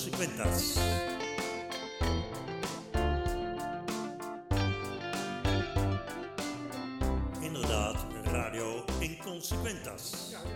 Inconsequentas. 0.00 0.76
Inderdaad, 7.40 8.06
Radio 8.24 8.84
Inconsequentas. 9.00 10.28
Ja, 10.30 10.38
ja, 10.38 10.48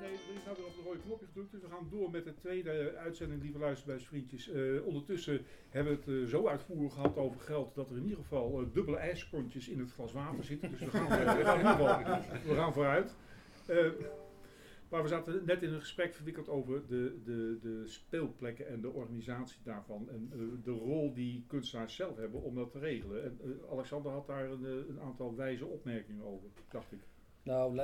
nee, 0.00 0.12
is 0.12 0.44
nou 0.44 0.56
weer 0.56 0.66
op 0.66 0.74
de 0.76 0.82
rode 0.84 0.98
knopje 0.98 1.26
gedrukt, 1.26 1.50
dus 1.52 1.60
we 1.60 1.68
gaan 1.68 1.88
door 1.90 2.10
met 2.10 2.24
de 2.24 2.34
tweede 2.34 2.96
uitzending, 2.96 3.42
lieve 3.42 3.58
luisterbuisvriendjes. 3.58 4.48
Eh 4.50 4.86
ondertussen 4.86 5.40
hebben 5.68 5.92
we 5.92 6.12
het 6.12 6.22
eh, 6.24 6.30
zo 6.30 6.48
uitvoerig 6.48 6.92
gehad 6.92 7.16
over 7.16 7.40
geld, 7.40 7.74
dat 7.74 7.90
er 7.90 7.96
in 7.96 8.02
ieder 8.02 8.18
geval 8.18 8.60
eh, 8.60 8.66
dubbele 8.72 8.96
ijskontjes 8.96 9.68
in 9.68 9.78
het 9.78 9.92
glas 9.92 10.12
water 10.12 10.44
zitten. 10.44 10.70
Dus 10.70 10.80
we 10.80 10.90
gaan, 10.90 11.10
eh, 11.10 11.36
we 11.36 11.44
gaan, 11.44 12.22
we 12.44 12.54
gaan 12.54 12.72
vooruit. 12.72 13.14
Maar 14.88 15.02
we 15.02 15.08
zaten 15.08 15.44
net 15.44 15.62
in 15.62 15.72
een 15.72 15.80
gesprek 15.80 16.14
verwikkeld 16.14 16.48
over 16.48 16.86
de, 16.86 17.20
de, 17.24 17.58
de 17.62 17.82
speelplekken 17.86 18.68
en 18.68 18.80
de 18.80 18.90
organisatie 18.90 19.58
daarvan. 19.62 20.08
En 20.10 20.30
eh, 20.32 20.38
de 20.64 20.70
rol 20.70 21.14
die 21.14 21.44
kunstenaars 21.46 21.94
zelf 21.94 22.16
hebben 22.16 22.42
om 22.42 22.54
dat 22.54 22.70
te 22.70 22.78
regelen. 22.78 23.24
En 23.24 23.38
eh, 23.42 23.72
Alexander 23.72 24.12
had 24.12 24.26
daar 24.26 24.50
een, 24.50 24.64
eh, 24.64 24.88
een 24.88 25.00
aantal 25.00 25.36
wijze 25.36 25.66
opmerkingen 25.66 26.24
over, 26.24 26.48
dacht 26.70 26.92
ik. 26.92 26.98
Nou, 27.42 27.76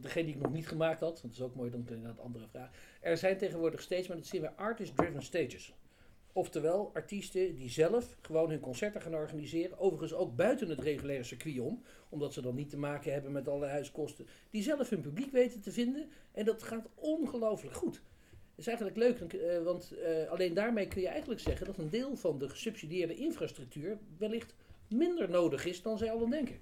degene 0.00 0.24
die 0.24 0.34
ik 0.34 0.40
nog 0.40 0.52
niet 0.52 0.68
gemaakt 0.68 1.00
had, 1.00 1.20
want 1.20 1.22
dat 1.22 1.32
is 1.32 1.42
ook 1.42 1.54
mooi, 1.54 1.70
dan 1.70 1.84
inderdaad 1.88 2.18
andere 2.18 2.48
vraag. 2.48 2.70
Er 3.00 3.16
zijn 3.16 3.36
tegenwoordig 3.36 3.80
steeds, 3.80 4.08
maar 4.08 4.16
dat 4.16 4.26
zien 4.26 4.40
we, 4.40 4.56
artist-driven 4.56 5.22
stages. 5.22 5.74
Oftewel, 6.36 6.90
artiesten 6.94 7.54
die 7.54 7.70
zelf 7.70 8.16
gewoon 8.20 8.50
hun 8.50 8.60
concerten 8.60 9.00
gaan 9.00 9.14
organiseren. 9.14 9.78
Overigens 9.78 10.14
ook 10.14 10.36
buiten 10.36 10.68
het 10.68 10.80
reguliere 10.80 11.22
circuit 11.22 11.58
om. 11.58 11.82
Omdat 12.08 12.32
ze 12.32 12.42
dan 12.42 12.54
niet 12.54 12.70
te 12.70 12.76
maken 12.76 13.12
hebben 13.12 13.32
met 13.32 13.48
alle 13.48 13.66
huiskosten. 13.66 14.26
Die 14.50 14.62
zelf 14.62 14.90
hun 14.90 15.00
publiek 15.00 15.32
weten 15.32 15.60
te 15.60 15.72
vinden. 15.72 16.10
En 16.34 16.44
dat 16.44 16.62
gaat 16.62 16.88
ongelooflijk 16.94 17.76
goed. 17.76 18.02
Dat 18.30 18.66
is 18.66 18.66
eigenlijk 18.66 18.96
leuk, 18.96 19.32
eh, 19.32 19.62
want 19.62 19.92
eh, 19.92 20.30
alleen 20.30 20.54
daarmee 20.54 20.88
kun 20.88 21.00
je 21.00 21.08
eigenlijk 21.08 21.40
zeggen 21.40 21.66
dat 21.66 21.78
een 21.78 21.90
deel 21.90 22.16
van 22.16 22.38
de 22.38 22.48
gesubsidieerde 22.48 23.14
infrastructuur 23.14 23.98
wellicht 24.18 24.54
minder 24.88 25.30
nodig 25.30 25.64
is 25.64 25.82
dan 25.82 25.98
zij 25.98 26.10
allen 26.10 26.30
denken. 26.30 26.58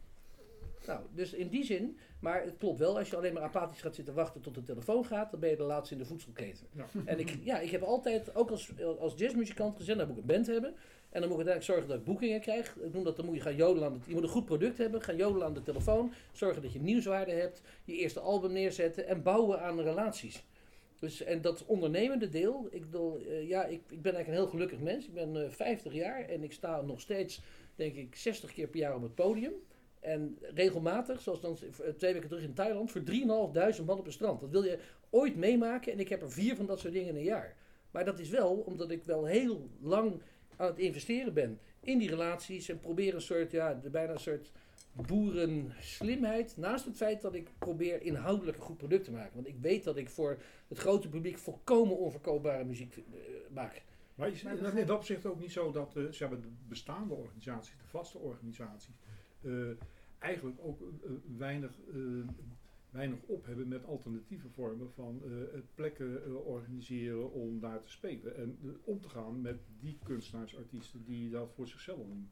Nou, 0.87 1.01
dus 1.15 1.33
in 1.33 1.49
die 1.49 1.65
zin, 1.65 1.99
maar 2.21 2.43
het 2.45 2.57
klopt 2.59 2.79
wel, 2.79 2.99
als 2.99 3.11
je 3.11 3.17
alleen 3.17 3.33
maar 3.33 3.43
apathisch 3.43 3.81
gaat 3.81 3.95
zitten 3.95 4.15
wachten 4.15 4.41
tot 4.41 4.55
de 4.55 4.63
telefoon 4.63 5.05
gaat, 5.05 5.31
dan 5.31 5.41
ben 5.41 5.51
je 5.51 5.57
de 5.57 5.63
laatste 5.63 5.95
in 5.95 6.01
de 6.01 6.07
voedselketen. 6.07 6.67
Ja. 6.73 6.87
En 7.05 7.19
ik, 7.19 7.39
ja, 7.43 7.59
ik 7.59 7.71
heb 7.71 7.83
altijd, 7.83 8.35
ook 8.35 8.51
als, 8.51 8.71
als 8.99 9.15
jazzmuzikant 9.17 9.77
gezegd, 9.77 9.99
dan 9.99 10.07
moet 10.07 10.17
ik 10.17 10.23
een 10.23 10.29
band 10.29 10.47
hebben. 10.47 10.75
En 11.13 11.21
dan 11.21 11.31
moet 11.31 11.41
ik 11.41 11.47
uiteindelijk 11.47 11.65
zorgen 11.65 11.89
dat 11.89 11.99
ik 11.99 12.05
boekingen 12.05 12.41
krijg. 12.41 12.77
Ik 12.77 12.93
noem 12.93 13.05
dat, 13.05 13.17
dan 13.17 13.25
moet 13.25 13.35
je 13.35 13.41
gaan 13.41 13.57
jodelen 13.57 14.03
je 14.07 14.15
moet 14.15 14.23
een 14.23 14.29
goed 14.29 14.45
product 14.45 14.79
hebben, 14.79 15.03
gaan 15.03 15.17
jodelen 15.17 15.47
aan 15.47 15.55
de 15.55 15.63
telefoon. 15.63 16.13
Zorgen 16.33 16.63
dat 16.63 16.73
je 16.73 16.81
nieuwswaarde 16.81 17.33
hebt, 17.33 17.63
je 17.85 17.97
eerste 17.97 18.21
album 18.21 18.53
neerzetten 18.53 19.07
en 19.07 19.23
bouwen 19.23 19.61
aan 19.61 19.81
relaties. 19.81 20.45
Dus, 20.99 21.23
en 21.23 21.41
dat 21.41 21.65
ondernemende 21.67 22.29
deel, 22.29 22.69
ik, 22.71 22.91
bedoel, 22.91 23.19
eh, 23.19 23.49
ja, 23.49 23.65
ik, 23.65 23.81
ik 23.89 24.03
ben 24.03 24.15
eigenlijk 24.15 24.29
een 24.29 24.33
heel 24.33 24.47
gelukkig 24.47 24.81
mens. 24.81 25.07
Ik 25.07 25.15
ben 25.15 25.45
eh 25.45 25.51
50 25.51 25.93
jaar 25.93 26.29
en 26.29 26.43
ik 26.43 26.53
sta 26.53 26.81
nog 26.81 27.01
steeds, 27.01 27.41
denk 27.75 27.95
ik, 27.95 28.17
60 28.17 28.53
keer 28.53 28.69
per 28.69 28.81
jaar 28.81 28.95
op 28.95 29.03
het 29.03 29.15
podium. 29.15 29.53
En 30.01 30.39
regelmatig, 30.41 31.21
zoals 31.21 31.41
dan 31.41 31.57
eh, 31.57 31.89
twee 31.89 32.13
weken 32.13 32.29
terug 32.29 32.45
in 32.45 32.55
Thailand, 32.55 32.91
voor 32.91 33.01
3.500 33.01 33.85
man 33.85 33.99
op 33.99 34.05
het 34.05 34.13
strand. 34.13 34.41
Dat 34.41 34.51
wil 34.51 34.65
je 34.65 34.79
ooit 35.11 35.37
meemaken 35.37 35.93
en 35.93 36.01
ik 36.01 36.09
heb 36.09 36.23
er 36.23 36.33
vier 36.33 36.57
van 36.57 36.67
dat 36.67 36.81
soort 36.81 36.93
dingen 36.93 37.09
in 37.09 37.17
een 37.17 37.23
jaar. 37.23 37.57
Maar 37.91 38.05
dat 38.05 38.19
is 38.19 38.29
wel 38.29 38.55
omdat 38.67 38.91
ik 38.91 39.05
wel 39.05 39.25
heel 39.25 39.69
lang 39.81 40.23
aan 40.63 40.69
het 40.69 40.79
investeren 40.79 41.35
ben 41.35 41.59
in 41.81 41.99
die 41.99 42.09
relaties 42.09 42.69
en 42.69 42.81
probeer 42.81 43.15
een 43.15 43.21
soort, 43.21 43.51
ja, 43.51 43.75
de- 43.75 43.91
bijna 43.91 44.13
een 44.13 44.19
soort 44.21 44.51
boerenslimheid. 44.93 46.57
Naast 46.57 46.85
het 46.85 46.97
feit 46.97 47.21
dat 47.21 47.35
ik 47.35 47.49
probeer 47.59 48.03
inhoudelijk 48.03 48.57
een 48.57 48.63
goed 48.63 48.77
product 48.77 49.05
te 49.05 49.11
maken. 49.11 49.35
Want 49.35 49.47
ik 49.47 49.57
weet 49.61 49.85
dat 49.85 49.97
ik 49.97 50.11
voor 50.11 50.39
het 50.69 50.79
grote 50.79 51.09
publiek 51.09 51.39
volkomen 51.39 51.97
onverkoopbare 51.97 52.65
muziek 52.65 52.97
eh, 52.97 53.03
maak. 53.51 53.83
Maar 54.15 54.29
is 54.29 54.43
het 54.43 54.75
in 54.75 54.87
dat 54.87 54.97
opzicht 54.97 55.27
ook 55.27 55.41
niet 55.41 55.53
zo 55.53 55.71
dat 55.73 55.97
eh, 55.97 56.03
zeg 56.11 56.29
maar, 56.31 56.41
de 56.41 56.49
bestaande 56.69 57.15
organisaties, 57.15 57.77
de 57.83 57.87
vaste 57.89 58.19
organisaties, 58.19 58.95
eh, 59.43 59.51
eigenlijk 60.19 60.59
ook 60.63 60.81
eh, 60.81 61.11
weinig, 61.37 61.71
eh, 61.93 61.97
weinig 62.93 63.19
op 63.27 63.47
hebben 63.47 63.69
met 63.69 63.85
alternatieve 63.85 64.49
vormen 64.49 64.91
van 64.93 65.23
eh, 65.25 65.31
plekken 65.75 66.25
eh, 66.25 66.47
organiseren 66.47 67.33
om 67.33 67.61
daar 67.61 67.83
te 67.83 67.91
spelen. 67.91 68.37
En 68.37 68.59
eh, 68.63 68.69
om 68.85 69.01
te 69.01 69.09
gaan 69.09 69.41
met 69.41 69.59
die 69.81 69.99
kunstenaarsartiesten 70.05 71.05
die 71.05 71.31
dat 71.31 71.53
voor 71.55 71.67
zichzelf 71.67 72.07
doen. 72.07 72.31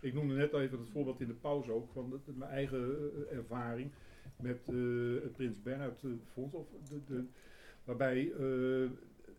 Ik 0.00 0.14
noemde 0.14 0.34
net 0.34 0.52
even 0.52 0.78
het 0.78 0.88
voorbeeld 0.90 1.20
in 1.20 1.26
de 1.26 1.34
pauze 1.34 1.72
ook 1.72 1.88
van 1.92 2.10
de- 2.10 2.32
mijn 2.34 2.50
eigen 2.50 2.96
ervaring 3.30 3.90
met 4.42 4.66
het 5.22 5.32
Prins 5.32 5.62
Bernhard 5.62 6.04
Fonds. 6.32 6.54
Of 6.54 6.66
de, 6.88 7.00
de, 7.06 7.24
waarbij 7.84 8.32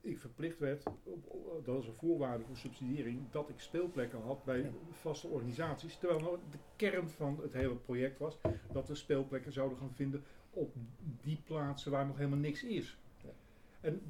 ik 0.01 0.19
verplicht 0.19 0.59
werd, 0.59 0.83
dat 1.63 1.81
is 1.81 1.87
een 1.87 1.93
voorwaarde 1.93 2.43
voor 2.43 2.57
subsidiëring, 2.57 3.31
dat 3.31 3.49
ik 3.49 3.59
speelplekken 3.59 4.21
had 4.21 4.43
bij 4.43 4.71
vaste 4.91 5.27
organisaties. 5.27 5.97
Terwijl 5.97 6.19
nou 6.19 6.37
de 6.51 6.57
kern 6.75 7.09
van 7.09 7.39
het 7.41 7.53
hele 7.53 7.75
project 7.75 8.19
was 8.19 8.39
dat 8.71 8.87
we 8.87 8.95
speelplekken 8.95 9.51
zouden 9.53 9.77
gaan 9.77 9.93
vinden 9.93 10.23
op 10.53 10.75
die 11.21 11.37
plaatsen 11.43 11.91
waar 11.91 12.05
nog 12.05 12.17
helemaal 12.17 12.39
niks 12.39 12.63
is. 12.63 12.97
Ja. 13.23 13.29
En 13.81 14.01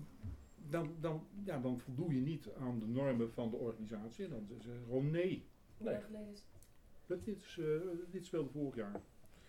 dan, 0.70 0.96
dan, 1.00 1.24
ja, 1.44 1.60
dan 1.60 1.80
voldoe 1.80 2.14
je 2.14 2.22
niet 2.22 2.48
aan 2.60 2.80
de 2.80 2.88
normen 2.88 3.32
van 3.32 3.50
de 3.50 3.56
organisatie 3.56 4.24
en 4.26 4.30
dan 4.30 4.46
zeggen 4.62 4.80
ze 4.80 4.86
gewoon 4.86 5.12
nee. 5.12 5.44
Hoe 5.78 5.86
Nee. 5.86 5.94
lang 5.94 6.06
geleden 6.06 6.32
is 6.32 6.40
het? 6.40 6.68
Dat, 7.06 7.26
dit, 7.26 7.42
is, 7.44 7.58
eh, 7.60 7.66
dit 8.12 8.26
speelde 8.26 8.50
vorig 8.50 8.76
jaar. 8.76 9.02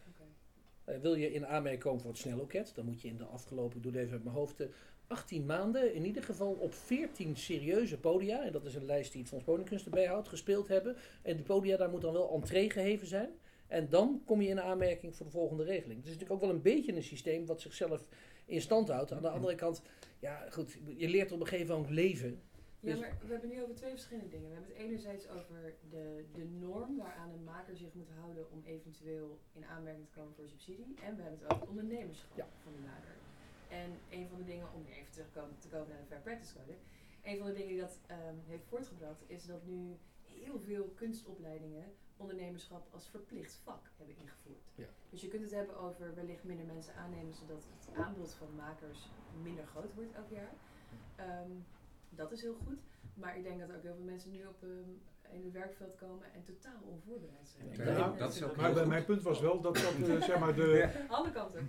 Oké. 0.08 0.24
Eh, 0.84 1.00
wil 1.00 1.14
je 1.14 1.32
in 1.32 1.46
aanmerking 1.46 1.82
komen 1.82 2.00
voor 2.00 2.10
het 2.10 2.20
snelloket, 2.20 2.72
dan 2.74 2.84
moet 2.84 3.00
je 3.00 3.08
in 3.08 3.16
de 3.16 3.24
afgelopen, 3.24 3.76
ik 3.76 3.82
doe 3.82 3.92
het 3.92 4.00
even 4.00 4.12
uit 4.14 4.24
mijn 4.24 4.36
hoofd, 4.36 4.60
eh, 4.60 4.66
18 5.06 5.46
maanden 5.46 5.94
in 5.94 6.04
ieder 6.04 6.22
geval 6.22 6.52
op 6.52 6.74
14 6.74 7.36
serieuze 7.36 7.98
podia, 7.98 8.44
en 8.44 8.52
dat 8.52 8.64
is 8.64 8.74
een 8.74 8.84
lijst 8.84 9.12
die 9.12 9.20
het 9.20 9.30
Fonds 9.30 9.44
Woningkunst 9.44 9.84
erbij 9.84 10.06
houdt, 10.06 10.28
gespeeld 10.28 10.68
hebben. 10.68 10.96
En 11.22 11.34
die 11.36 11.44
podia, 11.44 11.76
daar 11.76 11.90
moet 11.90 12.00
dan 12.00 12.12
wel 12.12 12.32
entree 12.34 12.70
gegeven 12.70 13.06
zijn. 13.06 13.30
En 13.66 13.88
dan 13.88 14.22
kom 14.24 14.40
je 14.40 14.48
in 14.48 14.60
aanmerking 14.60 15.16
voor 15.16 15.26
de 15.26 15.32
volgende 15.32 15.64
regeling. 15.64 15.96
Het 15.98 16.06
is 16.08 16.12
natuurlijk 16.12 16.32
ook 16.42 16.46
wel 16.48 16.56
een 16.56 16.62
beetje 16.62 16.92
een 16.96 17.02
systeem 17.02 17.46
wat 17.46 17.60
zichzelf 17.60 18.06
in 18.46 18.60
stand 18.60 18.88
houdt. 18.88 19.12
Aan 19.12 19.22
de 19.22 19.28
andere 19.28 19.54
kant, 19.54 19.82
ja 20.18 20.50
goed, 20.50 20.78
je 20.96 21.08
leert 21.08 21.32
op 21.32 21.40
een 21.40 21.46
gegeven 21.46 21.74
moment 21.74 21.92
leven. 21.92 22.42
Ja, 22.80 22.90
Dus- 22.90 23.00
maar 23.00 23.18
we 23.26 23.32
hebben 23.32 23.48
nu 23.50 23.62
over 23.62 23.74
twee 23.74 23.90
verschillende 23.90 24.28
dingen. 24.28 24.48
We 24.48 24.54
hebben 24.54 24.72
het 24.74 24.80
enerzijds 24.84 25.28
over 25.28 25.74
de, 25.90 26.24
de 26.32 26.44
norm 26.44 26.96
waaraan 26.96 27.30
een 27.32 27.44
maker 27.44 27.76
zich 27.76 27.94
moet 27.94 28.08
houden 28.20 28.50
om 28.52 28.62
eventueel 28.64 29.38
in 29.52 29.64
aanmerking 29.64 30.06
te 30.06 30.12
komen 30.18 30.34
voor 30.34 30.48
subsidie. 30.48 30.94
En 31.02 31.16
we 31.16 31.22
hebben 31.22 31.40
het 31.40 31.44
over 31.50 31.60
het 31.60 31.68
ondernemerschap 31.68 32.36
Ja. 32.36 32.46
van 32.62 32.72
de 32.72 32.78
maker. 32.80 33.14
En 33.68 33.90
een 34.18 34.28
van 34.28 34.38
de 34.38 34.44
dingen, 34.44 34.66
om 34.74 34.84
even 34.86 35.10
terug 35.12 35.26
te 35.32 35.38
komen, 35.38 35.58
te 35.58 35.68
komen 35.68 35.88
naar 35.88 35.98
de 36.00 36.06
Fair 36.06 36.20
Practice 36.20 36.54
Code. 36.54 36.76
Een 37.22 37.38
van 37.38 37.46
de 37.46 37.52
dingen 37.52 37.68
die 37.68 37.80
dat 37.80 37.98
ehm, 38.06 38.36
heeft 38.46 38.64
voortgebracht 38.68 39.22
is 39.26 39.46
dat 39.46 39.66
nu 39.66 39.96
heel 40.22 40.58
veel 40.60 40.84
kunstopleidingen 40.94 41.84
ondernemerschap 42.16 42.86
als 42.92 43.08
verplicht 43.08 43.60
vak 43.64 43.90
hebben 43.96 44.16
ingevoerd. 44.18 44.62
Ja. 44.74 44.84
Dus 45.10 45.20
je 45.20 45.28
kunt 45.28 45.42
het 45.42 45.50
hebben 45.50 45.76
over 45.78 46.14
wellicht 46.14 46.44
minder 46.44 46.66
mensen 46.66 46.94
aannemen 46.94 47.34
zodat 47.34 47.62
het 47.78 47.96
aanbod 48.04 48.34
van 48.34 48.48
makers 48.56 49.08
minder 49.42 49.66
groot 49.66 49.94
wordt 49.94 50.12
elk 50.14 50.30
jaar. 50.30 50.52
Ehm, 51.16 51.50
dat 52.10 52.32
is 52.32 52.42
heel 52.42 52.56
goed. 52.66 52.78
Maar 53.14 53.36
ik 53.36 53.42
denk 53.44 53.60
dat 53.60 53.68
er 53.68 53.76
ook 53.76 53.82
heel 53.82 53.94
veel 53.94 54.04
mensen 54.04 54.30
nu 54.30 54.46
op, 54.46 54.62
ehm, 54.62 54.90
in 55.34 55.44
het 55.44 55.52
werkveld 55.52 55.94
komen 55.96 56.32
en 56.32 56.42
totaal 56.44 56.80
onvoorbereid 56.88 57.48
zijn. 57.48 57.86
Ja, 57.96 58.12
En 58.12 58.18
dat 58.18 58.34
is 58.34 58.42
ook 58.42 58.56
Maar 58.56 58.72
bij- 58.72 58.86
mijn 58.86 59.04
punt 59.04 59.22
was 59.22 59.40
wel 59.40 59.60
dat, 59.60 59.74
dat 59.74 59.92
eh, 60.08 60.22
zeg 60.22 60.38
maar 60.38 60.54
de, 60.54 60.90
Alle 61.08 61.30
kanten. 61.32 61.66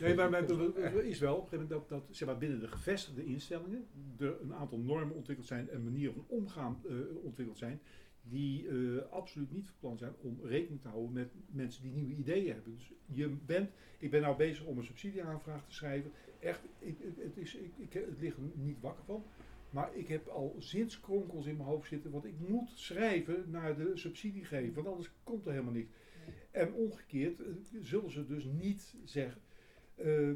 Nee, 0.00 0.14
maar 0.14 0.30
mijn 0.30 0.44
punt 0.46 0.76
is 1.04 1.18
wel 1.18 1.34
op 1.36 1.42
een 1.42 1.48
gegeven 1.48 1.68
moment 1.68 1.68
dat, 1.68 1.88
dat 1.88 2.16
zeg 2.16 2.28
maar, 2.28 2.38
binnen 2.38 2.60
de 2.60 2.68
gevestigde 2.68 3.24
instellingen 3.24 3.86
er 4.18 4.40
een 4.40 4.54
aantal 4.54 4.78
normen 4.78 5.16
ontwikkeld 5.16 5.46
zijn 5.48 5.70
en 5.70 5.84
manieren 5.84 6.14
van 6.14 6.24
omgaan 6.28 6.82
eh, 6.88 6.94
ontwikkeld 7.24 7.58
zijn, 7.58 7.80
die 8.28 8.68
eh, 8.68 9.02
absoluut 9.10 9.52
niet 9.52 9.66
van 9.66 9.74
plan 9.80 9.98
zijn 9.98 10.12
om 10.20 10.38
rekening 10.42 10.80
te 10.82 10.88
houden 10.88 11.12
met 11.12 11.28
mensen 11.46 11.82
die 11.82 11.92
nieuwe 11.92 12.14
ideeën 12.14 12.52
hebben. 12.52 12.74
Dus 12.74 12.92
je 13.06 13.28
bent, 13.28 13.70
ik 13.98 14.10
ben 14.10 14.20
nou 14.20 14.36
bezig 14.36 14.64
om 14.64 14.78
een 14.78 14.84
subsidieaanvraag 14.84 15.66
te 15.66 15.74
schrijven. 15.74 16.10
Echt, 16.38 16.60
ik, 16.78 16.96
het, 17.18 17.36
is, 17.36 17.54
ik, 17.54 17.72
ik, 17.76 17.92
het 17.92 18.20
ligt 18.20 18.36
er 18.36 18.42
niet 18.54 18.80
wakker 18.80 19.04
van. 19.04 19.24
Maar 19.70 19.96
ik 19.96 20.08
heb 20.08 20.26
al 20.26 20.56
zinskronkels 20.58 21.46
in 21.46 21.56
mijn 21.56 21.68
hoofd 21.68 21.88
zitten, 21.88 22.10
want 22.10 22.24
ik 22.24 22.34
moet 22.48 22.70
schrijven 22.74 23.50
naar 23.50 23.76
de 23.76 23.90
subsidiegever, 23.94 24.74
want 24.74 24.86
anders 24.86 25.10
komt 25.24 25.46
er 25.46 25.52
helemaal 25.52 25.72
niks. 25.72 25.90
En 26.50 26.72
omgekeerd 26.72 27.40
eh, 27.40 27.46
zullen 27.82 28.10
ze 28.10 28.26
dus 28.26 28.44
niet 28.44 28.94
zeggen. 29.04 29.40
eh, 29.94 30.30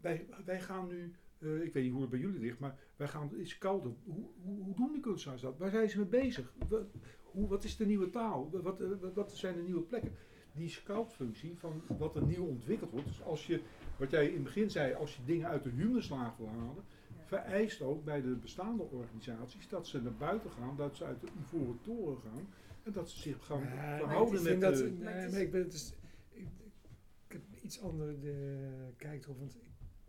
wij, 0.00 0.26
wij 0.44 0.60
gaan 0.60 0.88
nu, 0.88 1.12
eh, 1.44 1.62
ik 1.62 1.72
weet 1.72 1.82
niet 1.82 1.92
hoe 1.92 2.00
het 2.00 2.10
bij 2.10 2.18
jullie 2.18 2.40
ligt, 2.40 2.58
maar 2.58 2.78
wij 2.96 3.08
gaan 3.08 3.28
het 3.28 3.38
is 3.38 3.58
kouder. 3.58 3.92
Hoe, 4.04 4.24
hoe, 4.42 4.62
hoe 4.62 4.74
doen 4.74 4.92
die 4.92 5.00
kunstenaars 5.00 5.40
dat? 5.42 5.58
Waar 5.58 5.70
zijn 5.70 5.90
ze 5.90 5.98
mee 5.98 6.06
bezig? 6.06 6.54
Wat, 6.68 6.84
hoe, 7.22 7.48
wat 7.48 7.64
is 7.64 7.76
de 7.76 7.86
nieuwe 7.86 8.10
taal? 8.10 8.50
Wat, 8.62 8.80
eh, 8.80 8.88
wat, 9.00 9.14
wat 9.14 9.36
zijn 9.36 9.54
de 9.56 9.62
nieuwe 9.62 9.82
plekken? 9.82 10.12
Die 10.52 10.68
scoutfunctie 10.68 11.58
van 11.58 11.82
wat 11.98 12.16
er 12.16 12.22
nieuw 12.22 12.44
ontwikkeld 12.46 12.90
wordt. 12.90 13.06
Dus 13.06 13.22
als 13.22 13.46
je, 13.46 13.60
wat 13.98 14.10
jij 14.10 14.26
in 14.26 14.34
het 14.34 14.42
begin 14.44 14.70
zei, 14.70 14.94
als 14.94 15.16
je 15.16 15.24
dingen 15.24 15.48
uit 15.48 15.62
de 15.64 15.70
huurslaag 15.70 16.36
wil 16.36 16.48
halen, 16.48 16.84
Ja. 17.16 17.24
vereist 17.26 17.82
ook 17.82 18.04
bij 18.04 18.22
de 18.22 18.28
bestaande 18.34 18.82
organisaties 18.82 19.68
dat 19.68 19.86
ze 19.86 20.02
naar 20.02 20.14
buiten 20.14 20.50
gaan, 20.50 20.76
dat 20.76 20.96
ze 20.96 21.04
uit 21.04 21.20
de 21.20 21.26
ivoren 21.40 21.78
toren 21.82 22.18
gaan 22.20 22.48
en 22.82 22.92
dat 22.92 23.10
ze 23.10 23.18
zich 23.20 23.46
gaan 23.46 23.60
Ja, 23.60 23.96
verhouden 23.98 24.38
ik 24.38 24.42
met 24.42 24.60
dat, 24.60 24.76
de, 24.76 24.90
nee, 24.90 25.30
Maar 25.30 25.40
ik 25.40 25.50
ben 25.50 25.60
het 25.60 25.70
dus, 25.70 25.92
ik, 26.30 26.46
ik 27.26 27.32
heb 27.32 27.42
iets 27.62 27.82
andere 27.82 28.18
de 28.18 28.68
kijk 28.96 29.24
erop, 29.24 29.38
want 29.38 29.54
ik 29.54 29.60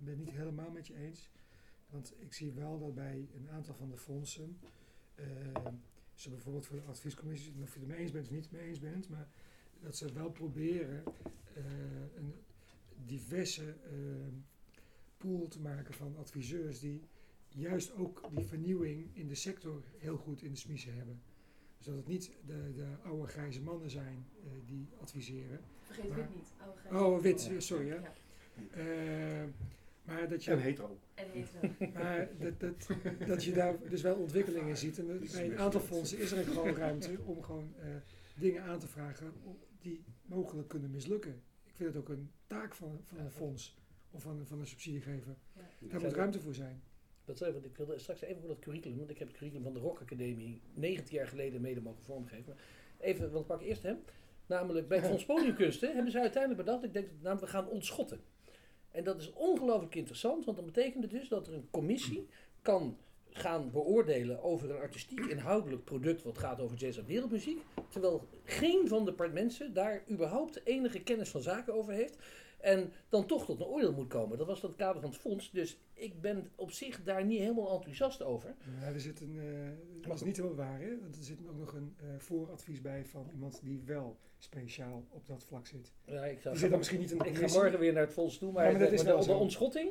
ben 0.06 0.16
het 0.18 0.26
niet 0.26 0.36
helemaal 0.36 0.72
met 0.72 0.88
je 0.88 0.96
eens. 0.96 1.30
Want 1.90 2.14
ik 2.18 2.34
zie 2.34 2.52
wel 2.52 2.80
dat 2.80 2.96
bij 2.96 3.28
een 3.38 3.50
aantal 3.50 3.74
van 3.76 3.90
de 3.90 3.98
fondsen, 3.98 4.58
eh, 5.16 5.26
ze 6.14 6.30
bijvoorbeeld 6.30 6.66
voor 6.66 6.76
de 6.78 6.84
adviescommissie, 6.84 7.54
of 7.62 7.74
je 7.74 7.80
het 7.80 7.88
mee 7.88 7.98
eens 7.98 8.12
bent 8.12 8.26
of 8.26 8.32
niet 8.32 8.52
mee 8.52 8.62
eens 8.62 8.80
bent, 8.80 9.10
maar 9.10 9.28
dat 9.80 9.96
ze 9.96 10.14
wel 10.14 10.30
proberen 10.32 11.04
eh, 11.54 11.64
een 12.16 12.34
diverse 13.06 13.70
eh, 13.70 13.96
pool 15.18 15.48
te 15.48 15.60
maken 15.62 15.94
van 15.94 16.18
adviseurs 16.18 16.80
die 16.80 17.02
juist 17.50 17.94
ook 17.96 18.22
die 18.36 18.46
vernieuwing 18.46 19.10
in 19.14 19.28
de 19.28 19.36
sector 19.36 19.84
heel 19.98 20.18
goed 20.18 20.42
in 20.42 20.52
de 20.52 20.58
smiezen 20.58 20.96
hebben. 20.96 21.22
Dus 21.78 21.86
dat 21.86 21.96
het 21.96 22.08
niet 22.08 22.32
de, 22.46 22.72
de 22.76 22.88
oude 23.04 23.28
grijze 23.28 23.62
mannen 23.62 23.90
zijn 23.90 24.26
eh, 24.44 24.50
die 24.66 24.88
adviseren. 25.02 25.60
Vergeet 25.82 26.08
Maar- 26.10 26.18
wit 26.18 26.36
niet. 26.36 26.52
Oude 26.62 26.80
grijs. 26.80 26.96
Oh, 27.04 27.20
wit, 27.22 27.64
sorry 27.64 27.88
hè. 27.90 27.96
Ja, 27.96 28.14
Eh, 28.72 29.50
maar 30.06 30.30
dat 30.30 30.44
je, 30.44 30.52
En 30.52 30.60
hetero. 30.60 31.00
en 31.14 31.26
heet 31.32 31.94
maar 31.94 32.30
dat, 32.40 32.60
dat, 32.60 32.88
dat 33.28 33.44
je 33.44 33.54
daar 33.54 33.90
dus 33.90 34.02
wel 34.02 34.16
ontwikkelingen 34.16 34.78
ziet. 34.78 35.00
En 35.00 35.20
bij 35.32 35.46
een 35.46 35.58
aantal 35.58 35.82
fondsen 35.82 36.18
is 36.18 36.32
er 36.32 36.44
gewoon 36.44 36.76
ruimte 36.76 37.18
om 37.26 37.44
gewoon 37.44 37.74
eh, 37.80 37.88
dingen 38.36 38.64
aan 38.64 38.80
te 38.80 38.88
vragen 38.88 39.34
die 39.82 40.04
mogelijk 40.26 40.68
kunnen 40.68 40.92
mislukken. 40.92 41.42
Ik 41.64 41.76
vind 41.76 41.94
het 41.94 41.98
ook 41.98 42.10
een 42.10 42.32
taak 42.48 42.76
van, 42.76 43.00
van 43.04 43.18
een 43.18 43.32
fonds 43.32 43.78
of 44.12 44.22
van, 44.22 44.46
van 44.46 44.60
een 44.60 44.68
subsidiegever. 44.68 45.36
Daar 45.80 46.02
moet 46.02 46.14
ruimte 46.14 46.40
voor 46.40 46.54
zijn. 46.54 46.82
Dat 47.26 47.38
zei, 47.38 47.52
want 47.52 47.66
ik 47.66 47.78
wilde 47.78 48.00
straks 48.00 48.22
even 48.22 48.40
voor 48.40 48.50
dat 48.50 48.60
curriculum, 48.60 48.98
want 48.98 49.10
ik 49.10 49.18
heb 49.18 49.28
het 49.28 49.38
curriculum 49.38 49.64
van 49.64 49.74
de 49.74 49.80
Rock 49.80 50.00
Academie 50.02 50.62
19 50.74 51.16
jaar 51.16 51.28
geleden 51.28 51.62
mede 51.62 51.82
mogen 51.82 52.04
vormgeven. 52.04 52.54
Maar 52.56 52.64
even, 53.00 53.32
want 53.32 53.42
ik 53.42 53.48
pak 53.48 53.62
eerst 53.62 53.84
hem. 53.84 53.98
Namelijk 54.46 54.88
bij 54.88 54.98
het 54.98 55.08
Fonds 55.10 55.26
Podiumkunsten 55.26 55.94
hebben 55.94 56.12
ze 56.12 56.20
uiteindelijk 56.20 56.66
bedacht, 56.66 56.84
ik 56.84 56.94
denk 56.94 57.06
dat 57.06 57.22
namelijk 57.22 57.46
we 57.46 57.58
gaan 57.58 57.68
ontschotten. 57.68 58.20
En 58.96 59.04
dat 59.04 59.22
is 59.22 59.34
ongelooflijk 59.34 59.96
interessant, 59.96 60.46
want 60.46 60.58
dan 60.58 60.66
betekent 60.66 61.10
dus 61.10 61.28
dat 61.28 61.48
er 61.48 61.54
een 61.54 61.68
commissie 61.72 62.28
kan 62.62 62.98
gaan 63.30 63.72
beoordelen 63.72 64.44
over 64.44 64.70
een 64.70 64.80
artistiek 64.80 65.20
inhoudelijk 65.26 65.84
product 65.84 66.24
wat 66.24 66.38
gaat 66.38 66.62
over 66.62 66.78
jazz 66.78 66.98
en 66.98 67.06
wereldmuziek. 67.06 67.62
Terwijl 67.90 68.28
geen 68.44 68.88
van 68.88 69.06
de 69.06 69.30
mensen 69.34 69.74
daar 69.74 70.04
überhaupt 70.10 70.62
enige 70.66 71.00
kennis 71.00 71.30
van 71.30 71.42
zaken 71.42 71.74
over 71.74 71.94
heeft. 71.94 72.18
En 72.66 72.92
dan 73.10 73.26
toch 73.26 73.46
tot 73.46 73.60
een 73.60 73.66
oordeel 73.66 73.92
moet 73.94 74.08
komen. 74.08 74.38
Dat 74.38 74.48
was 74.48 74.62
dan 74.62 74.70
het 74.70 74.80
kader 74.80 75.02
van 75.02 75.10
het 75.10 75.20
fonds. 75.20 75.52
Dus 75.52 75.78
ik 75.94 76.22
ben 76.22 76.50
op 76.56 76.72
zich 76.72 77.04
daar 77.04 77.26
niet 77.26 77.40
helemaal 77.40 77.72
enthousiast 77.74 78.24
over. 78.24 78.56
Ja, 78.80 78.88
er 78.88 79.00
zit 79.00 79.22
een, 79.22 79.40
eh, 79.40 80.08
dat 80.08 80.16
is 80.16 80.24
niet 80.24 80.38
helemaal 80.38 80.58
waar, 80.58 80.80
hè? 80.82 81.00
want 81.02 81.16
er 81.18 81.24
zit 81.24 81.40
ook 81.50 81.58
nog 81.58 81.74
een 81.74 81.96
eh, 81.98 82.06
vooradvies 82.18 82.82
bij 82.82 83.06
van 83.06 83.30
iemand 83.34 83.60
die 83.64 83.82
wel 83.86 84.18
speciaal 84.38 85.04
op 85.10 85.28
dat 85.28 85.44
vlak 85.44 85.68
zit. 85.68 85.92
Ja, 86.06 86.26
ik, 86.26 86.42
zou, 86.42 86.58
zit 86.58 86.70
dan 86.70 86.78
misschien 86.78 87.00
niet 87.00 87.12
in 87.12 87.18
de 87.18 87.26
ik 87.26 87.38
ga 87.38 87.48
morgen 87.60 87.80
weer 87.80 87.94
naar 87.94 88.04
het 88.04 88.14
fonds 88.14 88.38
toe, 88.38 88.52
maar, 88.52 88.66
Ja, 88.66 88.72
maar 88.72 88.80
dat 88.80 88.90
de, 88.90 88.96
is 88.96 89.04
maar 89.04 89.14
wel 89.16 89.26
de 89.26 89.34
ontschotting, 89.34 89.90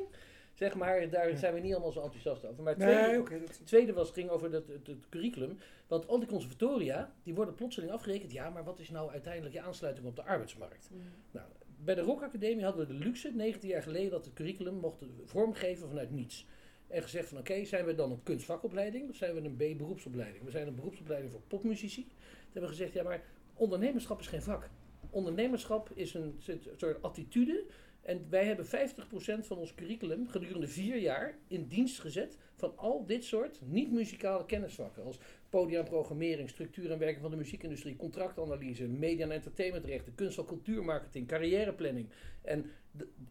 zeg 0.53 0.75
maar, 0.75 1.09
daar 1.09 1.29
Ja. 1.29 1.35
zijn 1.35 1.53
we 1.53 1.59
niet 1.59 1.73
allemaal 1.73 1.91
zo 1.91 2.01
enthousiast 2.01 2.45
over. 2.45 2.63
Maar 2.63 2.73
het 2.73 2.83
Nee, 2.83 2.95
tweede, 3.23 3.45
dat- 3.45 3.57
het 3.57 3.67
tweede 3.67 3.93
was, 3.93 4.11
ging 4.11 4.29
over 4.29 4.51
het, 4.51 4.67
het, 4.67 4.87
het 4.87 5.09
curriculum. 5.09 5.57
Want 5.87 6.07
al 6.07 6.19
die 6.19 6.27
conservatoria, 6.27 7.13
die 7.23 7.33
worden 7.35 7.55
plotseling 7.55 7.91
afgerekend. 7.91 8.31
Ja, 8.31 8.49
maar 8.49 8.63
wat 8.63 8.79
is 8.79 8.89
nou 8.89 9.11
uiteindelijk 9.11 9.53
je 9.53 9.61
aansluiting 9.61 10.07
op 10.07 10.15
de 10.15 10.23
arbeidsmarkt? 10.23 10.89
Nou, 11.31 11.47
bij 11.85 11.95
de 11.95 12.01
Rock 12.01 12.21
Academie 12.21 12.63
hadden 12.63 12.87
we 12.87 12.93
de 12.93 12.99
luxe, 13.05 13.31
19 13.33 13.69
jaar 13.69 13.83
geleden, 13.83 14.11
dat 14.11 14.25
het 14.25 14.33
curriculum 14.33 14.75
mochten 14.75 15.09
vormgeven 15.23 15.87
vanuit 15.87 16.11
niets. 16.11 16.45
En 16.87 17.03
gezegd 17.03 17.27
van 17.29 17.37
oké, 17.37 17.65
zijn 17.65 17.85
we 17.85 17.95
dan 17.95 18.11
een 18.11 18.23
kunstvakopleiding 18.23 19.09
of 19.09 19.15
zijn 19.15 19.33
we 19.35 19.41
een 19.41 19.55
B-beroepsopleiding? 19.55 20.43
We 20.43 20.51
zijn 20.51 20.67
een 20.67 20.75
beroepsopleiding 20.75 21.31
voor 21.31 21.41
popmuzici. 21.47 22.01
Toen 22.03 22.17
hebben 22.43 22.61
we 22.61 22.67
gezegd, 22.67 22.93
ja 22.93 23.03
maar 23.03 23.23
ondernemerschap 23.53 24.19
is 24.19 24.27
geen 24.27 24.41
vak. 24.41 24.69
Ondernemerschap 25.09 25.91
is 25.93 26.13
een 26.13 26.35
soort- 26.39 26.67
soort 26.75 27.01
attitude. 27.01 27.65
En 28.01 28.25
wij 28.29 28.45
hebben 28.45 28.65
50% 28.65 29.47
van 29.47 29.57
ons 29.57 29.73
curriculum 29.75 30.27
gedurende 30.27 30.67
vier 30.67 30.97
jaar 30.97 31.37
in 31.47 31.67
dienst 31.67 31.99
gezet 31.99 32.37
van 32.55 32.77
al 32.77 33.05
dit 33.05 33.23
soort 33.23 33.59
niet-muzikale 33.63 34.45
kennisvakken. 34.45 35.03
Als 35.03 35.19
podium, 35.55 35.83
programmering, 35.83 36.49
structuur 36.49 36.91
en 36.91 36.99
werken 36.99 37.21
van 37.21 37.31
de 37.31 37.37
muziekindustrie, 37.37 37.95
contractanalyse, 37.95 38.87
media 38.87 39.25
en 39.25 39.31
entertainmentrechten, 39.31 40.15
kunst- 40.15 40.37
en 40.37 40.45
cultuurmarketing, 40.45 41.27
carrièreplanning. 41.27 42.09
En 42.41 42.71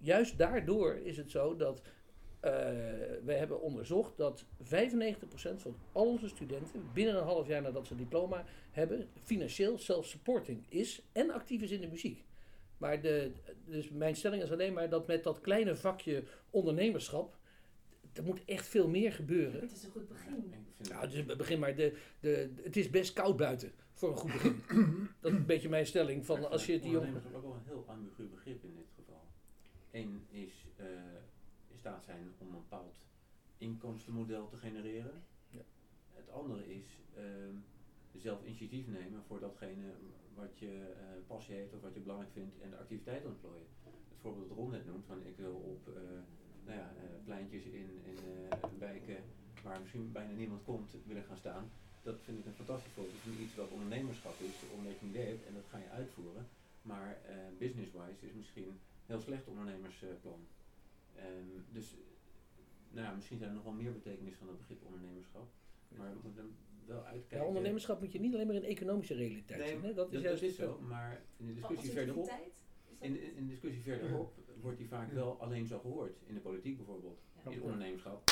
juist 0.00 0.38
daardoor 0.38 0.94
is 0.94 1.16
het 1.16 1.30
zo 1.30 1.56
dat 1.56 1.82
eh 2.40 2.52
wij 3.24 3.36
hebben 3.38 3.60
onderzocht 3.60 4.16
dat 4.16 4.44
95% 4.62 5.62
van 5.62 5.76
al 5.92 6.06
onze 6.06 6.28
studenten 6.28 6.82
binnen 6.92 7.16
een 7.16 7.24
half 7.24 7.46
jaar 7.46 7.62
nadat 7.62 7.86
ze 7.86 7.96
diploma 7.96 8.44
hebben, 8.70 9.08
financieel 9.22 9.78
self-supporting 9.78 10.64
is 10.68 11.02
en 11.12 11.30
actief 11.30 11.62
is 11.62 11.70
in 11.70 11.80
de 11.80 11.88
muziek. 11.88 12.24
Maar 12.78 13.00
de, 13.00 13.32
dus 13.64 13.90
mijn 13.90 14.16
stelling 14.16 14.42
is 14.42 14.52
alleen 14.52 14.72
maar 14.72 14.88
dat 14.88 15.06
met 15.06 15.24
dat 15.24 15.40
kleine 15.40 15.76
vakje 15.76 16.22
ondernemerschap, 16.50 17.36
er 18.14 18.24
moet 18.24 18.44
echt 18.44 18.66
veel 18.66 18.88
meer 18.88 19.12
gebeuren. 19.12 19.60
Het 19.60 19.72
is 19.72 19.84
een 19.84 19.90
goed 19.90 20.08
begin. 20.08 20.52
Ik 20.52 20.74
vind 20.74 20.88
Nou, 20.88 21.08
dus 21.08 21.26
het 21.26 21.36
begin 21.36 21.58
maar, 21.58 21.76
de, 21.76 21.98
de, 22.20 22.52
het 22.62 22.76
is 22.76 22.90
best 22.90 23.12
koud 23.12 23.36
buiten 23.36 23.72
voor 23.92 24.10
een 24.10 24.16
goed 24.16 24.32
begin. 24.32 24.62
dat 25.20 25.32
is 25.32 25.38
een 25.38 25.46
beetje 25.46 25.68
mijn 25.68 25.86
stelling 25.86 26.26
van 26.26 26.50
als 26.50 26.66
je 26.66 26.72
is 26.72 26.84
ook 26.84 27.42
wel 27.42 27.54
een 27.54 27.64
heel 27.64 27.84
ambigu 27.86 28.24
begrip 28.24 28.64
in 28.64 28.74
dit 28.74 28.90
geval. 28.96 29.22
Eén 29.90 30.26
is 30.30 30.66
eh, 30.76 30.86
in 31.68 31.78
staat 31.78 32.04
zijn 32.04 32.32
om 32.38 32.46
een 32.46 32.52
bepaald 32.52 32.96
inkomstenmodel 33.58 34.48
te 34.48 34.56
genereren. 34.56 35.22
Ja. 35.50 35.62
Het 36.12 36.30
andere 36.30 36.74
is 36.74 36.84
ehm, 37.14 37.54
zelf 38.12 38.44
initiatief 38.44 38.86
nemen 38.86 39.22
voor 39.26 39.40
datgene 39.40 39.92
wat 40.34 40.58
je 40.58 40.94
eh, 40.98 41.06
passie 41.26 41.54
heeft 41.54 41.74
of 41.74 41.80
wat 41.80 41.94
je 41.94 42.00
belangrijk 42.00 42.32
vindt 42.32 42.60
en 42.60 42.70
de 42.70 42.76
activiteit 42.76 43.24
ontplooien. 43.24 43.66
Het 44.08 44.18
voorbeeld 44.20 44.48
dat 44.48 44.56
Ron 44.56 44.70
net 44.70 44.86
noemt, 44.86 45.06
van 45.06 45.26
ik 45.26 45.36
wil 45.36 45.54
op 45.54 45.88
eh, 45.88 46.02
nou 46.66 46.78
ja, 46.78 46.92
eh, 46.96 47.24
pleintjes 47.24 47.64
in, 47.64 47.88
in 48.10 48.18
eh, 48.50 48.58
wijken 48.78 49.16
waar 49.62 49.80
misschien 49.80 50.12
bijna 50.12 50.32
niemand 50.32 50.62
komt 50.64 50.96
willen 51.06 51.24
gaan 51.24 51.36
staan. 51.36 51.70
Dat 52.02 52.16
vind 52.24 52.38
ik 52.38 52.46
een 52.46 52.60
fantastisch 52.62 52.92
voorbeeld 52.92 53.16
van 53.22 53.44
iets 53.44 53.54
wat 53.54 53.70
ondernemerschap 53.70 54.40
is, 54.40 54.56
omdat 54.76 54.92
je 54.92 54.98
een 55.02 55.10
idee 55.10 55.26
hebt 55.26 55.46
en 55.46 55.54
dat 55.54 55.66
ga 55.70 55.78
je 55.78 55.90
uitvoeren. 55.90 56.46
Maar 56.82 57.18
eh, 57.28 57.36
business-wise 57.58 58.26
is 58.26 58.32
misschien 58.32 58.66
een 58.66 58.80
heel 59.06 59.20
slecht 59.20 59.46
ondernemersplan. 59.46 60.40
Ehm, 61.16 61.50
dus 61.72 61.96
nou 62.90 63.06
ja, 63.06 63.14
misschien 63.14 63.38
zijn 63.38 63.48
er 63.50 63.54
nog 63.56 63.64
wel 63.64 63.72
meer 63.82 63.92
betekenis 63.92 64.34
van 64.34 64.48
het 64.48 64.58
begrip 64.58 64.84
ondernemerschap. 64.84 65.46
Maar 65.88 66.10
we 66.10 66.18
moeten 66.22 66.56
wel 66.86 67.04
uitkijken. 67.04 67.38
Ja, 67.38 67.44
ondernemerschap 67.44 68.00
moet 68.00 68.12
je 68.12 68.20
niet 68.20 68.34
alleen 68.34 68.46
maar 68.46 68.56
in 68.56 68.64
economische 68.64 69.14
realiteit 69.14 69.60
Nee, 69.60 69.68
zien. 69.68 69.82
Hè? 69.82 69.94
Dat 69.94 70.06
is 70.06 70.12
dat, 70.12 70.22
juist 70.22 70.40
dat 70.40 70.50
is 70.50 70.56
zo, 70.56 70.80
maar 70.80 71.22
in 71.36 71.46
de 71.46 71.54
discussie 71.54 71.88
Als 71.88 71.96
verderop, 71.96 72.24
activiteit? 72.24 72.63
In, 73.04 73.22
in 73.22 73.36
in 73.36 73.46
de 73.46 73.50
discussie 73.52 73.82
verderop 73.82 74.32
wordt 74.60 74.78
die 74.78 74.88
vaak 74.88 75.12
wel 75.12 75.40
alleen 75.40 75.66
zo 75.66 75.78
gehoord. 75.78 76.12
In 76.26 76.34
de 76.34 76.40
politiek 76.40 76.76
bijvoorbeeld. 76.76 77.18
Ja. 77.44 77.50
In 77.50 77.62
ondernemerschap. 77.62 78.30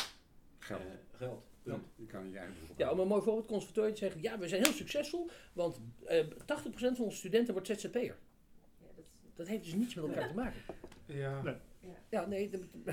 Geld. 0.58 0.80
eh, 0.80 0.86
geld. 1.12 1.42
Punt. 1.62 1.84
Je 1.96 2.06
kan 2.06 2.30
je 2.30 2.40
Ja, 2.76 2.90
om 2.90 2.98
een 2.98 3.06
mooi 3.08 3.22
voorbeeld 3.22 3.46
conservatorium 3.46 3.92
te 3.94 3.98
zeggen, 4.00 4.22
ja, 4.22 4.38
we 4.38 4.48
zijn 4.48 4.62
heel 4.62 4.72
succesvol, 4.72 5.30
want 5.52 5.80
eh 6.04 6.26
80% 6.46 6.96
van 6.96 7.04
onze 7.04 7.16
studenten 7.16 7.52
wordt 7.52 7.68
ZZP'er. 7.68 8.02
Ja, 8.02 8.16
dat 8.96 8.98
is- 8.98 9.04
Dat 9.34 9.46
heeft 9.46 9.64
dus 9.64 9.74
niets 9.74 9.94
met 9.94 10.04
elkaar 10.04 10.28
te 10.28 10.34
maken. 10.34 10.60
Ja. 11.06 11.42
Nee. 11.42 11.54
Ja. 11.82 11.88
Ja, 12.10 12.26
nee, 12.26 12.50
de- 12.50 12.64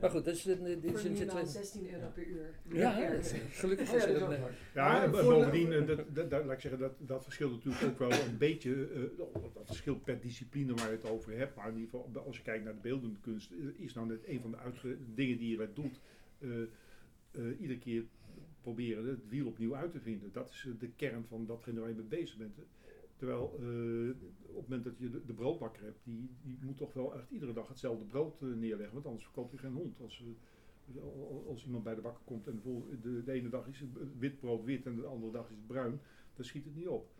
maar 0.00 0.10
goed, 0.10 0.24
dat 0.24 0.34
is 0.34 0.44
een... 0.44 0.64
dit 0.64 0.84
is 0.84 0.90
Voor 0.90 1.00
een- 1.00 1.12
nu 1.12 1.18
dit 1.18 1.26
is 1.28 1.32
maand 1.34 1.46
een- 1.46 1.52
16 1.52 1.92
euro 1.92 2.08
per 2.14 2.26
uur. 2.26 2.54
Ja, 2.68 2.98
Ja. 2.98 3.20
gelukkig 3.50 3.92
is 3.94 4.04
ja, 4.04 4.12
dat 4.12 4.20
een... 4.20 4.30
is 4.30 4.38
eh, 4.38 4.44
Ja, 4.74 5.02
en 5.04 5.10
bovendien, 5.10 5.72
eh, 5.72 5.86
dat, 5.86 6.14
dat, 6.14 6.30
dat- 6.30 6.44
laat 6.44 6.54
ik 6.54 6.60
zeggen, 6.60 6.80
dat, 6.80 6.92
dat 6.98 7.22
verschilt 7.24 7.52
natuurlijk 7.52 7.84
ook 7.84 7.98
wel 7.98 8.10
een 8.20 8.38
beetje, 8.38 8.88
eh, 8.88 9.00
dat 9.54 9.66
verschilt 9.66 10.04
per 10.04 10.20
discipline 10.20 10.74
waar 10.74 10.90
je 10.90 10.96
het 10.96 11.10
over 11.10 11.36
hebt, 11.38 11.54
maar 11.56 11.68
in 11.68 11.78
ieder 11.78 11.90
geval, 11.90 12.22
als 12.26 12.36
je 12.36 12.42
kijkt 12.42 12.64
naar 12.64 12.74
de 12.74 12.80
beeldende 12.80 13.18
kunst, 13.20 13.50
eh, 13.50 13.58
is 13.84 13.94
nou 13.94 14.06
net 14.06 14.20
een 14.26 14.40
van 14.40 14.50
de 14.82 14.96
dingen 15.14 15.38
die 15.38 15.50
je 15.50 15.56
daar 15.56 15.74
doet, 15.74 16.00
eh, 16.38 16.62
eh, 16.62 17.60
iedere 17.60 17.78
keer 17.78 18.04
proberen 18.60 19.08
het 19.08 19.28
wiel 19.28 19.46
opnieuw 19.46 19.76
uit 19.76 19.92
te 19.92 20.00
vinden. 20.00 20.32
Dat 20.32 20.50
is 20.50 20.64
eh, 20.68 20.72
de 20.80 20.88
kern 20.96 21.24
van 21.28 21.46
datgene 21.46 21.80
waar 21.80 21.88
je 21.88 21.94
mee 21.94 22.04
bezig 22.04 22.36
bent. 22.36 22.54
Terwijl 23.18 23.58
eh, 23.60 24.10
op 24.42 24.56
het 24.56 24.68
moment 24.68 24.84
dat 24.84 24.98
je 24.98 25.10
de, 25.26 25.32
broodbakker 25.32 25.82
hebt, 25.82 26.04
die, 26.04 26.30
die 26.42 26.58
moet 26.60 26.76
toch 26.76 26.92
wel 26.92 27.14
echt 27.14 27.30
iedere 27.30 27.52
dag 27.52 27.68
hetzelfde 27.68 28.04
brood 28.04 28.42
eh, 28.42 28.48
neerleggen, 28.48 28.94
want 28.94 29.06
anders 29.06 29.24
verkoopt 29.24 29.50
hij 29.50 29.60
geen 29.60 29.72
hond. 29.72 30.00
Als, 30.00 30.24
eh, 30.94 31.02
als- 31.48 31.64
iemand 31.64 31.84
bij 31.84 31.94
de 31.94 32.00
bakker 32.00 32.24
komt 32.24 32.46
en 32.46 32.60
de, 33.02 33.22
de 33.24 33.32
ene 33.32 33.48
dag 33.48 33.68
is 33.68 33.80
het 33.80 33.90
wit 34.18 34.40
brood 34.40 34.64
wit 34.64 34.86
en 34.86 34.96
de 34.96 35.06
andere 35.06 35.32
dag 35.32 35.50
is 35.50 35.56
het 35.56 35.66
bruin, 35.66 36.00
dan 36.34 36.44
schiet 36.44 36.64
het 36.64 36.74
niet 36.74 36.88
op. 36.88 37.10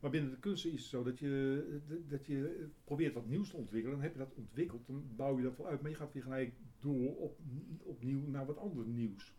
Maar 0.00 0.10
binnen 0.10 0.30
de 0.30 0.38
kunsten 0.38 0.72
is 0.72 0.80
het 0.80 0.90
zo 0.90 1.02
dat 1.02 1.18
je, 1.18 1.80
dat 2.08 2.26
je 2.26 2.68
probeert 2.84 3.14
wat 3.14 3.26
nieuws 3.28 3.50
te 3.50 3.56
ontwikkelen. 3.56 3.96
Dan 3.96 4.04
heb 4.04 4.12
je 4.12 4.18
dat 4.18 4.34
ontwikkeld, 4.34 4.86
dan 4.86 5.04
bouw 5.16 5.36
je 5.36 5.42
dat 5.42 5.56
wel 5.56 5.66
uit. 5.66 5.80
Maar 5.80 5.90
je 5.90 5.96
gaat 5.96 6.12
weer 6.12 6.22
gelijk 6.22 6.54
door 6.78 7.16
op, 7.16 7.38
opnieuw 7.82 8.26
naar 8.26 8.46
wat 8.46 8.58
ander 8.58 8.86
nieuws. 8.86 9.34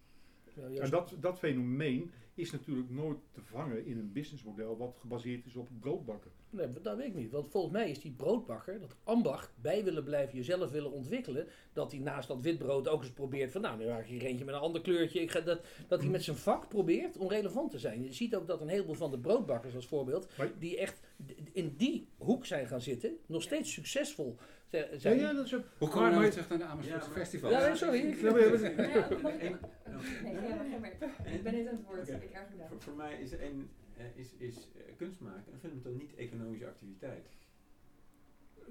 Ja, 0.70 0.82
En 0.82 0.90
dat, 0.90 1.16
dat 1.20 1.40
fenomeen 1.40 2.12
is 2.34 2.52
natuurlijk 2.52 2.90
nooit 2.90 3.18
te 3.32 3.42
vangen 3.42 3.86
in 3.86 3.98
een 3.98 4.12
businessmodel 4.12 4.78
wat 4.78 4.98
gebaseerd 5.00 5.46
is 5.46 5.56
op 5.56 5.70
broodbakken. 5.80 6.32
Nee, 6.50 6.68
maar 6.68 6.82
dat 6.82 6.98
weet 6.98 7.08
ik 7.08 7.16
niet. 7.16 7.32
Want 7.32 7.50
volgens 7.50 7.74
mij 7.74 7.90
is 7.90 8.00
die 8.00 8.12
broodbakker, 8.12 8.80
dat 8.80 8.96
ambacht, 9.04 9.52
bij 9.62 9.84
willen 9.84 10.04
blijven, 10.04 10.38
jezelf 10.38 10.72
willen 10.72 10.92
ontwikkelen. 10.92 11.48
Dat 11.74 11.92
hij 11.92 12.02
naast 12.02 12.28
dat 12.28 12.42
witbrood 12.42 12.88
ook 12.88 13.02
eens 13.02 13.12
probeert 13.12 13.52
van, 13.52 13.62
nou, 13.62 13.78
nu 13.78 13.86
maak 13.86 14.02
ik 14.02 14.08
hier 14.08 14.26
eentje 14.26 14.46
met 14.46 14.56
een 14.56 14.62
ander 14.62 14.82
kleurtje. 14.82 15.22
Ik 15.22 15.32
ga 15.32 15.40
dat, 15.40 15.62
dat 15.88 16.02
hij 16.02 16.10
met 16.10 16.24
zijn 16.24 16.38
vak 16.38 16.68
probeert 16.68 17.18
om 17.18 17.30
relevant 17.30 17.72
te 17.72 17.80
zijn. 17.80 18.04
Je 18.04 18.14
ziet 18.14 18.36
ook 18.36 18.48
dat 18.48 18.62
een 18.62 18.68
heleboel 18.68 18.96
van 18.96 19.12
de 19.12 19.20
broodbakkers 19.20 19.76
als 19.76 19.88
voorbeeld, 19.88 20.28
die 20.60 20.78
echt 20.78 21.00
in 21.52 21.74
die 21.78 22.08
hoek 22.18 22.46
zijn 22.46 22.68
gaan 22.68 22.82
zitten, 22.82 23.18
nog 23.26 23.42
steeds 23.42 23.74
succesvol 23.74 24.38
Ja, 24.70 25.12
ja, 25.12 25.34
dat 25.34 25.46
is 25.46 25.56
ook. 25.56 25.64
Hoe 25.78 25.88
komen 25.90 26.02
Maar- 26.02 26.12
we 26.12 26.18
nou 26.20 26.32
terug 26.32 26.50
naar 26.50 26.58
de 26.58 26.64
Amersfoort 26.64 27.02
Ja, 27.02 27.08
maar- 27.08 27.18
Festival? 27.18 27.52
Ja, 27.52 27.68
nee, 27.68 27.76
sorry. 27.76 28.00
ik- 28.00 28.20
Ja, 28.22 28.32
maar- 29.22 29.38
Nee, 31.26 31.40
ben 31.44 31.54
niet 31.56 31.68
aan 31.68 31.76
het 31.76 31.86
woord. 31.86 32.10
Ik 32.10 32.32
erg. 32.32 32.68
Voor, 32.70 32.82
voor 32.82 32.94
mij 32.96 33.14
is, 33.22 33.32
een, 33.32 33.70
eh, 33.98 34.06
is, 34.16 34.28
is 34.38 34.56
eh, 34.56 34.82
kunst 34.98 35.20
maken 35.20 35.54
een 35.54 35.60
fundamental 35.60 35.92
niet-economische 35.92 36.66
activiteit. 36.68 37.28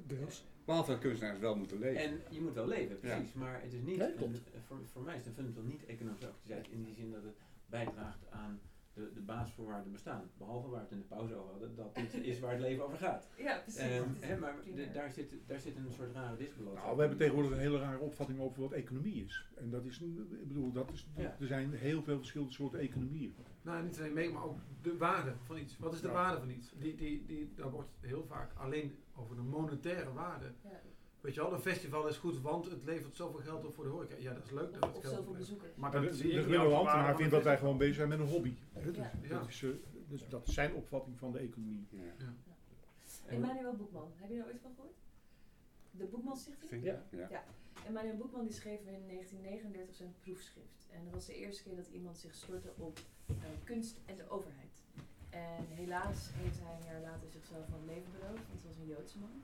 Deels. 0.07 0.45
Behalve 0.65 0.91
dat 0.91 1.01
kunstenaars 1.01 1.39
wel 1.39 1.57
moeten 1.57 1.79
leven. 1.79 2.03
En 2.03 2.21
je 2.29 2.41
moet 2.41 2.55
wel 2.55 2.67
leven, 2.67 2.99
precies. 3.01 3.33
Maar 3.33 3.61
het 3.63 3.73
is 3.73 3.81
niet, 3.81 3.97
Nee, 3.99 4.09
een, 4.09 4.17
klopt. 4.17 4.41
voor, 4.67 4.77
voor 4.93 5.03
mij 5.03 5.13
is 5.15 5.19
het 5.19 5.27
een 5.29 5.35
fundamental 5.35 5.71
niet-economische 5.73 6.27
activiteit 6.27 6.67
in 6.71 6.85
die 6.85 6.95
zin 6.95 7.11
dat 7.13 7.23
het 7.23 7.37
bijdraagt 7.67 8.31
aan 8.31 8.61
de, 8.97 9.11
de 9.15 9.21
basisvoorwaarden 9.21 9.93
bestaan. 9.93 10.31
Behalve 10.39 10.69
waar 10.69 10.79
we 10.79 10.85
het 10.85 10.91
in 10.93 10.99
de 10.99 11.05
pauze 11.05 11.35
over 11.35 11.51
hadden, 11.51 11.77
dat 11.77 11.95
dit 11.95 12.15
is 12.15 12.41
waar 12.41 12.51
het 12.53 12.61
leven 12.61 12.85
over 12.85 12.99
gaat. 12.99 13.29
Ja, 13.37 13.59
precies. 13.59 13.81
Dat 13.81 14.07
is 14.21 14.29
hè, 14.29 14.39
maar 14.39 14.55
de- 14.75 14.91
daar, 14.93 15.11
zit, 15.13 15.35
daar 15.47 15.61
zit 15.61 15.77
een 15.77 15.93
soort 15.93 16.13
rare 16.15 16.37
disbalans. 16.37 16.77
Nou, 16.81 16.95
we 16.95 17.01
hebben 17.01 17.19
tegenwoordig 17.19 17.53
een 17.53 17.59
hele 17.59 17.79
rare 17.79 17.99
opvatting 17.99 18.41
over 18.41 18.61
wat 18.63 18.73
economie 18.73 19.25
is. 19.25 19.49
En 19.57 19.71
dat 19.71 19.85
is, 19.85 20.01
ik 20.01 20.49
bedoel, 20.49 20.73
dat 20.73 20.91
is, 20.93 21.07
Ja. 21.17 21.37
er 21.41 21.47
zijn 21.47 21.73
heel 21.73 22.03
veel 22.03 22.17
verschillende 22.19 22.53
soorten 22.53 22.79
economieën. 22.81 23.35
Nou, 23.63 23.85
niet 23.85 23.99
alleen 23.99 24.13
mee, 24.13 24.31
maar 24.33 24.45
ook 24.45 24.59
de 24.83 24.97
waarde 24.97 25.33
van 25.45 25.59
iets. 25.59 25.79
Wat 25.79 25.93
is 25.95 26.01
de 26.01 26.07
Ja. 26.07 26.13
waarde 26.13 26.39
van 26.39 26.51
iets? 26.51 26.73
Die, 26.79 26.95
die, 26.95 27.25
die, 27.27 27.53
daar 27.55 27.71
wordt 27.71 27.91
heel 28.01 28.25
vaak 28.29 28.51
alleen 28.59 28.97
over 29.17 29.37
de 29.37 29.43
monetaire 29.43 30.13
waarde. 30.13 30.47
Ja. 30.63 30.81
Weet 31.27 31.35
je 31.35 31.41
wel, 31.41 31.53
een 31.53 31.61
festival 31.61 32.09
is 32.09 32.17
goed, 32.17 32.41
want 32.41 32.65
het 32.71 32.85
levert 32.85 33.17
zoveel 33.17 33.41
geld 33.41 33.65
op 33.65 33.75
voor 33.75 33.85
de 33.85 33.91
horeca. 33.91 34.15
Ja, 34.19 34.33
dat 34.35 34.45
is 34.45 34.51
leuk 34.51 34.73
dat 34.73 34.83
Of, 34.83 34.89
het 34.89 34.97
of 34.97 35.03
geld 35.03 35.15
zoveel 35.17 35.33
bezoekers. 35.33 35.77
Maar 35.77 35.91
dat 35.91 36.03
de, 36.03 36.09
van 36.09 37.05
vindt 37.17 37.21
het 37.21 37.31
dat 37.31 37.43
wij 37.43 37.59
gewoon 37.59 37.79
bezig 37.79 37.95
zijn 37.95 38.09
met 38.09 38.19
een 38.19 38.27
hobby. 38.27 38.55
Hè, 38.73 38.91
dus, 38.91 38.97
Ja. 39.23 39.39
dat 39.39 39.49
is, 39.49 39.63
eh, 39.63 39.71
dus 40.09 40.29
dat 40.29 40.49
is 40.49 40.55
zijn 40.55 40.75
opvatting 40.75 41.19
van 41.19 41.33
de 41.33 41.39
economie. 41.39 41.87
Ja. 41.91 41.99
En- 42.19 42.39
Emmanuel 43.27 43.75
Boekman, 43.77 44.13
heb 44.15 44.31
je 44.31 44.37
daar 44.37 44.47
ooit 44.47 44.61
van 44.63 44.73
gehoord? 44.75 44.95
De 45.91 46.05
Boekman 46.05 46.37
Stichting? 46.37 46.85
Ja. 46.85 47.03
Ja. 47.11 47.45
Emmanuel 47.87 48.17
Boekman 48.17 48.45
die 48.45 48.53
schreef 48.55 48.81
in 48.81 49.07
1939 49.07 49.95
zijn 49.95 50.15
proefschrift. 50.21 50.89
En 50.91 51.05
dat 51.05 51.13
was 51.15 51.27
de 51.27 51.35
eerste 51.35 51.63
keer 51.63 51.77
dat 51.77 51.89
iemand 51.89 52.19
zich 52.19 52.35
stortte 52.35 52.73
op 52.77 52.99
eh, 53.27 53.35
kunst 53.65 53.97
en 54.05 54.17
de 54.17 54.29
overheid. 54.31 54.83
En 55.31 55.67
helaas 55.69 56.29
heeft 56.33 56.59
hij 56.63 56.77
een 56.81 56.87
jaar 56.93 57.01
later 57.01 57.29
zichzelf 57.31 57.65
van 57.71 57.79
het 57.79 57.87
leven 57.95 58.11
beroofd, 58.19 58.47
want 58.49 58.61
hij 58.63 58.69
was 58.71 58.77
een 58.77 58.87
Joodse 58.87 59.19
man. 59.19 59.43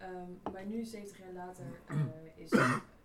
Ehm, 0.00 0.52
maar 0.52 0.66
nu, 0.66 0.84
70 0.84 1.18
jaar 1.18 1.32
later, 1.32 1.80
eh, 1.86 2.36
is, 2.36 2.50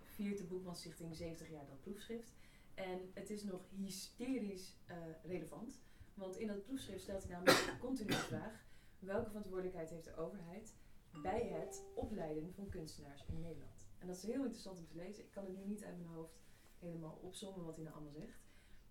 viert 0.02 0.38
de 0.38 0.44
Boekman 0.44 0.76
Stichting 0.76 1.16
70 1.16 1.50
jaar 1.50 1.66
dat 1.66 1.80
proefschrift. 1.80 2.32
En 2.74 3.10
het 3.14 3.30
is 3.30 3.42
nog 3.42 3.60
hysterisch 3.70 4.76
eh, 4.86 4.96
relevant. 5.24 5.80
Want 6.14 6.36
in 6.36 6.46
dat 6.46 6.62
proefschrift 6.62 7.02
stelt 7.02 7.22
hij 7.22 7.32
namelijk 7.32 7.76
continu 7.80 8.08
de 8.08 8.16
vraag: 8.32 8.64
welke 8.98 9.28
verantwoordelijkheid 9.28 9.90
heeft 9.90 10.04
de 10.04 10.16
overheid 10.16 10.74
bij 11.22 11.42
het 11.42 11.82
opleiden 11.94 12.52
van 12.54 12.68
kunstenaars 12.68 13.24
in 13.26 13.40
Nederland? 13.40 13.86
En 13.98 14.06
dat 14.06 14.16
is 14.16 14.22
heel 14.22 14.42
interessant 14.42 14.78
om 14.78 14.86
te 14.86 14.96
lezen. 14.96 15.24
Ik 15.24 15.30
kan 15.30 15.44
het 15.44 15.56
nu 15.56 15.64
niet 15.64 15.84
uit 15.84 15.96
mijn 15.96 16.10
hoofd 16.10 16.38
helemaal 16.78 17.18
opzommen 17.22 17.64
wat 17.64 17.74
hij 17.74 17.84
nou 17.84 17.96
allemaal 17.96 18.14
zegt. 18.20 18.40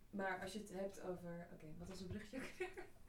Maar 0.09 0.41
als 0.41 0.53
je 0.53 0.59
het 0.59 0.73
hebt 0.73 1.01
over. 1.01 1.47
Oké, 1.53 1.65
wat 1.77 1.87
was 1.87 1.99
het 1.99 2.07
bruggetje? 2.07 2.67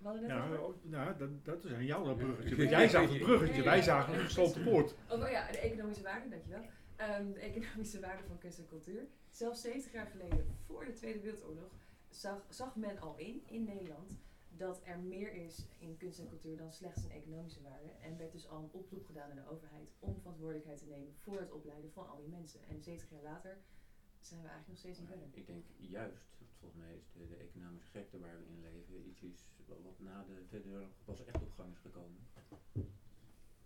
Net 0.00 0.20
Ja, 0.26 0.44
over. 0.44 0.60
oh, 0.62 0.74
nou, 0.82 1.16
dat, 1.16 1.44
dat 1.44 1.64
is 1.64 1.72
aan 1.72 1.84
jou 1.84 2.04
dat 2.04 2.16
bruggetje. 2.16 2.50
Ja. 2.50 2.56
Want 2.56 2.70
jij 2.70 2.88
zag 2.88 3.08
het 3.10 3.18
bruggetje, 3.22 3.62
Ja, 3.62 3.64
wij 3.64 3.82
zagen 3.82 4.14
een 4.14 4.20
gesloten 4.20 4.62
poort. 4.64 4.94
Oh, 5.10 5.22
oh 5.22 5.30
ja, 5.30 5.50
de 5.52 5.58
economische 5.58 6.02
waarde, 6.02 6.28
dankjewel. 6.28 6.62
Ehm, 6.96 7.32
de 7.32 7.40
economische 7.40 8.00
waarde 8.00 8.22
van 8.26 8.38
kunst 8.38 8.58
en 8.58 8.66
cultuur. 8.66 9.06
Zelfs 9.30 9.60
70 9.60 9.92
jaar 9.92 10.06
geleden, 10.06 10.46
voor 10.66 10.84
de 10.84 10.92
Tweede 10.92 11.20
Wereldoorlog, 11.20 11.70
zag, 12.08 12.44
zag 12.48 12.76
men 12.76 12.98
al 13.00 13.16
in, 13.16 13.42
in 13.46 13.64
Nederland, 13.64 14.18
dat 14.56 14.80
er 14.84 14.98
meer 14.98 15.32
is 15.32 15.66
in 15.78 15.96
kunst 15.96 16.18
en 16.18 16.28
cultuur 16.28 16.56
dan 16.56 16.72
slechts 16.72 17.02
een 17.04 17.10
economische 17.10 17.62
waarde. 17.62 17.88
En 18.02 18.16
werd 18.18 18.32
dus 18.32 18.48
al 18.48 18.58
een 18.58 18.68
oproep 18.80 19.04
gedaan 19.06 19.30
aan 19.30 19.36
de 19.36 19.48
overheid 19.50 19.88
om 19.98 20.16
verantwoordelijkheid 20.18 20.78
te 20.78 20.86
nemen 20.86 21.14
voor 21.18 21.40
het 21.40 21.50
opleiden 21.52 21.90
van 21.92 22.08
al 22.08 22.16
die 22.18 22.28
mensen. 22.28 22.60
En 22.68 22.82
70 22.82 23.10
jaar 23.10 23.22
later 23.22 23.58
zijn 24.20 24.40
we 24.42 24.48
eigenlijk 24.48 24.68
nog 24.68 24.78
steeds 24.78 24.98
niet 24.98 25.08
verder. 25.08 25.26
Ik 25.32 25.46
denk 25.46 25.64
juist, 25.76 26.20
volgens 26.60 26.80
mij 26.82 26.94
is 26.96 27.10
de, 27.12 27.26
de 27.28 27.36
economische 27.36 27.90
gekte 27.90 28.18
waar 28.18 28.36
we 28.38 28.44
in 28.52 28.60
leven 28.62 29.08
iets 29.08 29.22
is 29.22 29.66
wat 29.66 29.78
wat 29.82 29.98
na 29.98 30.24
de 30.24 30.44
Tweede 30.46 30.68
Wereldoorlog 30.68 31.04
pas 31.04 31.24
echt 31.24 31.42
op 31.42 31.50
gang 31.50 31.72
is 31.72 31.78
gekomen. 31.78 32.20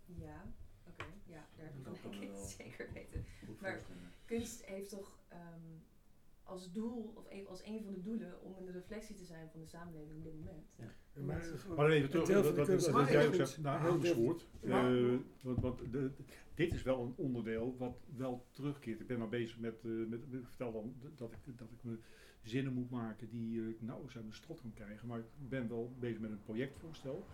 Ja, 0.05 0.53
oké, 0.87 1.05
ja, 1.25 1.47
daar 1.55 1.65
heb 1.65 1.83
Dat 1.83 1.95
ik 1.95 2.01
kan 2.29 2.45
zeker 2.57 2.89
weten. 2.93 3.25
Maar- 3.61 3.81
kunst 4.25 4.65
heeft 4.65 4.89
toch 4.89 5.19
ehm, 5.27 5.69
als 6.43 6.71
doel, 6.71 7.11
of 7.15 7.25
een, 7.29 7.47
als 7.47 7.63
een 7.65 7.83
van 7.83 7.93
de 7.93 8.01
doelen, 8.01 8.41
om 8.41 8.55
een 8.57 8.71
reflectie 8.71 9.15
te 9.15 9.23
zijn 9.25 9.49
van 9.49 9.59
de 9.59 9.67
samenleving 9.67 10.17
op 10.17 10.23
dit 10.23 10.33
moment. 10.33 10.65
Maar, 11.13 11.75
Maar 11.75 11.89
even 11.89 12.09
terug, 12.09 12.27
dat, 12.27 12.55
dat, 12.55 13.09
jij 13.09 13.27
ook 13.27 13.33
zegt, 13.33 13.65
Amersfoort. 13.65 14.47
Maar- 14.63 14.95
Eh, 14.97 15.17
want, 15.41 15.59
want 15.61 15.91
de, 15.91 16.11
dit 16.53 16.73
is 16.73 16.83
wel 16.83 17.03
een 17.03 17.13
onderdeel 17.15 17.75
wat 17.77 17.97
wel 18.15 18.45
terugkeert. 18.51 18.99
Ik 18.99 19.07
ben 19.07 19.17
nou 19.17 19.29
bezig 19.29 19.59
met, 19.59 19.75
eh, 19.83 19.91
met 19.91 20.19
ik 20.31 20.47
vertel 20.47 20.71
dan 20.71 20.95
dat 21.15 21.31
ik, 21.31 21.57
dat 21.57 21.71
ik 21.71 21.83
me 21.83 21.97
zinnen 22.47 22.73
moet 22.73 22.89
maken 22.89 23.29
die 23.29 23.61
eh, 23.61 23.67
ik 23.67 23.81
nauwelijks 23.81 24.15
uit 24.15 24.25
mijn 24.25 24.37
strot 24.37 24.61
kan 24.61 24.73
krijgen. 24.73 25.07
Maar 25.07 25.19
ik 25.19 25.49
ben 25.49 25.69
wel 25.69 25.95
bezig 25.99 26.19
met 26.19 26.31
een 26.31 26.43
projectvoorstel. 26.43 27.25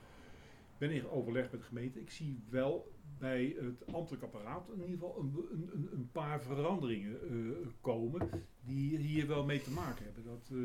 Ben 0.77 0.91
in 0.91 1.07
overleg 1.07 1.51
met 1.51 1.59
de 1.59 1.65
gemeente. 1.67 1.99
Ik 1.99 2.11
zie 2.11 2.43
wel 2.49 2.91
bij 3.17 3.55
het 3.59 3.93
ambtelijk 3.93 4.23
apparaat 4.23 4.69
in 4.69 4.81
ieder 4.81 4.89
geval 4.89 5.19
een, 5.19 5.35
een, 5.51 5.89
een, 5.91 6.09
paar 6.11 6.43
veranderingen 6.43 7.21
eh, 7.29 7.67
komen 7.81 8.29
die 8.65 8.97
hier 8.97 9.27
wel 9.27 9.45
mee 9.45 9.61
te 9.61 9.71
maken 9.71 10.03
hebben. 10.05 10.23
Dat 10.23 10.49
eh, 10.51 10.57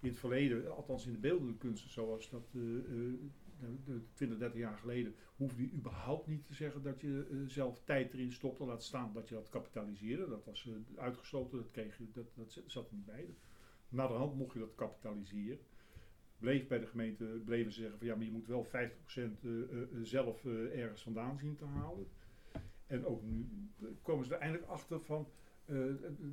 in 0.00 0.08
het 0.08 0.18
verleden, 0.18 0.76
althans 0.76 1.06
in 1.06 1.12
de 1.12 1.18
beeldende 1.18 1.56
kunsten 1.56 1.90
zoals 1.90 2.30
dat 2.30 2.48
eh, 2.54 2.60
eh, 2.60 3.14
nou, 3.60 3.76
de 3.84 4.00
20, 4.14 4.38
30 4.38 4.58
jaar 4.58 4.78
geleden, 4.78 5.14
hoefde 5.36 5.62
je 5.62 5.72
überhaupt 5.72 6.26
niet 6.26 6.46
te 6.46 6.54
zeggen 6.54 6.82
dat 6.82 7.00
je 7.00 7.44
zelf 7.46 7.80
tijd 7.84 8.12
erin 8.12 8.32
stopte. 8.32 8.64
Laat 8.64 8.84
staan 8.84 9.12
dat 9.12 9.28
je 9.28 9.34
dat 9.34 9.48
kapitaliseerde. 9.48 10.28
Dat 10.28 10.44
was 10.44 10.68
uitgesloten, 10.96 11.58
dat, 11.58 11.70
kreeg 11.70 11.98
je, 11.98 12.10
dat, 12.12 12.26
dat 12.34 12.62
zat 12.66 12.90
er 12.90 12.94
niet 12.94 13.06
bij. 13.06 13.34
Naderhand 13.90 14.34
mocht 14.34 14.52
je 14.52 14.58
dat 14.58 14.74
kapitaliseren. 14.74 15.58
Bleef 16.38 16.66
bij 16.66 16.78
de 16.78 16.86
gemeente, 16.86 17.24
bleven 17.44 17.72
ze 17.72 17.80
zeggen 17.80 17.98
van 17.98 18.06
ja, 18.06 18.14
maar 18.14 18.24
je 18.24 18.32
moet 18.32 18.46
wel 18.46 18.66
50% 18.66 18.68
eh, 18.70 18.82
eh, 18.82 19.82
eh, 19.82 19.86
zelf 20.02 20.44
ergens 20.44 21.02
vandaan 21.02 21.38
zien 21.38 21.56
te 21.56 21.64
halen. 21.64 22.06
En 22.86 23.06
ook 23.06 23.22
nu 23.22 23.48
komen 24.02 24.24
ze 24.24 24.34
er 24.34 24.40
eindelijk 24.40 24.68
achter 24.68 25.00
van, 25.00 25.28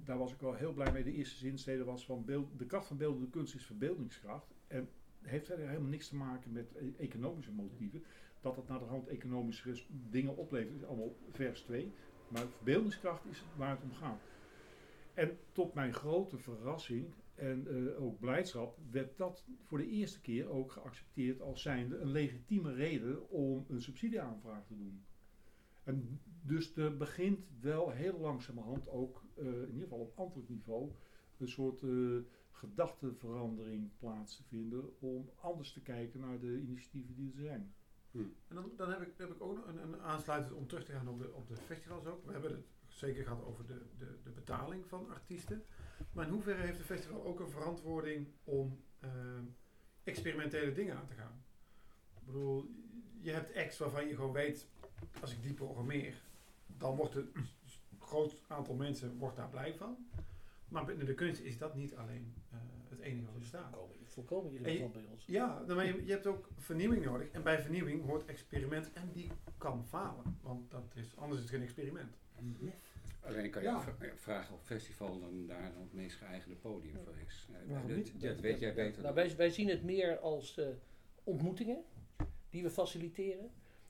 daar 0.03 0.17
was 0.17 0.33
ik 0.33 0.39
wel 0.39 0.53
heel 0.53 0.73
blij 0.73 0.91
mee, 0.91 1.03
de 1.03 1.13
eerste 1.13 1.37
zinstede 1.37 1.83
was 1.83 2.05
van 2.05 2.25
beeld, 2.25 2.59
de 2.59 2.65
kracht 2.65 2.87
van 2.87 2.97
beeldende 2.97 3.29
kunst 3.29 3.55
is 3.55 3.65
verbeeldingskracht. 3.65 4.53
En 4.67 4.89
heeft 5.21 5.45
verder 5.45 5.67
helemaal 5.67 5.89
niks 5.89 6.07
te 6.07 6.15
maken 6.15 6.51
met 6.51 6.67
economische 6.97 7.51
motieven. 7.51 8.03
Dat 8.41 8.55
het 8.55 8.67
naar 8.67 8.79
de 8.79 8.85
hand 8.85 9.07
economische 9.07 9.83
dingen 9.89 10.37
oplevert, 10.37 10.75
is 10.75 10.83
allemaal 10.83 11.15
vers 11.31 11.61
2. 11.61 11.91
Maar 12.27 12.47
verbeeldingskracht 12.47 13.25
is 13.25 13.43
waar 13.55 13.69
het 13.69 13.83
om 13.83 13.93
gaat. 13.93 14.21
En 15.13 15.37
tot 15.51 15.73
mijn 15.73 15.93
grote 15.93 16.37
verrassing 16.37 17.13
en 17.38 17.67
eh, 17.67 18.03
ook 18.03 18.20
blijdschap 18.20 18.77
werd 18.91 19.17
dat 19.17 19.46
voor 19.63 19.77
de 19.77 19.88
eerste 19.88 20.22
keer 20.22 20.48
ook 20.50 20.72
geaccepteerd 20.72 21.41
als 21.41 21.62
zijnde 21.62 21.98
een 21.98 22.12
legitieme 22.12 22.74
reden 22.74 23.29
om 23.29 23.65
een 23.70 23.82
subsidieaanvraag 23.82 24.65
te 24.65 24.77
doen. 24.77 25.06
En 25.84 26.22
dus 26.41 26.75
er 26.75 26.98
begint 26.98 27.46
wel 27.62 27.89
heel 27.89 28.20
langzamerhand 28.20 28.89
ook, 28.89 29.24
eh, 29.36 29.46
in 29.46 29.67
ieder 29.67 29.82
geval 29.82 30.00
op 30.00 30.20
ambtelijk 30.20 30.50
niveau, 30.50 30.91
een 31.38 31.48
soort 31.48 31.84
eh, 31.84 32.17
gedachteverandering 32.51 33.89
plaats 33.98 34.38
te 34.38 34.44
vinden 34.44 35.00
om 35.00 35.29
anders 35.36 35.74
te 35.74 35.82
kijken 35.82 36.20
naar 36.20 36.39
de 36.39 36.60
initiatieven 36.60 37.15
die 37.15 37.32
er 37.32 37.41
zijn. 37.41 37.74
En 38.48 38.56
dan, 38.56 38.72
dan 38.75 38.89
heb, 38.89 39.01
ik, 39.01 39.13
heb 39.17 39.32
ik 39.32 39.41
ook 39.41 39.56
nog 39.56 39.67
een, 39.67 39.82
een 39.82 40.00
aansluitend 40.00 40.53
om 40.53 40.67
terug 40.67 40.86
te 40.86 40.91
gaan 40.91 41.08
op 41.08 41.20
de, 41.20 41.34
op 41.34 41.48
de 41.48 41.56
festivals 41.56 42.06
ook. 42.06 42.25
We 42.25 42.32
hebben 42.32 42.51
het 42.51 42.65
zeker 42.88 43.24
gehad 43.24 43.46
over 43.46 43.65
de, 43.65 43.82
de, 43.98 44.17
de 44.24 44.29
betaling 44.29 44.88
van 44.88 45.10
artiesten. 45.10 45.63
Maar 46.11 46.25
in 46.25 46.31
hoeverre 46.31 46.61
heeft 46.61 46.79
een 46.79 46.85
festival 46.85 47.25
ook 47.25 47.39
een 47.39 47.49
verantwoording 47.49 48.27
om 48.43 48.79
ehm, 48.99 49.43
experimentele 50.03 50.71
dingen 50.73 50.95
aan 50.97 51.05
te 51.07 51.13
gaan? 51.13 51.43
Ik 52.19 52.25
bedoel, 52.25 52.69
je 53.19 53.31
hebt 53.31 53.55
acts 53.55 53.77
waarvan 53.77 54.07
je 54.07 54.15
gewoon 54.15 54.31
weet, 54.33 54.67
als 55.21 55.31
ik 55.31 55.41
die 55.43 55.53
programmeer, 55.53 56.21
dan 56.77 56.95
wordt 56.95 57.15
een 57.15 57.31
groot 57.99 58.35
aantal 58.47 58.75
mensen 58.75 59.17
wordt 59.17 59.35
daar 59.35 59.49
blij 59.49 59.73
van. 59.75 59.97
Maar 60.67 60.85
binnen 60.85 61.05
de 61.05 61.13
kunst 61.13 61.41
is 61.41 61.57
dat 61.57 61.75
niet 61.75 61.95
alleen 61.95 62.33
eh, 62.51 62.57
het 62.89 62.99
enige 62.99 63.25
wat 63.25 63.35
er 63.35 63.45
staat. 63.47 63.73
Volkomen, 63.73 64.05
volkomen 64.05 64.45
En 64.47 64.53
je- 64.53 64.59
irrelevant 64.59 64.93
bij 64.93 65.05
ons. 65.11 65.25
Ja, 65.25 65.61
nou, 65.61 65.75
maar 65.75 65.85
je, 65.85 66.05
je 66.05 66.11
hebt 66.11 66.27
ook 66.27 66.47
vernieuwing 66.57 67.05
nodig. 67.05 67.29
En 67.31 67.43
bij 67.43 67.61
vernieuwing 67.61 68.05
hoort 68.05 68.25
experiment. 68.25 68.93
En 68.93 69.09
die 69.13 69.31
kan 69.57 69.85
falen. 69.85 70.37
Want 70.41 70.71
dat 70.71 70.91
is, 70.95 71.17
anders 71.17 71.37
is 71.41 71.45
het 71.45 71.55
geen 71.55 71.63
experiment. 71.63 72.17
Alleen 73.21 73.50
kan 73.50 73.62
je 73.62 73.67
Ja. 73.67 73.95
eh, 74.00 74.07
vragen 74.15 74.55
of 74.55 74.63
festival 74.63 75.19
dan 75.19 75.47
daar 75.47 75.71
dan 75.74 75.81
het 75.81 75.93
meest 75.93 76.15
geëigende 76.15 76.55
podium 76.55 76.97
voor 77.03 77.15
is. 77.27 77.47
Eh, 77.51 77.69
Waarom 77.71 77.88
dat, 77.88 77.97
niet? 77.97 78.21
dat 78.21 78.39
weet 78.39 78.59
jij 78.59 78.74
beter 78.74 79.01
Nou, 79.01 79.15
dan 79.15 79.25
wij, 79.25 79.36
wij 79.36 79.50
zien 79.50 79.67
het 79.69 79.83
meer 79.83 80.17
als 80.19 80.57
eh, 80.57 80.67
ontmoetingen 81.24 81.83
die 82.50 82.63
we 82.63 82.69
faciliteren. 82.69 83.50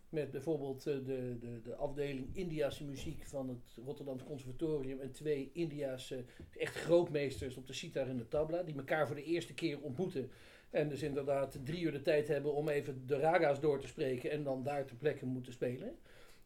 Met 0.10 0.32
bijvoorbeeld 0.32 0.88
eh, 0.88 0.94
de, 0.94 1.38
de, 1.40 1.62
de 1.64 1.76
afdeling 1.76 2.36
Indiase 2.36 2.84
muziek 2.86 3.26
van 3.26 3.50
het 3.50 3.78
Rotterdamse 3.86 4.26
Conservatorium 4.26 5.00
en 5.00 5.12
twee 5.12 5.50
Indiase 5.54 6.24
echt 6.58 6.76
grootmeesters 6.76 7.58
op 7.58 7.68
de 7.68 7.74
sitar 7.74 8.08
en 8.08 8.18
de 8.18 8.28
tabla, 8.28 8.64
die 8.64 8.76
elkaar 8.78 9.08
voor 9.08 9.16
de 9.16 9.24
eerste 9.24 9.54
keer 9.54 9.82
ontmoeten. 9.82 10.32
En 10.70 10.90
dus 10.90 11.02
inderdaad 11.04 11.60
drie 11.66 11.82
uur 11.82 11.92
de 11.92 12.02
tijd 12.02 12.28
hebben 12.28 12.54
om 12.54 12.70
even 12.70 13.08
de 13.08 13.20
raga's 13.20 13.60
door 13.60 13.80
te 13.80 13.88
spreken 13.88 14.32
en 14.32 14.44
dan 14.44 14.64
daar 14.64 14.86
ter 14.86 14.96
plekke 14.96 15.26
moeten 15.26 15.54
spelen. 15.54 15.98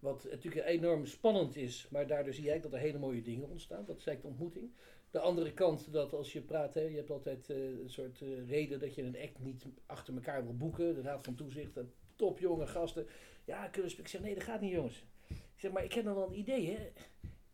Wat 0.02 0.28
natuurlijk 0.30 0.68
enorm 0.68 1.06
spannend 1.06 1.56
is, 1.56 1.88
maar 1.90 2.08
daardoor 2.08 2.34
zie 2.34 2.44
jij 2.44 2.60
dat 2.60 2.74
er 2.74 2.80
hele 2.80 2.98
mooie 2.98 3.22
dingen 3.22 3.50
ontstaan. 3.50 3.86
Dat 3.86 3.98
is 3.98 4.06
eigenlijk 4.06 4.22
de 4.22 4.28
ontmoeting. 4.28 4.72
De 5.12 5.20
andere 5.20 5.54
kant, 5.54 5.94
dat 5.94 6.14
als 6.14 6.34
je 6.34 6.42
praat, 6.42 6.74
hè, 6.74 6.82
je 6.82 6.96
hebt 6.96 7.10
altijd 7.10 7.50
eh, 7.50 7.58
een 7.58 7.90
soort 7.90 8.22
eh, 8.22 8.50
reden 8.50 8.80
dat 8.80 8.96
je 8.96 9.04
een 9.04 9.18
act 9.22 9.40
niet 9.40 9.66
achter 9.86 10.14
elkaar 10.14 10.44
wil 10.44 10.58
boeken. 10.58 10.96
De 10.96 11.02
Raad 11.02 11.24
van 11.24 11.36
Toezicht, 11.36 11.78
eh, 11.78 11.84
top 12.16 12.40
jonge 12.40 12.68
gasten. 12.68 13.08
Ja, 13.46 13.68
kunnen 13.68 13.98
Ik 13.98 14.08
zeg, 14.08 14.22
nee, 14.22 14.34
dat 14.34 14.44
gaat 14.44 14.62
niet 14.62 14.72
jongens. 14.72 15.06
Ik 15.30 15.60
zeg, 15.68 15.72
maar 15.72 15.84
ik 15.84 15.94
heb 15.94 16.04
nog 16.04 16.16
wel 16.16 16.28
een 16.28 16.38
idee, 16.38 16.70
hè. 16.70 16.92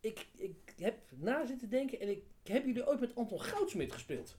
Ik, 0.00 0.26
ik 0.36 0.74
heb 0.76 0.98
na 1.10 1.46
zitten 1.46 1.70
denken 1.70 2.00
en 2.00 2.08
ik 2.08 2.22
heb 2.42 2.64
jullie 2.64 2.86
ooit 2.86 3.00
met 3.00 3.14
Anton 3.14 3.40
Goudsmit 3.40 3.92
gespeeld? 3.92 4.36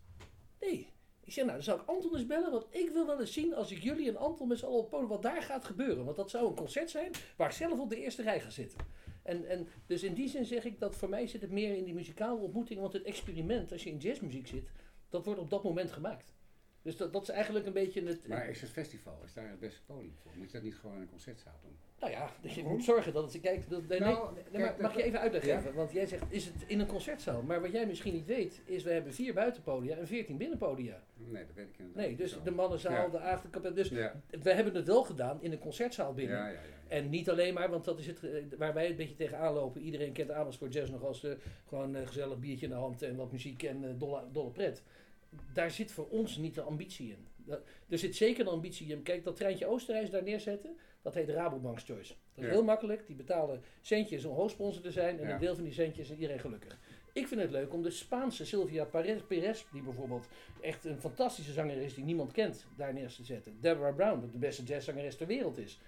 Nee. 0.59 0.87
Ik 1.29 1.35
zeg, 1.35 1.45
nou, 1.45 1.55
dan 1.55 1.65
zou 1.65 1.81
ik 1.81 1.87
Anton 1.87 2.15
eens 2.15 2.25
bellen, 2.25 2.51
want 2.51 2.65
ik 2.69 2.89
wil 2.89 3.05
wel 3.05 3.19
eens 3.19 3.33
zien 3.33 3.53
als 3.53 3.71
ik 3.71 3.77
jullie 3.77 4.07
en 4.09 4.17
Anton 4.17 4.47
met 4.47 4.57
z'n 4.57 4.65
allen 4.65 4.79
op 4.79 5.07
wat 5.09 5.21
daar 5.21 5.41
gaat 5.41 5.65
gebeuren. 5.65 6.05
Want 6.05 6.15
dat 6.15 6.29
zou 6.29 6.47
een 6.47 6.55
concert 6.55 6.89
zijn 6.89 7.11
waar 7.37 7.49
ik 7.49 7.55
zelf 7.55 7.79
op 7.79 7.89
de 7.89 8.01
eerste 8.01 8.21
rij 8.21 8.39
ga 8.39 8.49
zitten. 8.49 8.79
En, 9.23 9.45
en 9.45 9.67
dus 9.85 10.03
in 10.03 10.13
die 10.13 10.29
zin 10.29 10.45
zeg 10.45 10.65
ik 10.65 10.79
dat 10.79 10.95
voor 10.95 11.09
mij 11.09 11.27
zit 11.27 11.41
het 11.41 11.51
meer 11.51 11.75
in 11.75 11.83
die 11.83 11.93
muzikale 11.93 12.39
ontmoeting, 12.39 12.79
want 12.79 12.93
het 12.93 13.03
experiment, 13.03 13.71
als 13.71 13.83
je 13.83 13.89
in 13.89 13.97
jazzmuziek 13.97 14.47
zit, 14.47 14.69
dat 15.09 15.25
wordt 15.25 15.39
op 15.39 15.49
dat 15.49 15.63
moment 15.63 15.91
gemaakt. 15.91 16.33
Dus 16.81 16.97
dat, 16.97 17.13
dat 17.13 17.21
is 17.21 17.29
eigenlijk 17.29 17.65
een 17.65 17.73
beetje 17.73 18.05
het... 18.05 18.27
Maar 18.27 18.49
is 18.49 18.61
het 18.61 18.69
festival, 18.69 19.21
is 19.25 19.33
daar 19.33 19.49
het 19.49 19.59
beste 19.59 19.81
podium 19.85 20.15
voor? 20.21 20.31
Moet 20.35 20.47
je 20.47 20.53
dat 20.53 20.63
niet 20.63 20.75
gewoon 20.75 20.95
in 20.95 21.01
een 21.01 21.09
concertzaal 21.09 21.59
doen? 21.61 21.77
Nou 21.99 22.11
ja, 22.11 22.29
dus 22.41 22.55
je 22.55 22.63
moet 22.63 22.83
zorgen 22.83 23.13
dat 23.13 23.33
het... 23.33 23.41
Kijk, 23.41 23.69
dat, 23.69 23.87
nee, 23.87 23.99
Nou, 23.99 24.33
nee, 24.33 24.43
kijk, 24.43 24.57
maar 24.63 24.67
dat- 24.71 24.79
mag 24.81 24.95
je 24.95 25.03
even 25.03 25.19
uitleg 25.19 25.45
ja? 25.45 25.57
geven? 25.57 25.73
Want 25.75 25.91
jij 25.91 26.05
zegt, 26.05 26.23
is 26.29 26.45
het 26.45 26.55
in 26.67 26.79
een 26.79 26.87
concertzaal? 26.87 27.41
Maar 27.41 27.61
wat 27.61 27.71
jij 27.71 27.85
misschien 27.85 28.13
niet 28.13 28.25
weet, 28.25 28.61
is 28.65 28.83
we 28.83 28.91
hebben 28.91 29.13
vier 29.13 29.33
buitenpodia 29.33 29.95
en 29.97 30.07
veertien 30.07 30.37
binnenpodia. 30.37 31.03
Nee, 31.15 31.45
dat 31.45 31.55
weet 31.55 31.67
ik 31.69 31.77
inderdaad 31.77 32.05
Nee, 32.05 32.15
dus 32.15 32.37
de 32.43 32.51
mannenzaal, 32.51 32.91
Ja. 32.93 33.07
de 33.07 33.19
achterkapel. 33.19 33.73
Dus 33.73 33.89
Ja, 33.89 34.21
we 34.41 34.51
hebben 34.53 34.75
het 34.75 34.87
wel 34.87 35.03
gedaan 35.03 35.37
in 35.41 35.51
een 35.51 35.59
concertzaal 35.59 36.13
binnen. 36.13 36.35
ja, 36.37 36.45
ja. 36.47 36.51
ja, 36.53 36.59
ja. 36.59 36.95
En 36.95 37.09
niet 37.09 37.29
alleen 37.29 37.53
maar, 37.53 37.69
want 37.69 37.85
dat 37.85 37.99
is 37.99 38.07
het 38.07 38.23
eh, 38.23 38.43
waar 38.57 38.73
wij 38.73 38.89
een 38.89 38.95
beetje 38.95 39.15
tegenaan 39.15 39.53
lopen. 39.53 39.81
Iedereen 39.81 40.11
kent 40.11 40.31
Amersfoort 40.31 40.73
Jazz 40.73 40.91
nog 40.91 41.03
als 41.03 41.23
eh, 41.23 41.31
gewoon 41.67 41.93
een 41.95 42.07
gezellig 42.07 42.39
biertje 42.39 42.65
in 42.65 42.71
de 42.71 42.77
hand 42.77 43.01
en 43.01 43.15
wat 43.15 43.31
muziek 43.31 43.63
en 43.63 43.83
eh, 43.83 43.89
dolle, 43.97 44.23
dolle 44.31 44.49
pret. 44.51 44.83
Daar 45.53 45.71
zit 45.71 45.91
voor 45.91 46.07
ons 46.09 46.37
niet 46.37 46.55
de 46.55 46.61
ambitie 46.61 47.09
in. 47.09 47.27
Dat- 47.45 47.61
er 47.89 47.97
zit 47.97 48.15
zeker 48.15 48.41
een 48.45 48.51
ambitie 48.51 48.87
in. 48.87 49.03
Kijk, 49.03 49.23
dat 49.23 49.35
treintje 49.35 49.65
Oostenrijs 49.65 50.09
daar 50.09 50.23
neerzetten, 50.23 50.77
dat 51.01 51.13
heet 51.13 51.29
Rabobank's 51.29 51.83
Choice. 51.83 52.13
Dat 52.13 52.43
is 52.43 52.43
Ja. 52.45 52.49
heel 52.49 52.63
makkelijk. 52.63 53.07
Die 53.07 53.15
betalen 53.15 53.61
centjes 53.81 54.25
om 54.25 54.35
hoofdsponsor 54.35 54.81
te 54.81 54.91
zijn 54.91 55.19
en 55.19 55.27
Ja. 55.27 55.33
een 55.33 55.39
deel 55.39 55.55
van 55.55 55.63
die 55.63 55.73
centjes 55.73 56.09
is 56.09 56.15
iedereen 56.15 56.39
gelukkig. 56.39 56.77
Ik 57.13 57.27
vind 57.27 57.41
het 57.41 57.51
leuk 57.51 57.73
om 57.73 57.81
de 57.81 57.89
Spaanse 57.89 58.45
Sylvia 58.45 58.85
Perez, 59.27 59.63
die 59.71 59.81
bijvoorbeeld 59.81 60.27
echt 60.61 60.85
een 60.85 60.99
fantastische 60.99 61.51
zanger 61.51 61.77
is 61.77 61.93
die 61.93 62.03
niemand 62.03 62.31
kent, 62.31 62.65
daar 62.77 62.93
neer 62.93 63.07
te 63.09 63.23
zetten. 63.23 63.57
Deborah 63.61 63.95
Brown, 63.95 64.19
dat 64.21 64.31
de 64.31 64.37
beste 64.37 64.63
jazzzangeres 64.63 65.15
ter 65.15 65.27
wereld 65.27 65.57
is. 65.57 65.79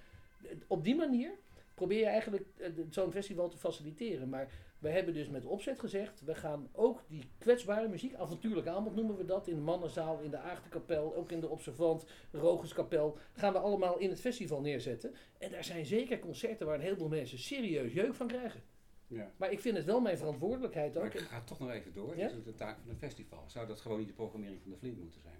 Op 0.68 0.84
die 0.84 0.96
manier 0.96 1.32
probeer 1.74 2.00
je 2.00 2.06
eigenlijk 2.06 2.46
eh, 2.58 2.70
zo'n 2.89 3.12
festival 3.12 3.50
te 3.50 3.58
faciliteren. 3.58 4.30
Maar 4.30 4.50
we 4.81 4.89
hebben 4.89 5.13
dus 5.13 5.29
met 5.29 5.45
opzet 5.45 5.79
gezegd, 5.79 6.21
we 6.25 6.35
gaan 6.35 6.69
ook 6.71 7.03
die 7.07 7.23
kwetsbare 7.38 7.88
muziek, 7.88 8.13
avontuurlijk 8.13 8.67
aanbod 8.67 8.95
noemen 8.95 9.17
we 9.17 9.25
dat, 9.25 9.47
in 9.47 9.55
de 9.55 9.61
mannenzaal, 9.61 10.19
in 10.19 10.29
de 10.31 10.38
Aagtenkapel, 10.38 11.15
ook 11.15 11.31
in 11.31 11.39
de 11.39 11.50
Observant, 11.50 12.05
Rogerskapel, 12.31 13.17
gaan 13.33 13.53
we 13.53 13.59
allemaal 13.59 13.97
in 13.97 14.09
het 14.09 14.19
festival 14.19 14.61
neerzetten. 14.61 15.15
En 15.38 15.51
daar 15.51 15.63
zijn 15.63 15.85
zeker 15.85 16.19
concerten 16.19 16.65
waar 16.65 16.75
een 16.75 16.81
heleboel 16.81 17.07
mensen 17.07 17.39
serieus 17.39 17.93
jeuk 17.93 18.13
van 18.13 18.27
krijgen. 18.27 18.61
ja. 19.07 19.31
Maar 19.38 19.51
ik 19.51 19.59
vind 19.59 19.77
het 19.77 19.85
wel 19.85 20.00
mijn 20.00 20.17
verantwoordelijkheid 20.17 20.97
ook. 20.97 21.03
Maar 21.03 21.15
ik 21.15 21.19
ga 21.19 21.41
toch 21.41 21.59
nog 21.59 21.71
even 21.71 21.93
door. 21.93 22.17
Ja? 22.17 22.27
Dat 22.27 22.38
is 22.38 22.43
de 22.43 22.55
taak 22.55 22.77
van 22.79 22.89
een 22.89 22.97
festival. 22.97 23.43
Zou 23.47 23.67
dat 23.67 23.79
gewoon 23.81 24.00
niet 24.00 24.07
de 24.07 24.13
programmering 24.13 24.61
van 24.61 24.71
de 24.71 24.77
Flint 24.77 25.00
moeten 25.00 25.21
zijn? 25.21 25.39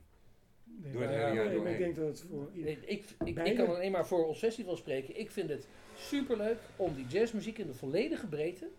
Nee, 0.64 0.92
Door 0.92 1.02
het 1.02 1.12
hele 1.12 1.34
jaar 1.34 1.46
nee, 1.46 1.60
maar 1.60 1.72
ik 1.72 1.78
denk 1.78 1.96
dat 1.96 2.08
het 2.08 2.22
voor. 2.22 2.50
Nee, 2.54 2.80
ik, 2.86 3.06
ik, 3.24 3.40
ik 3.44 3.56
kan 3.56 3.68
alleen 3.68 3.92
maar 3.92 4.08
voor 4.08 4.28
ons 4.28 4.38
festival 4.38 4.76
spreken. 4.76 5.20
Ik 5.20 5.32
vind 5.32 5.50
het 5.50 5.68
superleuk 5.96 6.58
om 6.76 6.96
die 6.96 7.06
jazzmuziek 7.06 7.58
in 7.58 7.68
de 7.68 7.74
volledige 7.74 8.28
breedte 8.28 8.70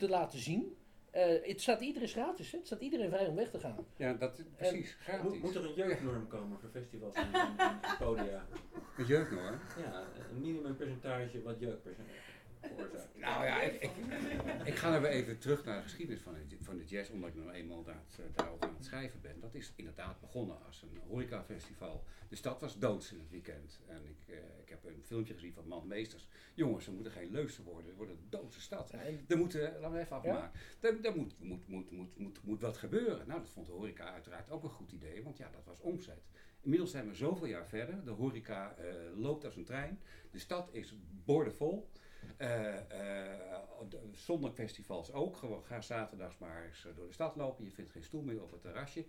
te 0.00 0.08
laten 0.08 0.38
zien. 0.38 0.76
Eh, 1.10 1.42
het 1.42 1.60
staat 1.60 1.80
iedereen 1.80 2.08
gratis, 2.08 2.50
hè? 2.50 2.58
het 2.58 2.66
staat 2.66 2.80
iedereen 2.80 3.10
vrij 3.10 3.26
om 3.26 3.34
weg 3.34 3.50
te 3.50 3.58
gaan. 3.58 3.86
Ja, 3.96 4.12
dat 4.14 4.42
precies. 4.56 4.96
Gratis. 5.00 5.30
Moet, 5.30 5.42
moet 5.42 5.54
er 5.54 5.64
een 5.64 5.74
jeugdnorm 5.74 6.26
komen 6.28 6.58
voor 6.58 6.70
festivals 6.70 7.14
en, 7.14 7.32
en, 7.32 7.58
en 7.58 7.96
podia? 7.98 8.46
Met 8.96 9.06
jeugdnorm. 9.06 9.58
Ja, 9.78 10.04
een 10.30 10.40
minimumpercentage 10.40 11.42
wat 11.42 11.58
jeugdpercentage 11.58 12.39
veroorzaakt. 12.60 13.18
Nou 13.18 13.44
ja, 13.44 13.60
ik, 13.62 13.82
ik, 13.82 13.90
ik 14.64 14.74
ga 14.74 14.94
er 14.94 15.00
weer 15.00 15.10
even 15.10 15.38
terug 15.38 15.64
naar 15.64 15.76
de 15.76 15.82
geschiedenis 15.82 16.22
van 16.22 16.34
de, 16.48 16.56
van 16.60 16.76
de 16.76 16.84
jazz, 16.84 17.10
omdat 17.10 17.28
ik 17.28 17.34
nog 17.34 17.52
eenmaal 17.52 17.82
daar, 17.82 18.02
daarover 18.34 18.68
aan 18.68 18.74
het 18.74 18.84
schrijven 18.84 19.20
ben. 19.20 19.40
Dat 19.40 19.54
is 19.54 19.72
inderdaad 19.76 20.20
begonnen 20.20 20.56
als 20.66 20.82
een 20.82 21.00
horecafestival. 21.08 22.04
De 22.28 22.36
stad 22.36 22.60
was 22.60 22.78
doods 22.78 23.12
in 23.12 23.18
het 23.18 23.30
weekend. 23.30 23.80
En 23.86 24.06
ik, 24.06 24.34
eh, 24.34 24.36
ik 24.62 24.68
heb 24.68 24.84
een 24.84 25.04
filmpje 25.04 25.34
gezien 25.34 25.52
van 25.52 25.68
Mand 25.68 25.86
Meesters. 25.86 26.28
Jongens, 26.54 26.86
we 26.86 26.92
moeten 26.92 27.12
geen 27.12 27.30
leuzen 27.30 27.64
worden, 27.64 27.86
het 27.86 27.96
wordt 27.96 28.12
een 28.12 28.26
doodse 28.28 28.60
stad. 28.60 28.90
Ja, 28.90 28.98
Er 29.28 29.38
moet, 29.38 29.54
eh, 29.54 29.62
laten 29.62 29.92
we 29.92 29.98
even 29.98 30.16
afmaken. 30.16 30.60
Er, 30.80 31.04
er 31.04 31.16
moet, 31.16 31.34
moet, 31.38 31.68
moet, 31.68 31.90
moet, 31.90 32.18
moet, 32.18 32.42
moet 32.44 32.60
wat 32.60 32.76
gebeuren. 32.76 33.26
Nou, 33.26 33.40
dat 33.40 33.50
vond 33.50 33.66
de 33.66 33.72
horeca 33.72 34.12
uiteraard 34.12 34.50
ook 34.50 34.62
een 34.62 34.70
goed 34.70 34.92
idee, 34.92 35.22
want 35.22 35.36
ja, 35.36 35.50
dat 35.52 35.64
was 35.64 35.80
omzet. 35.80 36.22
Inmiddels 36.62 36.90
zijn 36.90 37.08
we 37.08 37.14
zoveel 37.14 37.46
jaar 37.46 37.66
verder. 37.68 38.04
De 38.04 38.10
horeca 38.10 38.74
eh, 38.74 38.94
loopt 39.14 39.44
als 39.44 39.56
een 39.56 39.64
trein. 39.64 40.00
De 40.30 40.38
stad 40.38 40.68
is 40.72 40.94
boordevol. 41.24 41.90
Eh 42.36 42.76
eh, 42.76 43.40
de- 43.88 44.08
zondagfestivals 44.12 45.12
ook. 45.12 45.36
Gewoon 45.36 45.64
ga 45.64 45.80
zaterdags 45.80 46.38
maar 46.38 46.64
eens 46.64 46.84
eh, 46.86 46.96
door 46.96 47.06
de 47.06 47.12
stad 47.12 47.36
lopen. 47.36 47.64
Je 47.64 47.70
vindt 47.70 47.90
geen 47.90 48.02
stoel 48.02 48.22
meer 48.22 48.42
op 48.42 48.50
het 48.50 48.60
terrasje. 48.60 49.04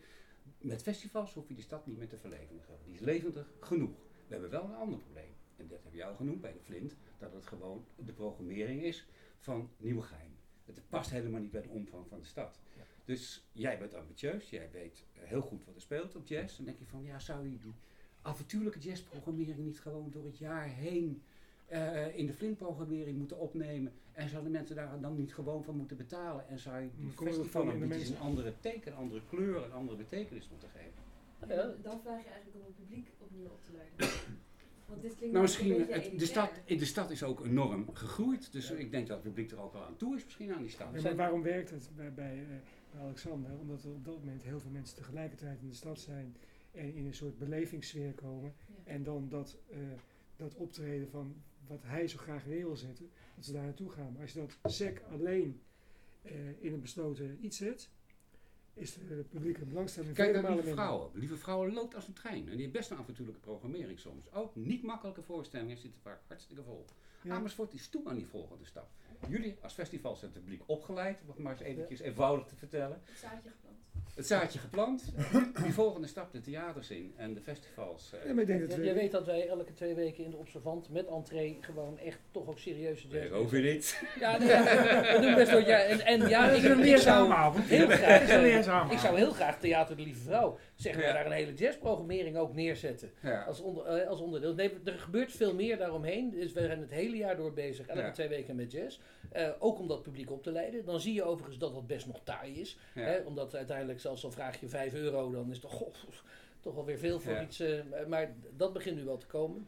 Met 0.58 0.82
festivals 0.82 1.34
hoef 1.34 1.48
je 1.48 1.54
die 1.54 1.64
stad 1.64 1.86
niet 1.86 1.98
meer 1.98 2.08
te 2.08 2.18
verlevendigen. 2.18 2.78
Die 2.84 2.94
is 2.94 3.00
levendig 3.00 3.54
genoeg. 3.60 3.96
We 4.28 4.34
hebben 4.34 4.50
wel 4.50 4.64
een 4.64 4.76
ander 4.76 5.00
probleem. 5.00 5.34
En 5.58 5.68
dat 5.68 5.84
heb 5.84 5.94
je 5.94 6.06
al 6.06 6.16
genoemd 6.16 6.42
bij 6.42 6.54
de 6.54 6.60
Flint. 6.60 6.96
Dat 7.18 7.34
het 7.34 7.46
gewoon 7.46 7.86
de 7.96 8.14
programmering 8.14 8.84
is 8.84 9.08
van 9.38 9.70
Nieuwegein. 9.78 10.36
Het 10.66 10.90
past 10.90 11.10
helemaal 11.10 11.42
niet 11.42 11.52
bij 11.52 11.62
de 11.62 11.70
omvang 11.70 12.08
van 12.08 12.20
de 12.20 12.26
stad. 12.26 12.60
Ja. 12.78 12.84
Dus 13.06 13.44
jij 13.52 13.80
bent 13.80 13.94
ambitieus. 13.94 14.50
Jij 14.50 14.70
weet 14.72 15.04
heel 15.14 15.42
goed 15.42 15.66
wat 15.66 15.76
er 15.76 15.82
speelt 15.82 16.16
op 16.16 16.28
jazz. 16.28 16.56
Dan 16.56 16.66
denk 16.66 16.80
je 16.80 16.86
van, 16.86 17.04
ja, 17.04 17.20
zou 17.20 17.44
je 17.44 17.50
die 17.50 17.74
avontuurlijke 18.22 18.80
jazzprogrammering 18.80 19.58
niet 19.58 19.80
gewoon 19.80 20.12
door 20.12 20.26
het 20.26 20.38
jaar 20.38 20.68
heen 20.68 21.24
eh, 21.72 22.18
in 22.18 22.26
de 22.26 22.34
Flint-programmering 22.34 23.18
moeten 23.18 23.40
opnemen. 23.40 23.92
En 24.12 24.30
zouden 24.30 24.52
mensen 24.52 24.76
daar 24.76 25.00
dan 25.02 25.16
niet 25.16 25.34
gewoon 25.34 25.64
van 25.64 25.76
moeten 25.76 25.98
betalen? 25.98 26.48
En 26.48 26.60
zou 26.60 26.82
je 26.82 26.90
die 26.96 27.12
festival 27.12 27.62
een 27.62 27.68
de 27.68 27.74
beetje 27.74 27.84
een 27.84 27.90
mensen. 27.90 28.20
andere 28.20 28.54
teken, 28.60 28.92
een 28.92 28.98
andere 28.98 29.22
kleur, 29.30 29.64
een 29.64 29.72
andere 29.72 29.98
betekenis 29.98 30.50
moeten 30.50 30.70
geven? 30.70 30.92
Ja. 31.48 31.74
Dan 31.82 32.02
vraag 32.02 32.24
je 32.24 32.30
eigenlijk 32.30 32.56
om 32.56 32.62
het 32.66 32.76
publiek 32.76 33.08
opnieuw 33.18 33.46
op 33.46 33.64
te 33.64 33.72
leiden. 33.72 34.18
Want 34.90 35.02
dit 35.02 35.16
klinkt 35.16 35.34
Nou, 35.34 35.46
misschien, 35.46 35.86
het, 35.90 36.20
de, 36.20 36.26
stad, 36.26 36.50
de 36.66 36.86
stad 36.86 37.12
is 37.12 37.24
ook 37.24 37.46
enorm 37.46 37.90
gegroeid. 37.94 38.52
Dus 38.52 38.72
ik 38.72 38.92
denk 38.92 39.08
dat 39.08 39.18
het 39.18 39.26
publiek 39.26 39.52
er 39.52 39.62
ook 39.62 39.74
wel 39.74 39.84
aan 39.84 39.98
toe 39.98 40.16
is 40.16 40.24
misschien 40.24 40.54
aan 40.54 40.62
die 40.62 40.70
stad. 40.70 40.88
Ja, 40.94 41.02
maar 41.02 41.16
waarom 41.16 41.42
werkt 41.42 41.70
het 41.70 41.90
bij, 41.96 42.14
bij, 42.14 42.40
eh, 42.40 42.48
bij 42.92 43.02
Alexander? 43.02 43.52
Omdat 43.60 43.84
er 43.84 43.92
op 43.92 44.06
dat 44.06 44.18
moment 44.20 44.44
heel 44.44 44.60
veel 44.60 44.72
mensen 44.72 44.96
tegelijkertijd 44.96 45.62
in 45.62 45.70
de 45.70 45.76
stad 45.76 46.00
zijn 46.00 46.36
en 46.72 46.94
in 46.94 47.06
een 47.06 47.14
soort 47.14 47.38
belevingssfeer 47.38 48.14
komen. 48.14 48.54
Ja. 48.68 48.92
En 48.92 49.04
dan 49.04 49.30
dat, 49.30 49.58
eh, 49.70 49.78
dat 50.36 50.56
optreden 50.56 51.10
van 51.10 51.36
wat 51.68 51.84
hij 51.84 52.08
zo 52.08 52.18
graag 52.18 52.46
neer 52.46 52.66
wil 52.66 52.76
zetten, 52.76 53.12
dat 53.36 53.46
ze 53.46 53.52
daar 53.54 53.64
naartoe 53.64 53.92
gaan. 53.92 54.12
Maar 54.12 54.22
als 54.22 54.34
je 54.34 54.40
dat 54.40 54.74
sec 54.74 55.02
alleen 55.12 55.62
eh, 56.22 56.64
in 56.64 56.74
een 56.74 56.82
besloten 56.82 57.38
iets 57.42 57.58
zet, 57.58 57.90
is 58.74 58.94
de 58.94 59.26
publieke 59.30 59.66
belangstelling 59.66 60.14
Kijk 60.14 60.34
naar 60.34 60.42
Lieve 60.42 60.56
minder. 60.56 60.74
Vrouwen. 60.74 61.10
Lieve 61.14 61.38
Vrouwen 61.38 61.74
loopt 61.74 61.96
als 61.96 62.08
een 62.08 62.14
trein. 62.14 62.46
En 62.46 62.52
die 62.52 62.62
heeft 62.62 62.72
best 62.72 62.92
een 62.92 62.98
avontuurlijke 62.98 63.42
programmering 63.42 64.00
soms. 64.00 64.32
Ook 64.32 64.56
niet 64.56 64.84
makkelijke 64.84 65.22
voorstellingen 65.22 65.78
zitten 65.78 66.02
vaak 66.02 66.22
hartstikke 66.28 66.64
vol. 66.64 66.86
Ja. 67.22 67.36
Amersfoort 67.36 67.74
is 67.74 67.88
toe 67.90 68.08
aan 68.08 68.16
die 68.16 68.26
volgende 68.26 68.66
stap. 68.66 68.90
Jullie 69.30 69.58
als 69.62 69.74
festival 69.74 70.16
zijn 70.16 70.32
het 70.32 70.40
publiek 70.40 70.64
opgeleid, 70.66 71.22
om 71.22 71.28
het 71.28 71.38
maar 71.38 71.52
eens 71.52 71.62
eventjes 71.62 72.00
eenvoudig 72.00 72.48
te 72.48 72.56
vertellen. 72.56 73.02
Het 73.04 73.18
zaadje 73.18 73.50
geplant. 73.50 73.71
Het 74.16 74.28
zaadje 74.28 74.60
geplant. 74.60 75.04
Die 75.64 75.74
volgende 75.74 76.08
stap 76.08 76.32
de 76.32 76.42
theaters 76.42 76.90
in 76.90 77.14
en 77.16 77.34
de 77.34 77.42
festivals. 77.42 78.12
eh, 78.14 78.26
Ja, 78.28 78.34
maar 78.34 78.42
ik 78.42 78.48
denk 78.48 78.70
dat 78.70 78.78
we, 78.78 78.84
jij 78.84 78.94
weet 78.94 79.12
dat 79.12 79.26
wij 79.26 79.48
elke 79.48 79.74
twee 79.74 79.94
weken 79.96 80.24
in 80.24 80.30
de 80.30 80.38
Observant 80.38 80.90
met 80.90 81.08
entree 81.08 81.58
gewoon 81.62 81.98
echt 82.00 82.20
toch 82.32 82.48
ook 82.48 82.60
serieuze 82.60 83.08
jazz. 83.08 83.14
Weer 83.30 83.34
over 83.34 83.62
niet. 83.62 84.04
Ja, 84.20 84.38
nee, 84.38 84.48
ja, 84.48 84.64
we 85.14 85.20
doen 85.22 85.36
best 85.36 85.52
wel. 85.52 85.60
Ja, 85.60 85.78
en, 85.80 86.00
en 86.06 86.30
ja, 86.30 86.48
dat 86.48 86.58
ik, 86.58 86.64
is 86.64 86.70
een 86.70 86.70
ik 86.70 86.76
zou 86.76 86.86
leerzamavond. 86.86 87.66
heel 87.66 87.88
graag, 87.88 88.92
ik 88.92 89.00
zou 89.00 89.18
heel 89.18 89.32
graag 89.32 89.60
Theater 89.60 89.96
de 89.96 90.04
Lieve 90.04 90.22
Vrouw 90.24 90.58
zeggen, 90.82 91.02
we 91.02 91.08
Ja. 91.08 91.14
daar 91.14 91.26
een 91.26 91.32
hele 91.32 91.54
jazzprogrammering 91.54 92.38
ook 92.38 92.54
neerzetten. 92.54 93.12
Ja. 93.22 93.44
Als, 93.44 93.60
onder, 93.60 93.86
eh, 93.86 94.08
als 94.08 94.20
onderdeel. 94.20 94.54
Nee, 94.54 94.72
er 94.86 94.94
gebeurt 95.00 95.32
veel 95.32 95.54
meer 95.54 95.78
daaromheen. 95.78 96.30
Dus 96.30 96.52
we 96.52 96.60
zijn 96.62 96.80
het 96.80 96.90
hele 96.90 97.16
jaar 97.18 97.36
door 97.38 97.54
bezig, 97.54 97.88
elke 97.88 98.02
Ja. 98.02 98.12
twee 98.12 98.28
weken 98.28 98.56
met 98.56 98.72
jazz. 98.72 99.00
Eh, 99.32 99.50
ook 99.60 99.80
om 99.80 99.88
dat 99.88 100.02
publiek 100.02 100.32
op 100.32 100.44
te 100.44 100.52
leiden. 100.52 100.86
Dan 100.86 101.00
zie 101.02 101.14
je 101.14 101.24
overigens 101.24 101.58
dat 101.58 101.74
dat 101.74 101.88
best 101.88 102.06
nog 102.08 102.20
taai 102.24 102.60
is. 102.60 102.78
Hè, 102.94 103.18
omdat 103.20 103.56
uiteindelijk, 103.56 104.00
zelfs 104.00 104.24
al 104.24 104.32
vraag 104.32 104.60
je 104.60 104.68
5 104.68 104.94
euro, 104.94 105.32
dan 105.32 105.48
is 105.50 105.52
het 105.54 105.62
toch, 105.62 105.74
goh, 105.74 105.94
toch 106.60 106.78
alweer 106.78 106.98
veel 106.98 107.20
voor 107.20 107.42
iets. 107.42 107.60
eh, 107.60 107.80
maar 108.08 108.34
dat 108.58 108.74
begint 108.74 108.96
nu 108.98 109.04
wel 109.04 109.18
te 109.18 109.26
komen. 109.28 109.68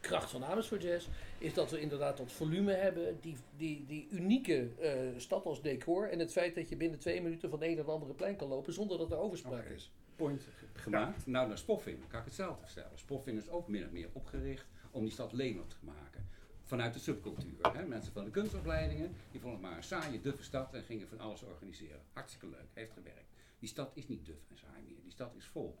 kracht 0.00 0.30
van 0.30 0.44
Amersfoort 0.44 0.82
Jazz 0.82 1.06
is 1.38 1.54
dat 1.54 1.70
we 1.70 1.80
inderdaad 1.80 2.16
dat 2.16 2.32
volume 2.32 2.72
hebben, 2.72 3.18
die, 3.20 3.36
die, 3.56 3.84
die 3.86 4.08
unieke 4.10 4.68
stad 5.16 5.44
als 5.46 5.62
decor 5.62 6.08
en 6.08 6.18
het 6.18 6.32
feit 6.32 6.54
dat 6.54 6.68
je 6.68 6.76
binnen 6.76 6.98
twee 6.98 7.22
minuten 7.22 7.50
van 7.50 7.58
de 7.58 7.66
een 7.68 7.74
naar 7.74 7.84
de 7.84 7.90
andere 7.90 8.12
plein 8.14 8.36
kan 8.36 8.48
lopen 8.48 8.72
zonder 8.72 8.98
dat 8.98 9.10
er 9.10 9.18
overspraak 9.18 9.64
is. 9.68 9.90
Point 10.16 10.48
gemaakt. 10.72 11.26
Nou, 11.26 11.48
naar 11.48 11.58
Spoffing 11.58 12.08
kan 12.08 12.18
ik 12.18 12.24
hetzelfde 12.24 12.66
vertellen. 12.66 12.98
Spoffing 12.98 13.38
is 13.38 13.48
ook 13.48 13.68
min 13.68 13.84
of 13.84 13.90
meer 13.90 14.08
opgericht 14.12 14.66
om 14.90 15.02
die 15.02 15.12
stad 15.12 15.32
levendig 15.32 15.78
te 15.78 15.84
maken. 15.84 16.28
Vanuit 16.62 16.92
de 16.92 16.98
subcultuur. 16.98 17.72
Hè. 17.72 17.86
Mensen 17.86 18.12
van 18.12 18.24
de 18.24 18.30
kunstopleidingen, 18.30 19.14
die 19.30 19.40
vonden 19.40 19.60
het 19.60 19.68
maar 19.68 19.76
een 19.76 19.84
saaie, 19.84 20.20
duffe 20.20 20.42
stad 20.42 20.74
en 20.74 20.82
gingen 20.82 21.08
van 21.08 21.20
alles 21.20 21.42
organiseren. 21.42 22.00
Hartstikke 22.12 22.48
leuk, 22.48 22.68
heeft 22.72 22.92
gewerkt. 22.92 23.32
Die 23.58 23.68
stad 23.68 23.90
is 23.94 24.08
niet 24.08 24.26
duf 24.26 24.50
en 24.50 24.58
saai 24.58 24.82
meer, 24.82 25.02
die 25.02 25.12
stad 25.12 25.34
is 25.34 25.46
vol. 25.46 25.78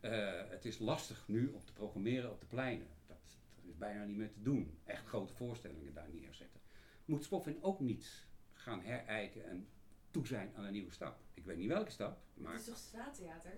Eh, 0.00 0.48
het 0.48 0.64
is 0.64 0.78
lastig 0.78 1.24
nu 1.28 1.48
om 1.48 1.64
te 1.64 1.72
programmeren 1.72 2.30
op 2.30 2.40
de 2.40 2.46
pleinen. 2.46 2.86
Dat, 3.06 3.16
dat 3.54 3.64
is 3.64 3.76
bijna 3.76 4.04
niet 4.04 4.16
meer 4.16 4.32
te 4.32 4.42
doen. 4.42 4.78
Echt 4.84 5.06
grote 5.06 5.34
voorstellingen 5.34 5.94
daar 5.94 6.08
neerzetten. 6.12 6.60
Moet 7.04 7.24
Spoffing 7.24 7.62
ook 7.62 7.80
niet 7.80 8.26
gaan 8.52 8.80
herijken 8.80 9.44
en 9.44 9.68
toe 10.16 10.26
zijn 10.26 10.50
aan 10.56 10.64
een 10.64 10.72
nieuwe 10.72 10.90
stap? 10.92 11.16
Ik 11.34 11.44
weet 11.44 11.56
niet 11.56 11.68
welke 11.68 11.90
stap, 11.90 12.18
maar... 12.34 12.52
Het 12.52 12.60
is 12.60 12.66
toch 12.66 12.76
straattheater? 12.76 13.50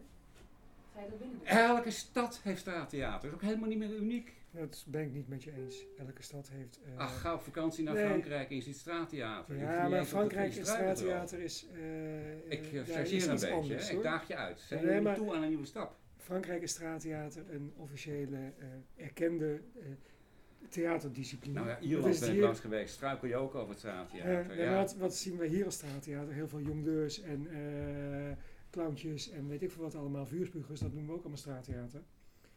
Ga 0.95 1.01
je 1.01 1.09
dat 1.11 1.19
binnen 1.19 1.39
doen? 1.39 1.47
Elke 1.47 1.91
stad 1.91 2.41
heeft 2.43 2.61
straattheater. 2.61 3.21
Dat 3.21 3.25
is 3.31 3.35
ook 3.35 3.43
helemaal 3.51 3.69
niet 3.69 3.79
meer 3.79 3.95
uniek. 3.97 4.37
Dat 4.51 4.85
ben 4.89 5.03
ik 5.03 5.13
niet 5.13 5.29
met 5.29 5.43
je 5.43 5.53
eens. 5.53 5.85
Elke 5.99 6.23
stad 6.23 6.49
heeft... 6.49 6.81
eh, 6.85 6.97
Ach, 6.99 7.21
ga 7.21 7.35
op 7.35 7.41
vakantie 7.41 7.85
naar 7.85 7.95
nee. 7.95 8.05
Frankrijk 8.07 8.51
en 8.51 8.57
je 8.57 8.63
ziet 8.63 8.77
straattheater. 8.77 9.57
Ja, 9.57 9.89
maar 9.89 10.05
Frankrijk 10.05 10.55
is 10.55 10.69
straattheater 10.69 11.39
is... 11.39 11.67
eh, 11.73 12.51
Ik 12.53 12.63
uh, 12.63 12.73
ja, 12.73 12.81
is 12.83 12.91
chargeer 12.91 13.23
een 13.29 13.31
beetje. 13.31 13.51
anders. 13.51 13.91
Ik 13.91 14.03
daag 14.03 14.29
je 14.29 14.37
uit. 14.37 14.61
Zijn 14.61 14.85
Nee, 14.87 15.01
maar- 15.01 15.17
toe 15.17 15.35
aan 15.35 15.43
een 15.43 15.49
nieuwe 15.49 15.67
stap? 15.67 15.97
Frankrijk 16.17 16.63
is 16.63 16.71
straattheater 16.71 17.55
een 17.55 17.73
officiële, 17.77 18.37
eh, 18.59 19.05
erkende 19.05 19.61
eh, 19.81 19.87
theaterdiscipline. 20.69 21.55
Nou 21.55 21.69
ja, 21.69 21.81
Ierland 21.81 22.15
is 22.15 22.21
ben 22.21 22.29
ik 22.29 22.35
hier- 22.35 22.43
langs 22.45 22.61
geweest. 22.61 22.95
Struikel 22.95 23.29
je 23.29 23.37
ook 23.37 23.55
over 23.55 23.69
het 23.69 23.79
straattheater? 23.79 24.61
ja. 24.61 24.75
wat, 24.75 24.97
wat 24.97 25.17
zien 25.17 25.37
we 25.37 25.47
hier 25.47 25.65
als 25.65 25.75
straattheater? 25.75 26.33
Heel 26.35 26.49
veel 26.49 26.61
jongleurs 26.61 27.21
en 27.21 27.47
eh 27.51 28.37
clowntjes 28.71 29.31
en 29.31 29.49
weet 29.49 29.63
ik 29.63 29.71
veel 29.71 29.83
wat 29.83 29.95
allemaal. 29.95 30.27
Vuurspugers, 30.27 30.81
dat 30.81 30.93
noemen 30.93 31.07
we 31.07 31.13
ook 31.13 31.21
allemaal 31.21 31.39
straattheater. 31.39 32.03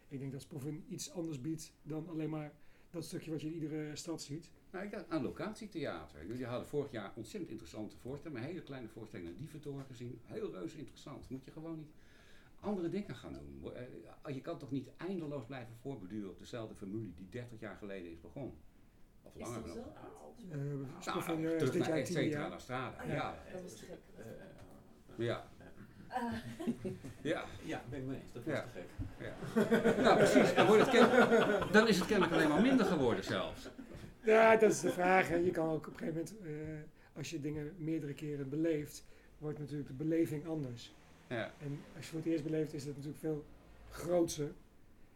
Ik 0.08 0.20
denk 0.20 0.32
dat 0.32 0.42
Spoffin 0.42 0.84
iets 0.88 1.12
anders 1.12 1.42
biedt 1.42 1.74
dan 1.84 2.08
alleen 2.10 2.30
maar 2.30 2.52
dat 2.90 3.04
stukje 3.06 3.32
wat 3.32 3.42
je 3.42 3.48
in 3.48 3.54
iedere 3.54 3.96
stad 3.96 4.22
ziet. 4.22 4.50
Nou, 4.72 4.86
ik 4.86 4.92
dacht 4.92 5.10
aan 5.10 5.24
locatietheater. 5.24 6.26
Jullie 6.26 6.46
hadden 6.46 6.68
vorig 6.68 6.92
jaar 6.92 7.12
ontzettend 7.16 7.52
interessante 7.52 7.98
voorstellingen. 7.98 8.44
Een 8.44 8.50
hele 8.50 8.64
kleine 8.64 8.88
voorstelling 8.88 9.28
naar 9.30 9.38
Dieventoren 9.38 9.86
gezien. 9.86 10.20
Heel 10.26 10.52
reuze 10.52 10.78
interessant. 10.78 11.30
Moet 11.30 11.46
je 11.46 11.52
gewoon 11.52 11.78
niet 11.78 11.92
andere 12.62 12.90
dingen 12.90 13.16
gaan 13.16 13.34
doen. 13.34 13.74
Eh, 14.24 14.34
Je 14.36 14.42
kan 14.42 14.58
toch 14.58 14.72
niet 14.72 14.90
eindeloos 14.98 15.46
blijven 15.46 15.74
voorbeduren 15.82 16.30
op 16.30 16.40
dezelfde 16.40 16.76
formule 16.76 17.14
die 17.16 17.28
30 17.30 17.60
jaar 17.60 17.76
geleden 17.76 18.12
is 18.12 18.22
begonnen? 18.22 18.54
Of 19.22 19.36
Is 19.36 19.42
langer 19.42 19.68
dat 19.68 19.76
nog. 19.76 19.76
zo 19.76 19.82
oud? 19.82 20.40
Eh 20.50 20.58
Nou, 20.58 21.46
eh, 21.46 21.52
is 21.52 21.58
terug 21.58 21.74
naar 21.78 21.88
jaar 21.90 21.98
et 21.98 22.06
tien 22.06 22.16
cetera, 22.16 22.40
jaar. 22.40 22.50
naar 22.50 22.60
Strada. 22.62 23.02
Oh 23.04 23.08
ja. 23.08 23.14
ja, 23.16 23.36
dat 23.54 23.64
is 23.64 23.76
te 23.76 23.86
gek. 23.86 24.00
Ja. 25.18 25.50
Ah, 26.08 26.34
ja. 27.22 27.44
Ja, 27.64 27.82
ben 27.90 28.00
ik 28.00 28.06
mee 28.06 28.20
eens. 28.22 28.32
Dat 28.34 28.44
was 28.44 28.54
Ja. 28.54 28.64
te 28.64 28.70
gek. 28.80 28.90
Ja. 29.96 30.02
nou, 30.02 30.18
precies. 30.18 30.54
Dan, 30.56 30.68
wordt 30.68 30.92
het 30.92 31.72
dan 31.74 31.88
is 31.88 31.98
het 31.98 32.08
kennelijk 32.08 32.34
alleen 32.36 32.50
maar 32.50 32.62
minder 32.62 32.86
geworden 32.86 33.24
zelfs. 33.24 33.70
Ja, 34.24 34.56
dat 34.58 34.72
is 34.72 34.80
de 34.80 34.92
vraag. 34.92 35.28
Hè. 35.28 35.36
Je 35.36 35.52
kan 35.52 35.70
ook 35.70 35.88
op 35.88 35.94
een 35.94 36.00
gegeven 36.00 36.36
moment, 36.42 36.60
eh, 36.62 37.18
als 37.18 37.30
je 37.30 37.42
dingen 37.42 37.74
meerdere 37.78 38.14
keren 38.14 38.50
beleeft, 38.50 39.06
wordt 39.38 39.60
natuurlijk 39.60 39.88
de 39.88 39.94
beleving 39.96 40.48
anders. 40.48 40.96
Ja. 41.32 41.54
En 41.60 41.80
als 41.96 42.06
je 42.06 42.12
voor 42.12 42.20
het 42.20 42.28
eerst 42.28 42.44
beleeft, 42.44 42.74
is 42.74 42.86
dat 42.86 42.96
natuurlijk 42.96 43.20
veel 43.20 43.46
grootser. 43.90 44.52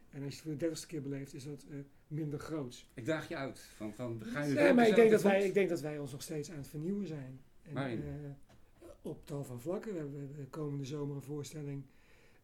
En 0.09 0.23
als 0.23 0.29
je 0.29 0.35
het 0.35 0.41
voor 0.41 0.51
de 0.51 0.57
dertigste 0.57 0.87
keer 0.87 1.01
beleeft, 1.01 1.33
is 1.33 1.43
dat 1.43 1.65
eh, 1.69 1.77
minder 2.07 2.39
groots. 2.39 2.89
Ik 2.93 3.05
daag 3.05 3.27
je 3.27 3.35
uit. 3.35 3.59
Van, 3.59 3.93
van, 3.93 4.21
ga 4.23 4.43
je 4.43 4.53
Nee, 4.53 4.73
maar 4.73 4.87
ik 4.87 4.95
denk, 4.95 5.11
dat 5.11 5.21
wij, 5.21 5.45
ik 5.45 5.53
denk 5.53 5.69
dat 5.69 5.81
wij 5.81 5.99
ons 5.99 6.11
nog 6.11 6.21
steeds 6.21 6.51
aan 6.51 6.57
het 6.57 6.67
vernieuwen 6.67 7.07
zijn. 7.07 7.41
En, 7.61 7.77
eh, 7.77 8.31
op 9.01 9.25
tal 9.25 9.43
van 9.43 9.61
vlakken. 9.61 9.93
We 9.93 9.99
hebben 9.99 10.35
de 10.35 10.47
komende 10.47 10.85
zomer 10.85 11.15
een 11.15 11.21
voorstelling 11.21 11.83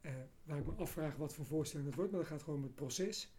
eh, 0.01 0.11
waar 0.43 0.57
ik 0.57 0.65
me 0.65 0.71
afvraag 0.71 1.15
wat 1.15 1.33
voor 1.33 1.45
voorstelling 1.45 1.87
dat 1.87 1.97
wordt. 1.97 2.11
Maar 2.11 2.19
dat 2.19 2.29
gaat 2.29 2.43
gewoon 2.43 2.59
om 2.59 2.65
het 2.65 2.75
proces. 2.75 3.33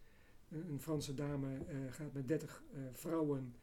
Een, 0.49 0.69
een 0.69 0.79
Franse 0.79 1.13
dame 1.13 1.57
gaat 1.89 2.13
met 2.13 2.27
30 2.27 2.63
eh, 2.73 2.79
vrouwen 2.91 3.55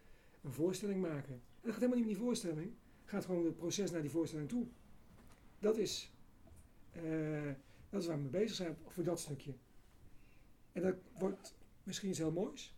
een 0.42 0.52
voorstelling 0.52 1.00
maken. 1.00 1.33
En 1.33 1.40
dat 1.61 1.72
gaat 1.72 1.80
helemaal 1.80 1.96
niet 1.98 2.06
om 2.06 2.12
die 2.12 2.22
voorstelling. 2.22 2.72
Het 3.00 3.11
gaat 3.11 3.24
gewoon 3.24 3.40
om 3.40 3.46
het 3.46 3.56
proces 3.56 3.90
naar 3.90 4.00
die 4.00 4.11
voorstelling 4.11 4.48
toe. 4.48 4.66
Dat 5.59 5.76
is, 5.76 6.12
eh, 6.92 7.03
dat 7.90 8.00
is 8.00 8.07
waar 8.07 8.16
we 8.16 8.22
mee 8.22 8.31
bezig 8.31 8.57
zijn 8.57 8.76
voor 8.87 9.05
dat 9.05 9.20
stukje. 9.20 9.53
En 10.72 10.83
dat 10.83 10.94
wordt 11.18 11.55
misschien 11.83 12.09
iets 12.09 12.18
heel 12.18 12.33
moois. 12.33 12.74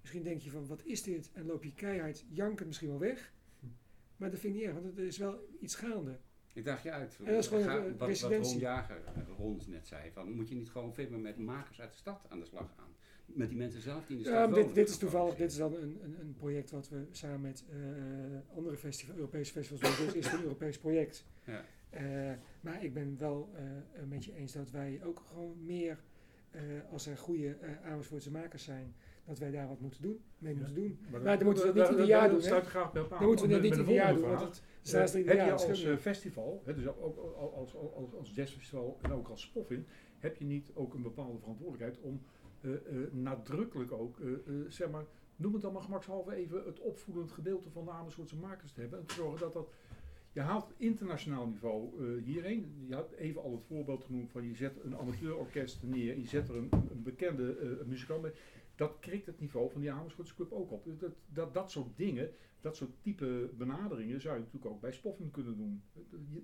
Misschien 0.00 0.22
denk 0.22 0.40
je 0.40 0.50
van, 0.50 0.66
wat 0.66 0.84
is 0.84 1.02
dit? 1.02 1.30
En 1.32 1.46
loop 1.46 1.64
je 1.64 1.72
keihard 1.72 2.24
jankend 2.28 2.66
misschien 2.66 2.88
wel 2.88 2.98
weg. 2.98 3.32
Maar 4.16 4.30
dat 4.30 4.38
vind 4.40 4.54
ik 4.54 4.60
niet 4.60 4.68
erg, 4.68 4.80
want 4.82 4.98
er 4.98 5.04
is 5.06 5.18
wel 5.18 5.48
iets 5.60 5.74
gaande. 5.74 6.18
Ik 6.54 6.64
daag 6.64 6.82
je 6.82 6.90
uit. 6.90 7.16
En 7.18 7.24
dat 7.24 7.42
is 7.42 7.46
gewoon 7.46 7.62
Ga- 7.64 7.82
wat, 7.96 8.20
wat. 8.20 8.32
Ron 8.32 8.58
Jager, 8.58 9.04
eh, 9.04 9.22
Ron 9.36 9.60
net 9.66 9.86
zei, 9.86 10.10
van, 10.12 10.32
moet 10.32 10.48
je 10.48 10.54
niet 10.54 10.70
gewoon 10.70 10.94
veel 10.94 11.10
meer 11.10 11.18
met 11.20 11.38
makers 11.38 11.80
uit 11.80 11.90
de 11.90 11.96
stad 11.96 12.26
aan 12.28 12.38
de 12.40 12.46
slag 12.46 12.74
gaan? 12.76 12.92
Met 13.26 13.48
die 13.48 13.58
mensen 13.58 13.80
zelf 13.80 14.06
die 14.06 14.16
in 14.16 14.22
de 14.22 14.28
stad 14.28 14.38
Ja, 14.38 14.48
wonen. 14.50 14.66
dit, 14.66 14.74
dit 14.74 14.88
is 14.88 14.96
toevallig, 14.98 15.34
dit 15.36 15.50
is 15.50 15.56
dan 15.56 15.74
een, 15.74 15.98
een, 16.02 16.20
een 16.20 16.34
project 16.34 16.70
wat 16.70 16.88
we 16.88 17.06
samen 17.10 17.40
met 17.40 17.64
eh, 17.70 18.56
andere 18.56 18.76
festival, 18.76 19.14
Europese 19.16 19.52
festivals 19.52 19.96
doen. 19.96 20.06
Dit 20.06 20.14
is 20.14 20.32
een 20.32 20.42
Europees 20.48 20.78
project. 20.78 21.24
Ja. 21.44 21.64
Eh, 21.94 22.32
maar 22.60 22.84
ik 22.84 22.94
ben 22.94 23.16
wel 23.18 23.50
eh, 23.54 23.62
met 24.08 24.24
je 24.24 24.34
eens 24.34 24.52
dat 24.52 24.70
wij 24.70 25.00
ook 25.04 25.22
gewoon 25.28 25.64
meer, 25.64 25.98
eh, 26.50 26.60
als 26.92 27.06
er 27.06 27.18
goede 27.18 27.56
eh 27.60 27.90
Amersfoortse 27.90 28.30
makers 28.30 28.64
zijn, 28.64 28.94
dat 29.24 29.38
wij 29.38 29.50
daar 29.50 29.68
wat 29.68 29.80
moeten 29.80 30.02
doen, 30.02 30.20
mee 30.38 30.54
moeten 30.54 30.74
doen. 30.74 30.98
Maar 31.10 31.38
dan 31.38 31.44
moeten 31.44 31.66
we 31.66 31.72
dat 31.72 31.90
niet 31.90 31.90
ieder 31.90 32.06
jaar 32.06 32.28
doen, 32.28 32.38
ik 32.38 32.44
graag 32.44 32.92
bij. 32.92 33.02
Dan 33.08 33.24
moeten 33.24 33.46
we 33.46 33.52
dat 33.52 33.62
niet 33.62 33.70
ieder 33.70 33.86
de 33.86 33.92
jaar 33.92 34.14
doen, 34.14 34.30
want 34.30 34.62
het 34.82 35.12
heb 35.12 35.26
je 35.26 35.50
dat 35.50 35.68
als 35.68 35.86
festival, 35.98 36.62
hè, 36.64 36.74
dus 36.74 36.86
ook 36.86 37.16
als, 37.54 37.76
als, 37.76 38.14
als, 38.14 38.34
jazzfestival 38.34 38.98
en 39.02 39.12
ook 39.12 39.28
als 39.28 39.42
Spoffin, 39.42 39.86
heb 40.18 40.36
je 40.36 40.44
niet 40.44 40.70
ook 40.74 40.94
een 40.94 41.02
bepaalde 41.02 41.38
verantwoordelijkheid 41.38 42.00
om 42.00 42.22
nadrukkelijk 43.10 43.92
ook, 43.92 44.20
zeg 44.68 44.90
maar, 44.90 45.04
noem 45.36 45.52
het 45.52 45.62
dan 45.62 45.72
maar 45.72 45.82
gemakshalve 45.82 46.34
even, 46.34 46.64
het 46.64 46.80
opvoedend 46.80 47.32
gedeelte 47.32 47.70
van 47.70 47.84
de 47.84 47.90
Amersfoortse 47.90 48.36
makers 48.36 48.72
te 48.72 48.80
hebben. 48.80 48.98
En 48.98 49.06
te 49.06 49.14
zorgen 49.14 49.40
dat 49.40 49.52
dat, 49.52 49.72
je 50.34 50.40
haalt 50.40 50.72
internationaal 50.76 51.46
niveau 51.46 51.88
eh, 51.98 52.24
hierheen. 52.24 52.84
Je 52.86 52.94
had 52.94 53.12
even 53.12 53.42
al 53.42 53.52
het 53.52 53.64
voorbeeld 53.64 54.04
genoemd 54.04 54.30
van 54.30 54.46
je 54.46 54.54
zet 54.54 54.84
een 54.84 54.96
amateurorkest 54.96 55.82
neer, 55.82 56.18
je 56.18 56.26
zet 56.26 56.48
er 56.48 56.56
een, 56.56 56.68
een 56.72 57.02
bekende 57.02 57.56
eh, 57.56 57.86
muzikant 57.86 58.22
bij. 58.22 58.32
Dat 58.74 58.96
krikt 59.00 59.26
het 59.26 59.40
niveau 59.40 59.70
van 59.70 59.80
die 59.80 59.92
Amersfoortse 59.92 60.34
club 60.34 60.52
ook 60.52 60.70
op. 60.70 60.84
Dus 60.84 60.98
Dat, 60.98 61.12
dat, 61.26 61.54
dat 61.54 61.70
soort 61.70 61.96
dingen, 61.96 62.30
dat 62.60 62.76
soort 62.76 62.90
type 63.02 63.50
benaderingen 63.56 64.20
zou 64.20 64.34
je 64.34 64.40
natuurlijk 64.40 64.72
ook 64.72 64.80
bij 64.80 64.92
Spoffin 64.92 65.30
kunnen 65.30 65.56
doen. 65.56 65.82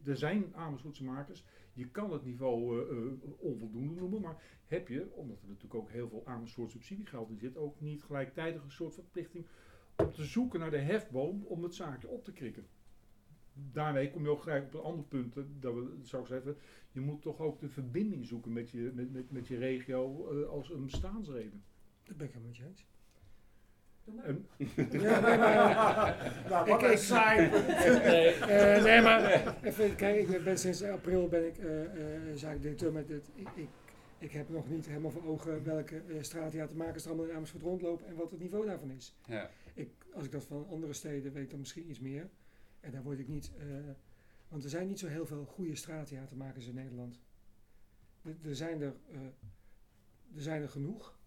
Er 0.04 0.16
zijn 0.16 0.54
Amersfoortse 0.54 1.04
makers, 1.04 1.44
je 1.72 1.88
kan 1.88 2.12
het 2.12 2.24
niveau 2.24 2.88
eh, 2.90 2.96
onvoldoende 3.38 4.00
noemen, 4.00 4.20
maar 4.20 4.42
heb 4.66 4.88
je, 4.88 5.10
omdat 5.14 5.42
er 5.42 5.48
natuurlijk 5.48 5.74
ook 5.74 5.90
heel 5.90 6.08
veel 6.08 6.26
Amersfoort 6.26 6.70
subsidiegeld 6.70 7.30
in 7.30 7.38
zit, 7.38 7.56
ook 7.56 7.80
niet 7.80 8.02
gelijktijdig 8.02 8.62
een 8.62 8.70
soort 8.70 8.94
verplichting 8.94 9.46
om 9.96 10.12
te 10.12 10.24
zoeken 10.24 10.60
naar 10.60 10.70
de 10.70 10.78
hefboom 10.78 11.44
om 11.44 11.62
het 11.62 11.74
zaakje 11.74 12.08
op 12.08 12.24
te 12.24 12.32
krikken. 12.32 12.66
Daarmee 13.72 14.10
kom 14.10 14.22
je 14.22 14.28
ook 14.28 14.42
gelijk 14.42 14.64
op 14.64 14.74
een 14.74 14.80
ander 14.80 15.04
punt, 15.04 15.34
dat 15.60 15.74
we, 15.74 15.98
zou 16.02 16.22
ik 16.22 16.28
zeggen, 16.28 16.56
je 16.92 17.00
moet 17.00 17.22
toch 17.22 17.40
ook 17.40 17.60
de 17.60 17.68
verbinding 17.68 18.26
zoeken 18.26 18.52
met 18.52 18.70
je, 18.70 18.90
met, 18.94 19.12
met, 19.12 19.30
met 19.30 19.46
je 19.48 19.56
regio 19.58 20.28
eh, 20.30 20.48
als 20.48 20.70
een 20.70 20.84
bestaansreden. 20.84 21.62
Dat 22.04 22.16
ben 22.16 22.26
ik 22.26 22.32
helemaal 22.32 22.52
met 22.52 22.56
je 22.56 22.64
eens. 22.64 22.86
En, 24.24 24.46
Ja, 25.00 25.20
maar, 25.20 25.38
Nou, 26.50 26.68
wat 26.68 26.82
ik- 26.82 26.98
saai. 26.98 27.48
Nee, 27.50 28.28
Eh, 28.34 28.82
nee, 28.84 29.00
maar 29.02 29.56
even 29.62 29.96
kijken. 29.96 30.34
Ik 30.34 30.44
ben 30.44 30.58
sinds 30.58 30.82
april 30.82 31.28
ben 31.28 31.46
ik 31.46 31.58
eh 31.58 31.82
eh 31.84 32.36
zaakdirecteur 32.36 32.92
met 32.92 33.08
het. 33.08 33.30
Ik, 33.34 33.48
ik, 33.54 33.68
ik 34.18 34.32
heb 34.32 34.48
nog 34.48 34.68
niet 34.68 34.86
helemaal 34.86 35.10
voor 35.10 35.26
ogen 35.26 35.64
welke 35.64 35.96
eh 35.96 36.16
straattheatermakers 36.20 37.04
er 37.04 37.10
allemaal 37.10 37.28
in 37.28 37.34
Amersfoort 37.34 37.62
rondlopen 37.62 38.06
en 38.06 38.14
wat 38.14 38.30
het 38.30 38.40
niveau 38.40 38.66
daarvan 38.66 38.90
is. 38.90 39.14
Ja. 39.26 39.50
Ik, 39.74 39.90
als 40.14 40.24
ik 40.24 40.32
dat 40.32 40.44
van 40.44 40.66
andere 40.70 40.92
steden 40.92 41.32
weet, 41.32 41.50
dan 41.50 41.58
misschien 41.58 41.90
iets 41.90 42.00
meer. 42.00 42.28
En 42.80 42.90
daar 42.90 43.02
word 43.02 43.18
ik 43.18 43.28
niet. 43.28 43.50
eh, 43.58 43.64
want 44.48 44.64
er 44.64 44.70
zijn 44.70 44.86
niet 44.86 44.98
zo 44.98 45.06
heel 45.06 45.26
veel 45.26 45.44
goede 45.44 45.74
straattheatermakers 45.74 46.66
in 46.66 46.74
Nederland. 46.74 47.20
Er, 48.22 48.36
er 48.44 48.56
zijn 48.56 48.80
er, 48.82 48.94
eh, 49.12 49.20
er 50.34 50.42
zijn 50.42 50.62
er 50.62 50.68
genoeg. 50.68 51.18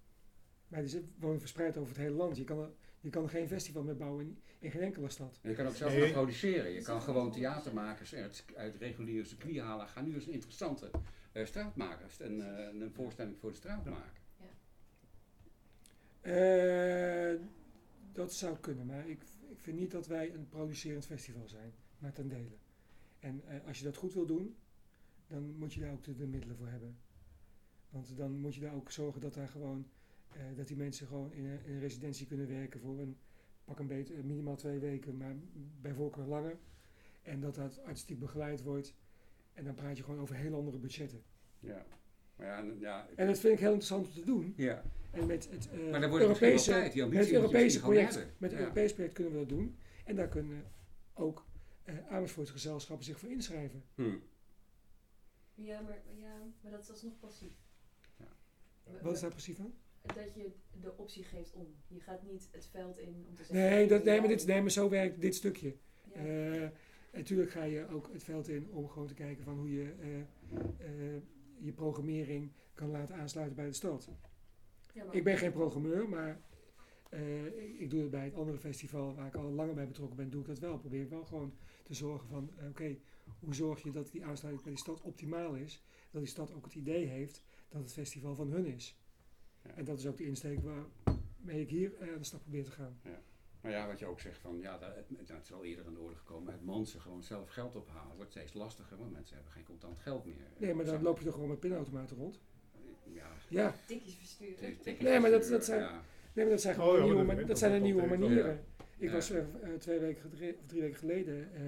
Maar 0.67 0.79
die 0.81 0.89
zit- 0.89 1.05
wonen 1.19 1.39
verspreid 1.39 1.77
over 1.77 1.89
het 1.89 2.01
hele 2.01 2.15
land. 2.15 2.37
Je 2.37 2.43
kan 2.43 2.59
er, 2.59 2.69
je 3.01 3.09
kan 3.09 3.23
er 3.23 3.29
geen 3.29 3.47
festival 3.47 3.83
mee 3.83 3.95
bouwen 3.95 4.25
in, 4.25 4.41
in 4.59 4.71
geen 4.71 4.81
enkele 4.81 5.09
stad. 5.09 5.39
En 5.41 5.49
je 5.49 5.55
kan 5.55 5.67
ook 5.67 5.75
zelf 5.75 5.91
Nee. 5.91 6.01
gaan 6.03 6.11
produceren. 6.11 6.71
Je 6.71 6.81
kan 6.81 7.01
gewoon 7.01 7.31
theatermakers 7.31 8.13
uit, 8.15 8.45
uit 8.55 8.75
reguliere 8.75 9.25
circuit 9.25 9.57
halen. 9.59 9.87
Ga 9.87 10.01
nu 10.01 10.13
eens 10.13 10.25
een 10.27 10.33
interessante 10.33 10.89
eh, 11.31 11.45
straatmakers 11.45 12.19
en 12.19 12.57
eh, 12.57 12.81
een 12.81 12.91
voorstelling 12.93 13.37
voor 13.39 13.49
de 13.49 13.55
straat 13.55 13.83
Ja. 13.83 13.89
maken. 13.91 14.21
Eh, 16.21 17.39
dat 18.13 18.33
zou 18.33 18.57
kunnen, 18.57 18.85
maar 18.85 19.07
ik, 19.09 19.21
ik 19.21 19.27
vind 19.63 19.79
niet 19.79 19.91
dat 19.91 20.07
wij 20.07 20.33
een 20.33 20.49
producerend 20.49 21.05
festival 21.05 21.47
zijn, 21.47 21.73
maar 21.97 22.13
ten 22.13 22.27
dele. 22.27 22.57
En 23.19 23.41
eh, 23.47 23.67
als 23.67 23.77
je 23.77 23.83
dat 23.83 23.95
goed 23.95 24.13
wil 24.13 24.25
doen, 24.25 24.55
dan 25.27 25.55
moet 25.57 25.73
je 25.73 25.79
daar 25.79 25.91
ook 25.91 26.03
de, 26.03 26.15
de 26.15 26.27
middelen 26.27 26.55
voor 26.55 26.67
hebben. 26.67 26.97
Want 27.89 28.17
dan 28.17 28.39
moet 28.39 28.55
je 28.55 28.61
daar 28.61 28.73
ook 28.73 28.91
zorgen 28.91 29.21
dat 29.21 29.33
daar 29.33 29.47
gewoon 29.47 29.87
eh, 30.29 30.41
dat 30.55 30.67
die 30.67 30.77
mensen 30.77 31.07
gewoon 31.07 31.33
in 31.33 31.45
een, 31.45 31.65
in 31.65 31.73
een 31.73 31.79
residentie 31.79 32.27
kunnen 32.27 32.47
werken 32.47 32.79
voor 32.79 32.99
een 32.99 33.17
pak 33.63 33.79
een 33.79 33.87
beetje 33.87 34.15
eh, 34.15 34.23
minimaal 34.23 34.55
twee 34.55 34.79
weken, 34.79 35.17
maar 35.17 35.35
bij 35.81 35.93
voorkeur 35.93 36.25
langer. 36.25 36.57
En 37.21 37.39
dat 37.39 37.55
dat 37.55 37.83
artistiek 37.83 38.19
begeleid 38.19 38.61
wordt. 38.61 38.93
En 39.53 39.63
dan 39.63 39.75
praat 39.75 39.97
je 39.97 40.03
gewoon 40.03 40.19
over 40.19 40.35
heel 40.35 40.55
andere 40.55 40.77
budgetten. 40.77 41.23
Ja. 41.59 41.85
Maar 42.35 42.47
ja, 42.47 42.57
en- 42.57 42.79
ja, 42.79 43.07
En 43.15 43.27
dat 43.27 43.39
vind 43.39 43.53
ik 43.53 43.59
heel 43.59 43.67
interessant 43.73 44.07
om 44.07 44.13
te 44.13 44.23
doen. 44.25 44.53
ja. 44.57 44.83
En 45.11 45.25
met 45.25 45.49
het, 45.51 45.69
eh, 45.71 45.89
Maar 45.91 45.99
dan 45.99 46.09
wordt 46.09 46.25
Europese, 46.25 46.69
tijd. 46.71 46.93
Die 46.93 47.05
met 47.05 47.17
het 47.19 47.31
Europese 47.31 47.79
project, 47.79 48.15
hebben. 48.15 48.33
met 48.37 48.49
het 48.51 48.59
Ja. 48.59 48.65
Europese 48.65 48.93
project 48.93 49.13
kunnen 49.13 49.33
we 49.33 49.39
dat 49.39 49.49
doen. 49.49 49.77
En 50.05 50.15
daar 50.15 50.27
kunnen 50.27 50.63
ook 51.13 51.45
uh, 51.85 51.95
Amersfoortgezelschappen 52.09 53.05
zich 53.05 53.19
voor 53.19 53.29
inschrijven. 53.29 53.83
Hm. 53.95 54.15
Ja, 55.55 55.81
maar, 55.81 56.01
ja, 56.19 56.33
maar 56.61 56.71
dat 56.71 56.81
is 56.81 56.89
alsnog 56.89 57.19
passief. 57.19 57.51
Ja. 58.17 58.25
Wat 59.01 59.13
is 59.13 59.19
daar 59.21 59.29
precies 59.31 59.55
van? 59.55 59.73
Dat 60.01 60.33
je 60.35 60.51
de 60.81 60.97
optie 60.97 61.23
geeft 61.23 61.53
om. 61.53 61.75
Je 61.87 61.99
gaat 61.99 62.23
niet 62.23 62.47
het 62.51 62.67
veld 62.71 62.97
in 62.99 63.25
om 63.29 63.35
te 63.35 63.43
zeggen... 63.43 63.55
Nee, 63.69 63.87
dat, 63.87 64.03
nee, 64.03 64.19
maar, 64.19 64.27
dit, 64.29 64.45
nee, 64.45 64.61
maar 64.61 64.71
zo 64.71 64.89
werkt 64.89 65.21
dit 65.21 65.35
stukje. 65.35 65.75
ja. 66.13 66.21
Eh, 66.21 66.69
natuurlijk 67.13 67.51
ga 67.51 67.63
je 67.63 67.87
ook 67.89 68.09
het 68.13 68.23
veld 68.23 68.47
in 68.47 68.67
om 68.71 68.87
gewoon 68.89 69.07
te 69.07 69.13
kijken 69.13 69.43
van 69.43 69.57
hoe 69.57 69.71
je 69.73 69.93
eh, 70.01 70.19
eh, 70.19 71.21
je 71.59 71.71
programmering 71.71 72.51
kan 72.73 72.89
laten 72.89 73.15
aansluiten 73.15 73.55
bij 73.55 73.65
de 73.65 73.73
stad. 73.73 74.09
Ja, 74.93 75.11
Ik 75.11 75.23
ben 75.23 75.37
geen 75.37 75.51
programmeur, 75.51 76.09
maar 76.09 76.41
eh, 77.09 77.45
ik, 77.45 77.79
ik 77.79 77.89
doe 77.89 78.01
het 78.01 78.11
bij 78.11 78.23
het 78.23 78.35
andere 78.35 78.57
festival 78.57 79.15
waar 79.15 79.27
ik 79.27 79.35
al 79.35 79.51
langer 79.51 79.73
bij 79.73 79.87
betrokken 79.87 80.17
ben, 80.17 80.29
doe 80.29 80.41
ik 80.41 80.47
dat 80.47 80.59
wel. 80.59 80.77
Probeer 80.77 81.01
ik 81.01 81.09
wel 81.09 81.25
gewoon 81.25 81.53
te 81.83 81.93
zorgen 81.93 82.27
van, 82.27 82.51
eh, 82.57 82.67
oké, 82.67 82.97
hoe 83.39 83.55
zorg 83.55 83.83
je 83.83 83.91
dat 83.91 84.11
die 84.11 84.25
aansluiting 84.25 84.63
bij 84.63 84.73
die 84.73 84.81
stad 84.81 85.01
optimaal 85.01 85.55
is? 85.55 85.83
Dat 86.11 86.21
die 86.21 86.31
stad 86.31 86.53
ook 86.53 86.65
het 86.65 86.75
idee 86.75 87.05
heeft 87.05 87.43
dat 87.69 87.81
het 87.81 87.93
festival 87.93 88.35
van 88.35 88.51
hun 88.51 88.65
is. 88.65 88.97
Ja. 89.63 89.71
En 89.71 89.85
dat 89.85 89.99
is 89.99 90.07
ook 90.07 90.17
de 90.17 90.25
insteek 90.25 90.59
waarmee 90.61 91.61
ik 91.61 91.69
hier 91.69 91.95
eh, 91.99 92.11
aan 92.11 92.17
de 92.17 92.23
stap 92.23 92.41
probeer 92.41 92.63
te 92.63 92.71
gaan. 92.71 92.99
Maar 93.63 93.71
ja, 93.71 93.87
wat 93.87 93.99
je 93.99 94.05
ook 94.05 94.19
zegt 94.19 94.37
van, 94.39 94.59
ja, 94.59 94.77
dat, 94.77 94.95
het, 94.95 95.09
nou, 95.27 95.39
is 95.41 95.53
al 95.53 95.63
eerder 95.63 95.85
aan 95.85 95.93
de 95.93 95.99
orde 95.99 96.15
gekomen, 96.15 96.53
het 96.53 96.65
mensen 96.65 97.01
gewoon 97.01 97.23
zelf 97.23 97.49
geld 97.49 97.75
ophalen 97.75 98.15
wordt 98.15 98.31
steeds 98.31 98.53
lastiger, 98.53 98.97
want 98.97 99.11
mensen 99.11 99.35
hebben 99.35 99.53
geen 99.53 99.63
contant 99.63 99.99
geld 99.99 100.25
meer. 100.25 100.35
Nee, 100.57 100.73
maar 100.73 100.85
dan 100.85 101.01
loop 101.01 101.17
je 101.19 101.25
toch 101.25 101.33
gewoon 101.33 101.49
met 101.49 101.59
pinautomaten 101.59 102.17
rond? 102.17 102.39
Ja, 103.03 103.27
Ja, 103.47 103.75
Tikjes 103.85 104.15
versturen. 104.15 104.77
Nee, 104.99 105.19
maar 105.19 105.31
dat- 105.31 105.47
dat 105.47 105.65
zijn- 105.65 105.79
ja. 105.79 105.91
nee, 106.33 106.45
maar 106.45 106.53
dat 106.53 106.61
zijn 106.61 106.75
Oh, 106.79 106.81
gewoon 106.83 106.97
ja, 106.99 107.13
nieuwe, 107.13 107.35
dat 107.35 107.47
dat 107.47 107.57
zijn 107.59 107.71
de 107.71 107.79
nieuwe 107.79 108.05
manieren. 108.05 108.65
Ik 108.97 109.07
Ja. 109.09 109.13
was 109.15 109.29
eh, 109.29 109.39
eh, 109.39 109.45
twee 109.79 109.99
weken, 109.99 110.25
of 110.25 110.37
drie 110.65 110.81
weken 110.81 110.97
geleden 110.99 111.53
eh, 111.53 111.61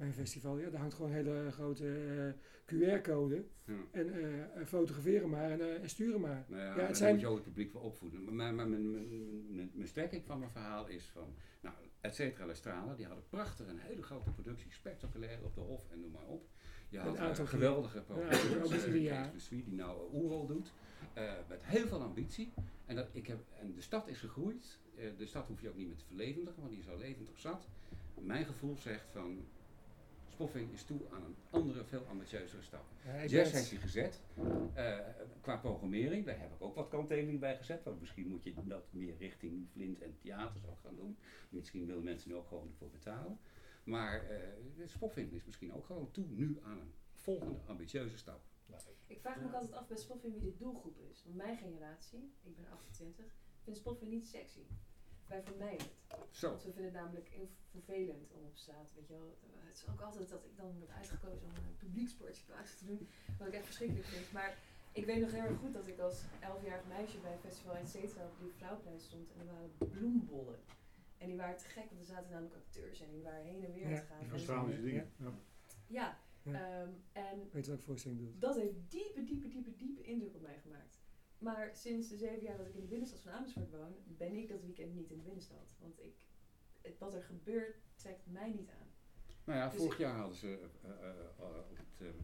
bij 0.00 0.08
een 0.08 0.14
festival. 0.14 0.58
Ja, 0.58 0.70
daar 0.70 0.80
hangt 0.80 0.94
gewoon 0.94 1.10
een 1.10 1.16
hele 1.16 1.50
grote 1.50 1.86
eh, 2.66 2.74
QR-code. 2.74 3.44
Ja. 3.64 3.74
En 3.90 4.12
eh, 4.54 4.64
fotograferen 4.66 5.28
maar 5.28 5.50
en, 5.50 5.60
eh, 5.60 5.82
en 5.82 5.88
sturen 5.88 6.20
maar. 6.20 6.44
Nou 6.48 6.62
ja, 6.62 6.76
Ja, 6.76 6.86
het 6.86 6.96
zijn- 6.96 7.12
moet 7.12 7.20
je 7.20 7.26
ook 7.26 7.34
het 7.34 7.44
publiek 7.44 7.70
voor 7.70 7.80
opvoeden. 7.82 8.24
Maar, 8.24 8.34
maar, 8.34 8.54
maar 8.54 8.68
mijn, 8.68 8.90
mijn, 8.90 9.54
mijn, 9.54 9.70
mijn 9.74 9.88
strekking 9.88 10.24
van 10.24 10.38
mijn 10.38 10.50
verhaal 10.50 10.86
is 10.88 11.04
van, 11.12 11.34
nou, 11.60 11.74
et 12.00 12.14
cetera, 12.14 12.94
die 12.96 13.06
hadden 13.06 13.24
prachtig 13.28 13.66
een 13.68 13.78
hele 13.78 14.02
grote 14.02 14.30
productie, 14.30 14.72
spectaculair 14.72 15.38
op 15.44 15.54
de 15.54 15.60
Hof 15.60 15.90
en 15.90 16.00
noem 16.00 16.10
maar 16.10 16.26
op. 16.26 16.48
Je 16.88 16.98
had 16.98 17.16
aantal 17.16 17.28
een 17.28 17.34
keer. 17.36 17.46
geweldige 17.46 18.04
Ja, 18.08 18.30
ieder 18.86 18.96
jaar. 18.96 19.32
die 19.50 19.64
nou 19.74 20.12
Oerol 20.14 20.46
doet, 20.46 20.72
eh, 21.12 21.32
met 21.48 21.64
heel 21.64 21.86
veel 21.86 22.02
ambitie. 22.02 22.52
En, 22.86 22.96
dat, 22.96 23.08
ik 23.12 23.26
heb, 23.26 23.38
en 23.60 23.72
de 23.74 23.80
stad 23.80 24.08
is 24.08 24.18
gegroeid, 24.18 24.78
Eh, 24.96 25.06
de 25.16 25.26
stad 25.26 25.46
hoef 25.46 25.60
je 25.60 25.68
ook 25.68 25.76
niet 25.76 25.86
meer 25.86 25.96
te 25.96 26.04
verlevendigen, 26.04 26.60
want 26.60 26.70
die 26.70 26.80
is 26.80 26.88
al 26.88 26.98
levendig 26.98 27.38
zat. 27.38 27.68
Mijn 28.20 28.44
gevoel 28.44 28.76
zegt 28.76 29.08
van, 29.12 29.46
Spoffing 30.40 30.72
is 30.72 30.84
toe 30.84 31.00
aan 31.10 31.24
een 31.24 31.36
andere, 31.50 31.84
veel 31.84 32.04
ambitieuzere 32.06 32.62
stap. 32.62 32.84
Ja, 33.04 33.26
Jazz 33.26 33.52
heeft 33.52 33.70
hij 33.70 33.78
gezet. 33.78 34.20
Eh, 34.74 34.98
qua 35.40 35.56
programmering, 35.56 36.26
daar 36.26 36.40
heb 36.40 36.52
ik 36.52 36.62
ook 36.62 36.74
wat 36.74 36.88
kanttekening 36.88 37.40
bij 37.40 37.56
gezet. 37.56 37.84
Want 37.84 38.00
misschien 38.00 38.28
moet 38.28 38.42
je 38.42 38.54
dat 38.64 38.92
meer 38.92 39.16
richting 39.16 39.68
Flint 39.70 40.00
en 40.00 40.16
theaters 40.18 40.66
ook 40.66 40.78
gaan 40.80 40.96
doen. 40.96 41.18
Misschien 41.48 41.86
willen 41.86 42.04
mensen 42.04 42.30
er 42.30 42.36
ook 42.36 42.46
gewoon 42.46 42.72
voor 42.78 42.90
betalen. 42.90 43.38
Maar 43.84 44.28
eh 44.28 44.86
Spoffing 44.86 45.32
is 45.32 45.44
misschien 45.44 45.72
ook 45.72 45.84
gewoon 45.84 46.10
toe 46.10 46.26
nu 46.28 46.58
aan 46.62 46.78
een 46.78 46.92
volgende 47.14 47.58
ambitieuze 47.66 48.16
stap. 48.16 48.40
Ik 49.06 49.20
vraag 49.20 49.40
me 49.40 49.46
ook 49.46 49.54
altijd 49.54 49.72
af 49.72 49.88
bij 49.88 49.96
Spoffin 49.96 50.32
wie 50.32 50.40
de 50.40 50.56
doelgroep 50.56 50.98
is. 51.10 51.22
Want 51.24 51.36
mijn 51.36 51.56
generatie, 51.56 52.32
ik 52.42 52.56
ben 52.56 52.66
28, 52.70 53.24
vindt 53.62 53.78
Spoffin 53.78 54.08
niet 54.08 54.26
sexy. 54.26 54.62
Wij 55.30 55.42
vermijden 55.42 55.86
het. 56.08 56.18
Zo. 56.30 56.48
Want 56.48 56.62
we 56.64 56.72
vinden 56.72 56.92
het 56.92 57.00
namelijk 57.02 57.28
heel 57.28 57.48
vervelend 57.70 58.30
om 58.32 58.42
op 58.44 58.56
straat, 58.56 58.92
weet 58.96 59.06
je 59.08 59.12
wel. 59.14 59.38
Het 59.70 59.76
is 59.76 59.88
ook 59.92 60.00
altijd 60.00 60.28
dat 60.28 60.44
ik 60.44 60.56
dan 60.56 60.78
word 60.78 60.90
uitgekozen 60.90 61.46
om 61.48 61.54
een 61.54 61.76
publieksportje 61.76 62.44
plaats 62.44 62.78
te 62.78 62.84
doen. 62.86 63.08
Wat 63.38 63.46
ik 63.48 63.54
echt 63.54 63.64
verschrikkelijk 63.64 64.06
vind. 64.06 64.32
Maar 64.32 64.58
ik 64.92 65.04
weet 65.06 65.20
nog 65.20 65.30
heel 65.32 65.42
erg 65.50 65.58
goed 65.58 65.72
dat 65.72 65.86
ik 65.86 65.98
als 65.98 66.22
11-jarig 66.22 66.86
meisje 66.88 67.18
bij 67.20 67.32
een 67.32 67.38
festival 67.48 67.74
et 67.76 67.88
cetera 67.88 68.24
op 68.24 68.38
die 68.40 68.52
Vrouwplein 68.56 69.00
stond. 69.00 69.32
En 69.32 69.40
er 69.40 69.46
waren 69.54 69.70
bloembollen. 69.92 70.58
En 71.18 71.26
die 71.26 71.36
waren 71.36 71.56
te 71.56 71.64
gek, 71.64 71.84
want 71.88 72.00
er 72.00 72.06
zaten 72.06 72.30
namelijk 72.30 72.54
acteurs 72.54 73.00
en 73.00 73.10
die 73.10 73.22
waren 73.22 73.44
heen 73.44 73.64
en 73.64 73.72
weer 73.72 73.88
Ja, 73.88 73.94
het 73.94 74.04
gaan. 74.06 74.30
Australische 74.30 74.82
dingen. 74.82 75.12
Ja. 75.16 75.32
ja, 75.86 76.18
Ja. 76.42 76.52
ehm, 76.52 76.90
en 77.12 77.48
Weet 77.52 77.64
je 77.64 77.70
welke 77.70 77.84
voorstelling 77.84 78.20
doet? 78.20 78.40
dat 78.40 78.56
heeft 78.56 78.74
diepe, 78.88 79.24
diepe, 79.24 79.48
diepe, 79.48 79.76
diepe 79.76 80.02
indruk 80.02 80.34
op 80.34 80.40
mij 80.42 80.58
gemaakt. 80.58 80.99
Maar 81.40 81.70
sinds 81.74 82.08
de 82.08 82.16
zeven 82.16 82.42
jaar 82.42 82.56
dat 82.56 82.66
ik 82.66 82.74
in 82.74 82.80
de 82.80 82.86
binnenstad 82.86 83.20
van 83.20 83.32
Amersfoort 83.32 83.70
woon, 83.70 83.94
ben 84.04 84.32
ik 84.36 84.48
dat 84.48 84.62
weekend 84.62 84.94
niet 84.94 85.10
in 85.10 85.16
de 85.16 85.22
binnenstad. 85.22 85.76
Want 85.80 85.98
ik, 86.00 86.26
het, 86.80 86.98
wat 86.98 87.14
er 87.14 87.22
gebeurt, 87.22 87.76
trekt 87.94 88.26
mij 88.26 88.50
niet 88.50 88.68
aan. 88.70 88.88
Nou 89.44 89.58
ja, 89.58 89.68
Dus 89.68 89.80
vorig 89.80 89.98
jaar 89.98 90.16
hadden 90.16 90.36
ze 90.36 90.68
eh, 90.82 90.90
eh, 90.90 91.08
eh, 91.38 91.70
op 91.70 91.76
het 91.76 92.00
eh, 92.00 92.08
eh, 92.08 92.14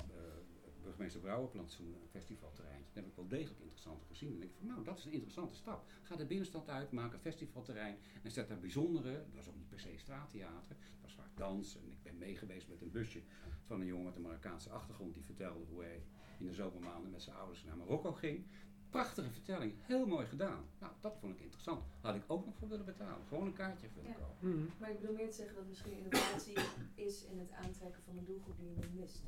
burgemeester 0.83 1.21
Brouwerplantsoen 1.21 1.95
een 2.03 2.09
festivalterrein. 2.09 2.83
Dat 2.85 2.95
heb 2.95 3.07
ik 3.07 3.15
wel 3.15 3.29
degelijk 3.29 3.61
interessant 3.61 4.05
gezien. 4.05 4.35
En 4.35 4.43
ik 4.43 4.53
van, 4.59 4.67
nou, 4.67 4.85
dat 4.85 4.99
is 4.99 5.05
een 5.05 5.13
interessante 5.13 5.55
stap. 5.55 5.91
Ga 6.03 6.17
de 6.17 6.27
binnenstad 6.27 6.69
uit, 6.69 6.91
maak 6.93 7.13
een 7.13 7.21
festivalterrein 7.21 7.97
en 8.23 8.31
zet 8.31 8.49
daar 8.49 8.59
bijzondere, 8.59 9.09
het 9.09 9.35
was 9.35 9.49
ook 9.49 9.57
niet 9.57 9.69
per 9.69 9.81
se 9.81 9.93
straattheater, 9.97 10.77
het 10.93 11.03
was 11.03 11.15
vaak 11.15 11.37
dans. 11.37 11.77
En 11.77 11.91
ik 11.91 12.03
ben 12.03 12.19
meegeweest 12.19 12.69
met 12.69 12.81
een 12.81 12.91
busje 12.91 13.23
van 13.65 13.81
een 13.81 13.87
jongen 13.87 14.05
met 14.05 14.17
een 14.17 14.23
Marokkaanse 14.23 14.71
achtergrond 14.71 15.15
die 15.15 15.25
vertelde 15.25 15.65
hoe 15.65 15.83
hij 15.83 16.03
in 16.39 16.47
de 16.47 16.53
zomermaanden 16.55 17.11
met 17.11 17.23
zijn 17.23 17.37
ouders 17.37 17.65
naar 17.65 17.77
Marokko 17.77 18.13
ging. 18.13 18.47
Prachtige 18.91 19.31
vertelling, 19.31 19.73
heel 19.81 20.07
mooi 20.07 20.27
gedaan. 20.27 20.65
Nou, 20.79 20.93
dat 21.01 21.17
vond 21.21 21.35
ik 21.35 21.41
interessant. 21.41 21.85
Had 22.01 22.15
ik 22.15 22.23
ook 22.27 22.45
nog 22.47 22.55
voor 22.57 22.69
willen 22.69 22.85
betalen. 22.85 23.27
Gewoon 23.29 23.47
een 23.47 23.53
kaartje 23.53 23.89
willen 23.95 24.11
Ja. 24.11 24.17
kopen. 24.17 24.49
Mhm. 24.51 24.67
Maar 24.79 24.91
ik 24.91 25.01
bedoel 25.01 25.15
meer 25.15 25.31
te 25.31 25.37
zeggen 25.37 25.55
dat 25.57 25.67
misschien 25.67 25.93
innovatie 25.93 26.57
is 26.95 27.25
in 27.25 27.39
het 27.39 27.53
aantrekken 27.53 28.03
van 28.03 28.19
een 28.19 28.25
doelgroep 28.25 28.59
die 28.59 28.69
je 28.69 28.77
nu 28.77 29.01
mist. 29.01 29.23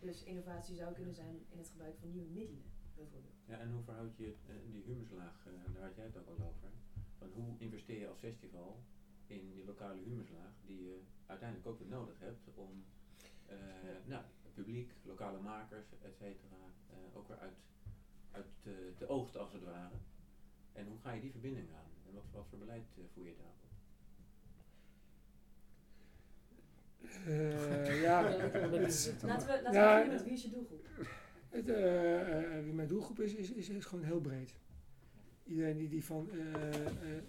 Dus 0.00 0.24
innovatie 0.24 0.74
zou 0.76 0.94
kunnen 0.94 1.14
zijn 1.14 1.34
in 1.50 1.58
het 1.58 1.68
gebruik 1.68 1.96
van 1.98 2.10
nieuwe 2.10 2.28
middelen, 2.28 2.62
bijvoorbeeld. 2.94 3.34
Ja, 3.44 3.58
en 3.58 3.70
hoe 3.72 3.82
verhoud 3.82 4.16
je 4.16 4.34
eh, 4.46 4.54
die 4.70 4.82
humuslaag, 4.82 5.46
eh, 5.46 5.74
daar 5.74 5.82
had 5.84 5.94
jij 5.96 6.04
het 6.04 6.16
ook 6.16 6.26
al 6.26 6.46
over. 6.46 6.68
Van 7.18 7.28
hoe 7.34 7.54
investeer 7.58 7.98
je 8.00 8.08
als 8.08 8.18
festival 8.18 8.80
in 9.26 9.50
die 9.50 9.64
lokale 9.64 10.00
humuslaag 10.02 10.52
die 10.66 10.82
je 10.82 11.02
uiteindelijk 11.26 11.68
ook 11.68 11.78
weer 11.78 11.88
nodig 11.88 12.18
hebt 12.18 12.48
om 12.54 12.84
eh, 13.46 13.56
nou, 14.06 14.22
het 14.42 14.54
publiek, 14.54 14.92
lokale 15.02 15.40
makers, 15.40 15.86
et 16.02 16.16
cetera, 16.16 16.56
eh, 16.90 16.96
ook 17.16 17.28
weer 17.28 17.38
uit, 17.38 17.54
uit 18.38 18.96
te 18.96 19.08
oogsten 19.08 19.40
als 19.40 19.52
het 19.52 19.62
ware. 19.64 19.94
En 20.72 20.86
hoe 20.86 20.98
ga 20.98 21.12
je 21.12 21.20
die 21.20 21.30
verbinding 21.30 21.68
aan? 21.74 21.90
En 22.06 22.14
wat, 22.14 22.24
wat 22.32 22.46
voor 22.48 22.58
beleid 22.58 22.84
eh, 22.98 23.04
voer 23.14 23.26
je 23.26 23.34
daarop? 23.36 23.56
Eh, 27.26 28.00
ja, 28.06 28.24
het 28.30 28.86
is- 28.88 29.10
Laten 29.22 29.46
we, 29.46 29.62
laten 29.62 29.72
Ja, 29.72 29.88
we 29.88 29.94
beginnen 29.94 30.08
met 30.14 30.22
wie 30.24 30.32
is 30.32 30.42
je 30.42 30.50
doelgroep? 30.50 30.86
Het, 31.48 31.68
eh, 31.68 32.62
wie 32.64 32.72
mijn 32.72 32.88
doelgroep 32.88 33.20
is, 33.20 33.34
is, 33.34 33.50
is, 33.50 33.68
is 33.68 33.84
gewoon 33.84 34.04
heel 34.04 34.20
breed. 34.20 34.54
Iedereen 35.44 35.76
die, 35.76 35.88
die 35.88 36.04
van 36.04 36.30
eh, 36.30 36.86
eh, 36.86 37.22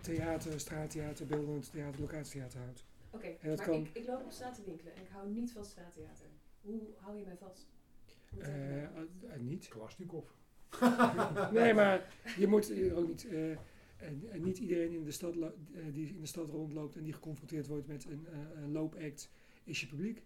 theater, 0.00 0.60
straattheater, 0.60 1.26
beeldend 1.26 1.70
theater, 1.70 2.00
locatietheater 2.00 2.60
houdt. 2.60 2.84
Oké, 3.10 3.26
En 3.26 3.48
dat 3.48 3.56
maar 3.58 3.66
kan- 3.66 3.74
ik, 3.80 3.90
ik 3.92 4.06
loop 4.06 4.22
op 4.24 4.30
straat 4.30 4.54
te 4.54 4.62
winkelen 4.64 4.94
en 4.94 5.02
ik 5.02 5.08
hou 5.08 5.28
niet 5.30 5.52
van 5.52 5.64
straattheater. 5.64 6.26
Hoe 6.60 6.80
hou 6.96 7.16
je 7.18 7.24
mij 7.24 7.36
vast? 7.36 7.66
Eh, 8.38 8.82
eh, 8.82 8.90
niet. 9.38 9.68
Kalashnikov. 9.68 10.24
Nee, 11.52 11.74
maar 11.74 12.14
je 12.36 12.46
moet 12.46 12.70
eh, 12.70 12.98
ook 12.98 13.06
niet, 13.08 13.26
eh, 13.28 13.50
en, 13.96 14.22
en 14.30 14.42
niet 14.42 14.58
iedereen 14.58 14.92
in 14.92 15.04
de 15.04 15.10
stad 15.10 15.34
die 15.92 16.08
in 16.08 16.20
de 16.20 16.26
stad 16.26 16.48
rondloopt 16.48 16.96
en 16.96 17.02
die 17.02 17.12
geconfronteerd 17.12 17.66
wordt 17.66 17.86
met 17.86 18.04
een, 18.04 18.26
een 18.56 18.72
loopact, 18.72 19.30
is 19.64 19.80
je 19.80 19.86
publiek. 19.86 20.22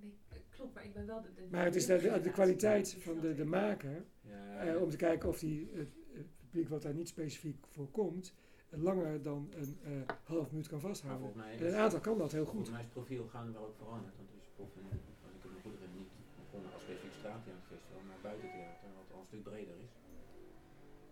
Nee, 0.00 0.12
klopt, 0.50 0.74
maar 0.74 0.84
ik 0.84 0.92
ben 0.92 1.06
wel 1.06 1.22
de, 1.22 1.28
de 1.34 1.42
Maar 1.50 1.64
het 1.64 1.74
is 1.74 1.86
de, 1.86 2.20
de, 2.22 2.30
kwaliteit 2.30 2.96
van 3.00 3.20
de, 3.20 3.34
de 3.34 3.44
maker, 3.44 4.04
Ja, 4.20 4.58
eh, 4.64 4.82
om 4.82 4.90
te 4.90 4.96
kijken 4.96 5.28
of 5.28 5.38
die, 5.38 5.70
het, 5.74 5.88
het 6.12 6.26
publiek 6.38 6.68
wat 6.68 6.82
daar 6.82 6.94
niet 6.94 7.08
specifiek 7.08 7.66
voor 7.70 7.90
komt, 7.90 8.34
langer 8.70 9.22
dan 9.22 9.48
een 9.56 9.78
eh, 9.84 9.90
half 10.24 10.50
minuut 10.50 10.68
kan 10.68 10.80
vasthouden. 10.80 11.32
En 11.42 11.60
een 11.60 11.66
is- 11.66 11.72
aantal 11.74 12.00
kan 12.00 12.18
dat 12.18 12.32
heel 12.32 12.44
goed. 12.44 12.52
Volgens 12.52 12.70
mij 12.76 12.80
is 12.84 12.88
profiel 12.92 13.26
gaan 13.28 13.52
wel 13.52 13.62
ook 13.66 13.76
veranderd. 13.76 14.16
Want 14.16 14.28
dus 14.34 14.48
Poffen, 14.56 14.82
als 15.24 15.32
ik 15.36 15.42
het 15.42 15.52
me 15.52 15.58
goed 15.62 15.72
herinner, 15.72 15.98
niet 15.98 16.08
begonnen 16.44 16.72
als 16.72 16.82
specifiek 16.82 17.12
straattheaterfestival, 17.18 18.00
maar 18.08 18.16
buitentheater, 18.22 18.88
wat 18.98 19.12
al 19.14 19.17
een 19.17 19.17
stuk 19.28 19.42
breder 19.42 19.76
is. 19.78 19.90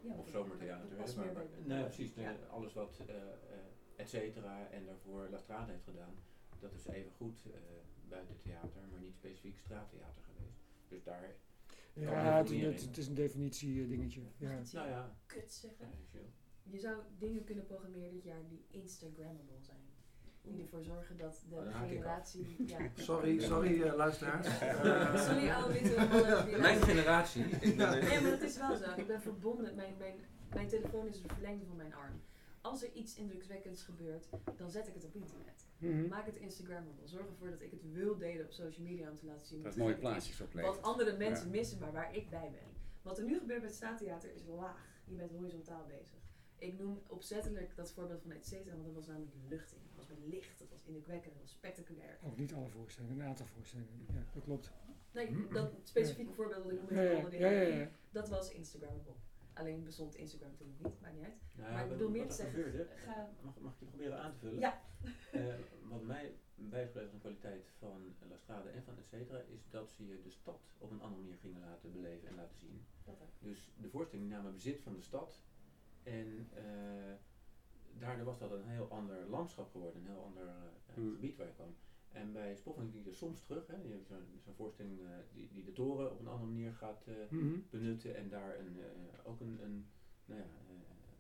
Ja, 0.00 0.14
of 0.18 0.29
zomertheater. 0.29 0.87
maar, 1.16 1.33
maar- 1.33 1.44
nee, 1.64 1.83
precies. 1.85 2.14
Ja. 2.14 2.37
alles 2.50 2.72
wat 2.74 3.02
eh 3.07 3.14
eh, 3.16 3.22
et 3.96 4.09
cetera 4.09 4.68
en 4.70 4.87
daarvoor 4.87 5.29
La 5.31 5.38
Strade 5.38 5.72
heeft 5.72 5.85
gedaan, 5.85 6.14
dat 6.61 6.72
is 6.74 6.87
even 6.87 7.11
goed 7.16 7.38
eh 7.55 7.61
buiten 8.09 8.37
theater, 8.38 8.81
maar 8.90 9.00
niet 9.00 9.14
specifiek 9.14 9.59
straattheater 9.59 10.22
geweest. 10.22 10.61
Dus 10.88 11.02
daar 11.02 11.35
Ja, 11.92 12.11
het, 12.37 12.46
definiëren. 12.46 12.72
het, 12.74 12.85
het 12.85 12.96
is 12.96 13.07
een 13.07 13.14
definitie 13.14 13.87
dingetje. 13.88 14.20
Ja. 14.37 14.61
Nou 14.72 14.88
ja, 14.88 15.16
kut 15.26 15.52
zeggen? 15.52 15.88
Je 16.62 16.79
zou 16.79 17.02
dingen 17.18 17.44
kunnen 17.44 17.66
programmeren 17.66 18.12
dit 18.12 18.24
jaar 18.24 18.48
die 18.48 18.64
Instagrammable 18.70 19.61
zijn. 19.61 19.85
Die 20.46 20.62
ervoor 20.62 20.82
zorgen 20.82 21.16
dat 21.16 21.44
de 21.48 21.70
generatie... 21.88 22.56
Ja. 22.66 22.78
Sorry, 22.94 23.40
sorry 23.40 23.87
luisteraars. 23.87 24.46
Sorry, 25.26 25.50
oude 25.50 25.72
witte 25.72 25.96
mannen 25.96 26.46
die 26.46 26.56
Mijn 26.56 26.82
generatie. 26.82 27.44
Nee, 27.44 28.20
maar 28.20 28.30
dat 28.30 28.40
is 28.40 28.56
wel 28.56 28.76
zo. 28.76 28.85
Ik 28.96 29.06
ben 29.06 29.20
verbonden. 29.20 29.74
Mijn, 29.74 29.94
mijn, 29.98 30.14
mijn 30.54 30.68
telefoon 30.68 31.06
is 31.06 31.16
een 31.22 31.30
verlengde 31.30 31.66
van 31.66 31.76
mijn 31.76 31.94
arm. 31.94 32.20
Als 32.61 32.82
er 32.82 32.92
iets 32.92 33.14
indrukwekkends 33.16 33.82
gebeurt, 33.82 34.28
dan 34.56 34.70
zet 34.70 34.88
ik 34.88 34.94
het 34.94 35.04
op 35.04 35.14
internet. 35.14 35.66
Mhm. 35.78 36.09
Maak 36.09 36.26
het 36.26 36.37
Instagrammable. 36.37 37.06
Zorg 37.06 37.26
ervoor 37.26 37.50
dat 37.50 37.61
ik 37.61 37.70
het 37.70 37.92
wil 37.92 38.16
delen 38.18 38.44
op 38.44 38.52
social 38.52 38.87
media 38.87 39.11
om 39.11 39.16
te 39.16 39.26
laten 39.26 39.46
zien 39.46 39.62
Dat 39.62 39.76
mooie 39.76 39.94
plaatjes 39.96 40.40
oplevert. 40.40 40.74
Wat 40.74 40.85
andere 40.85 41.16
mensen 41.16 41.44
Ja. 41.44 41.50
missen, 41.50 41.78
maar 41.78 41.92
waar 41.92 42.16
ik 42.16 42.30
bij 42.30 42.50
ben. 42.52 42.74
Wat 43.02 43.18
er 43.18 43.24
nu 43.24 43.38
gebeurt 43.38 43.61
bij 43.61 43.68
het 43.68 43.76
Staattheater 43.76 44.35
is 44.35 44.42
laag. 44.46 44.85
Je 45.04 45.14
bent 45.14 45.30
horizontaal 45.30 45.85
bezig. 45.88 46.18
Ik 46.58 46.78
noem 46.78 47.02
opzettelijk 47.08 47.76
dat 47.76 47.92
voorbeeld 47.92 48.22
van 48.22 48.30
et 48.30 48.46
cetera, 48.46 48.72
want 48.74 48.84
dat 48.84 48.94
was 48.94 49.06
namelijk 49.06 49.32
luchting. 49.48 49.80
Dat 49.86 49.96
was 49.96 50.06
met 50.08 50.18
licht, 50.26 50.58
dat 50.58 50.70
was 50.70 50.82
indrukwekkend, 50.84 51.32
dat 51.32 51.42
was 51.42 51.50
spectaculair. 51.52 52.18
Ook 52.24 52.36
niet 52.38 52.52
alle 52.54 52.68
voorstellingen, 52.68 53.20
een 53.20 53.26
aantal 53.28 53.46
voorstellingen. 53.46 54.06
Ja, 54.12 54.24
dat 54.32 54.42
klopt. 54.42 54.72
Nee, 55.12 55.46
dat 55.52 55.72
specifieke 55.82 56.32
voorbeeld 56.32 56.62
dat 56.64 56.72
ik 56.72 56.80
noem 56.80 56.90
Ja, 56.90 57.02
met 57.02 57.10
ja, 57.12 57.18
alle 57.18 57.38
ja, 57.38 57.48
dingen, 57.48 57.68
ja, 57.68 57.76
ja. 57.78 57.90
dat 58.10 58.28
was 58.28 58.52
Instagrammable. 58.52 59.12
Alleen 59.52 59.84
bestond 59.84 60.14
Instagram 60.14 60.56
toen 60.56 60.66
nog 60.68 60.78
niet, 60.92 61.00
maakt 61.00 61.14
niet 61.14 61.24
uit. 61.24 61.34
Nou, 61.56 61.72
Maar 61.72 61.82
ik 61.82 61.88
bedoel 61.88 62.10
meer 62.10 62.26
te 62.28 62.34
zeggen, 62.34 62.62
gebeurde, 62.62 62.88
ga- 62.96 63.30
mag, 63.42 63.58
mag 63.58 63.72
ik 63.72 63.78
je 63.78 63.84
proberen 63.86 64.18
aan 64.20 64.32
te 64.32 64.38
vullen? 64.38 64.58
Ja. 64.58 64.80
Eh, 65.32 65.54
wat 65.82 66.02
mij 66.02 66.34
bijgebleven 66.54 67.10
van 67.10 67.18
de 67.18 67.24
kwaliteit 67.24 67.70
van 67.78 68.14
La 68.28 68.36
Strade 68.36 68.68
en 68.68 68.82
van 68.82 68.98
et 68.98 69.06
cetera, 69.06 69.38
is 69.40 69.68
dat 69.70 69.90
ze 69.90 70.06
je 70.06 70.20
de 70.22 70.30
stad 70.30 70.60
op 70.78 70.90
een 70.90 71.00
andere 71.00 71.22
manier 71.22 71.36
gingen 71.38 71.60
laten 71.60 71.92
beleven 71.92 72.28
en 72.28 72.34
laten 72.34 72.56
zien. 72.58 72.84
Dat. 73.04 73.16
Dus 73.38 73.70
de 73.80 73.88
voorstelling 73.88 74.28
namen 74.28 74.52
bezit 74.52 74.80
van 74.80 74.94
de 74.94 75.00
stad 75.02 75.40
en 76.06 76.48
eh, 76.54 77.12
daardoor 77.98 78.24
was 78.24 78.38
dat 78.38 78.50
een 78.50 78.64
heel 78.68 78.88
ander 78.90 79.26
landschap 79.28 79.70
geworden, 79.70 80.00
een 80.00 80.06
heel 80.06 80.22
ander 80.24 80.46
eh, 80.86 80.94
Hmm. 80.94 81.12
gebied 81.14 81.36
waar 81.36 81.46
je 81.46 81.52
kwam. 81.52 81.74
En 82.08 82.32
bij 82.32 82.54
Spoffing 82.54 82.90
zie 82.92 83.04
je 83.04 83.12
soms 83.12 83.42
terug, 83.42 83.66
hè. 83.66 83.76
je 83.76 83.88
hebt 83.92 84.06
zo'n 84.06 84.24
zo'n 84.44 84.54
voorstelling 84.54 85.00
eh, 85.00 85.06
die, 85.32 85.48
die 85.52 85.64
de 85.64 85.72
toren 85.72 86.10
op 86.12 86.20
een 86.20 86.26
andere 86.26 86.50
manier 86.50 86.72
gaat 86.72 87.04
eh, 87.06 87.14
Mhm. 87.30 87.58
benutten 87.70 88.16
en 88.16 88.28
daar 88.28 88.58
een, 88.58 88.78
eh, 88.80 89.28
ook 89.30 89.40
een, 89.40 89.58
een 89.62 89.86
nou 90.24 90.40
ja, 90.40 90.46
eh, 90.46 90.50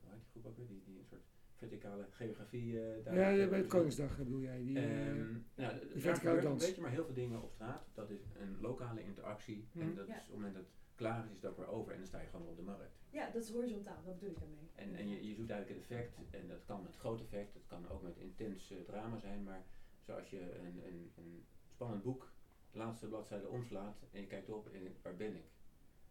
hoe 0.02 0.10
heet 0.12 0.20
die 0.20 0.30
groep 0.30 0.46
ook 0.46 0.56
weer, 0.56 0.66
die, 0.66 0.82
die 0.84 0.98
een 0.98 1.04
soort 1.04 1.24
verticale 1.54 2.06
geografie 2.10 2.72
daar 3.02 3.14
Ja, 3.14 3.48
bij 3.48 3.58
het. 3.58 3.66
Koningsdag 3.66 4.16
bedoel 4.18 4.40
jij. 4.40 4.62
Die, 4.64 4.78
eh, 4.78 5.08
Ehm, 5.10 5.32
nou, 5.54 5.78
die 5.92 6.00
verticale 6.02 6.40
dans. 6.40 6.66
beetje 6.66 6.80
maar 6.82 6.90
heel 6.90 7.04
veel 7.04 7.14
dingen 7.14 7.42
op 7.42 7.50
straat. 7.52 7.88
Dat 7.94 8.10
is 8.10 8.20
een 8.38 8.60
lokale 8.60 9.02
interactie. 9.04 9.68
En 9.74 9.94
dat 9.94 10.06
Ja. 10.06 10.14
is, 10.14 10.20
op 10.20 10.26
het 10.26 10.34
moment 10.36 10.54
dat 10.54 10.64
klaar 10.96 11.24
is, 11.24 11.32
is 11.32 11.40
dat 11.40 11.56
weer 11.56 11.68
over 11.68 11.92
en 11.92 11.98
dan 11.98 12.06
sta 12.06 12.20
je 12.20 12.28
gewoon 12.28 12.48
op 12.48 12.56
de 12.56 12.62
markt. 12.62 12.98
Ja, 13.10 13.30
dat 13.30 13.42
is 13.42 13.50
horizontaal, 13.50 14.02
dat 14.04 14.14
bedoel 14.14 14.30
ik 14.30 14.38
daarmee. 14.38 14.70
En, 14.74 14.94
en 14.94 15.08
je, 15.08 15.28
je 15.28 15.34
zoekt 15.34 15.50
eigenlijk 15.50 15.80
het 15.80 15.90
effect, 15.90 16.18
en 16.30 16.48
dat 16.48 16.64
kan 16.64 16.82
met 16.82 16.96
groot 16.96 17.20
effect, 17.20 17.52
dat 17.52 17.66
kan 17.66 17.88
ook 17.88 18.02
met 18.02 18.16
intens 18.16 18.72
drama 18.86 19.18
zijn, 19.18 19.42
maar 19.42 19.64
zoals 20.00 20.30
je 20.30 20.58
een, 20.58 20.86
een, 20.86 21.12
een 21.16 21.44
spannend 21.68 22.02
boek, 22.02 22.32
de 22.70 22.78
laatste 22.78 23.06
bladzijde 23.06 23.48
omslaat 23.48 24.02
en 24.12 24.20
je 24.20 24.26
kijkt 24.26 24.48
op 24.48 24.68
en 24.68 24.96
waar 25.02 25.16
ben 25.16 25.36
ik? 25.36 25.46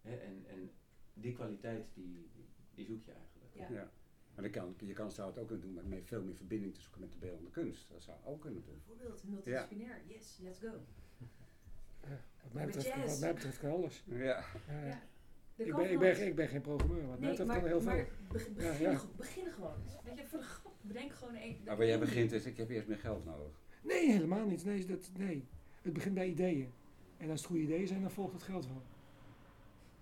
Hè, 0.01 0.15
en, 0.15 0.45
en 0.47 0.71
die 1.13 1.33
kwaliteit, 1.33 1.85
die, 1.93 2.29
die 2.73 2.85
zoek 2.85 3.03
je 3.03 3.11
eigenlijk. 3.11 3.53
Ja. 3.53 3.69
Ja. 3.69 3.91
Maar 4.33 4.43
dan 4.43 4.51
kan, 4.51 4.87
je 4.87 4.93
kan 4.93 5.11
zou 5.11 5.29
het 5.29 5.39
ook 5.39 5.47
kunnen 5.47 5.65
doen 5.65 5.75
met 5.75 5.85
meer, 5.85 6.03
veel 6.03 6.23
meer 6.23 6.35
verbinding 6.35 6.73
te 6.73 6.81
zoeken 6.81 7.01
met 7.01 7.11
de 7.11 7.17
beeldende 7.17 7.51
kunst. 7.51 7.89
Dat 7.89 8.03
zou 8.03 8.17
ook 8.25 8.41
kunnen 8.41 8.63
doen. 8.63 8.81
Bijvoorbeeld 8.85 9.23
multidisciplinair. 9.23 10.01
Yes, 10.05 10.39
let's 10.41 10.59
go. 10.59 10.85
Ja, 12.09 12.19
wat, 12.43 12.53
mij 12.53 12.65
Met 12.65 12.75
betreft, 12.75 12.95
jazz. 12.95 13.11
wat 13.11 13.19
mij 13.19 13.33
betreft 13.33 13.59
kan 13.59 13.71
alles. 13.71 14.03
Ja. 14.05 14.15
Ja, 14.17 14.43
ja. 14.67 14.85
Ja. 14.85 15.01
Ik, 15.65 15.75
ben, 15.75 15.91
ik, 15.91 15.99
ben, 15.99 16.27
ik 16.27 16.35
ben 16.35 16.47
geen 16.47 16.61
programmeur. 16.61 17.07
Wat 17.07 17.19
mij 17.19 17.29
Nee, 17.29 17.29
betreft 17.29 17.49
maar, 17.49 17.59
kan 17.59 17.67
heel 17.67 17.81
maar 17.81 17.95
veel. 17.95 18.05
be- 18.55 18.63
Ja, 18.63 18.69
begin, 18.69 18.89
ja. 18.91 18.95
g- 18.97 19.15
begin 19.15 19.45
gewoon 19.51 19.73
eens. 19.83 19.93
Weet 20.03 20.17
je, 20.17 20.25
voor 20.25 20.39
de 20.39 20.45
grap, 20.45 20.73
bedenk 20.81 21.13
gewoon 21.13 21.35
één. 21.35 21.57
Maar 21.65 21.77
waar 21.77 21.85
jij 21.87 21.99
begint 21.99 22.31
is, 22.31 22.45
ik 22.45 22.57
heb 22.57 22.69
eerst 22.69 22.87
meer 22.87 22.97
geld 22.97 23.25
nodig. 23.25 23.59
Nee, 23.81 24.11
helemaal 24.11 24.45
niet. 24.45 24.65
Nee, 24.65 24.85
dat, 24.85 25.11
nee. 25.17 25.47
Het 25.81 25.93
begint 25.93 26.15
bij 26.15 26.27
ideeën. 26.27 26.71
En 27.17 27.29
als 27.29 27.39
het 27.39 27.49
goede 27.49 27.63
ideeën 27.63 27.87
zijn, 27.87 28.01
dan 28.01 28.11
volgt 28.11 28.33
het 28.33 28.43
geld 28.43 28.67
wel. 28.67 28.81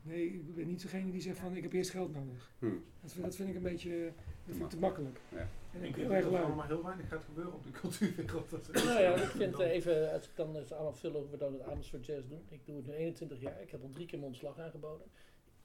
Nee, 0.02 0.26
ik 0.26 0.56
ben 0.56 0.68
niet 0.68 0.82
degene 0.82 1.12
die 1.12 1.22
zegt 1.22 1.38
van 1.39 1.56
ik 1.56 1.63
heb 1.63 1.74
eerst 1.74 1.89
geld 1.89 2.13
nodig. 2.13 2.52
Hm. 2.60 2.66
Dat, 3.02 3.12
vind- 3.12 3.24
dat 3.26 3.36
vind 3.36 3.50
ik 3.50 3.56
een 3.56 3.62
beetje 3.62 4.12
dat 4.46 4.56
vind 4.56 4.62
ik 4.63 4.70
te 4.70 4.78
makkelijk. 4.80 5.20
Ja. 5.30 5.48
En 5.73 5.83
Ik 5.83 5.97
ik 5.97 6.07
denk 6.07 6.23
dat 6.23 6.33
er 6.33 6.43
allemaal 6.43 6.65
heel 6.65 6.83
weinig 6.83 7.07
gaat 7.07 7.23
gebeuren 7.23 7.53
op 7.53 7.63
de 7.63 7.71
cultuurwereld. 7.71 8.51
Nou 8.73 9.01
ja, 9.01 9.15
ik 9.15 9.29
vind 9.29 9.59
eh, 9.59 9.71
even, 9.71 10.12
als 10.12 10.27
ik 10.27 10.36
dan 10.36 10.55
eens 10.55 10.73
aan 10.73 10.97
vullen 10.97 11.21
hoe 11.21 11.29
we 11.29 11.38
dan 11.38 11.53
het 11.53 11.62
Amersfoort 11.62 12.05
Jazz 12.05 12.27
doen. 12.27 12.45
Ik 12.49 12.65
doe 12.65 12.75
het 12.75 12.86
nu 12.86 12.93
21 12.93 13.41
jaar, 13.41 13.62
ik 13.62 13.71
heb 13.71 13.83
al 13.83 13.89
drie 13.89 14.05
keer 14.05 14.19
mijn 14.19 14.31
ontslag 14.31 14.59
aangeboden. 14.59 15.07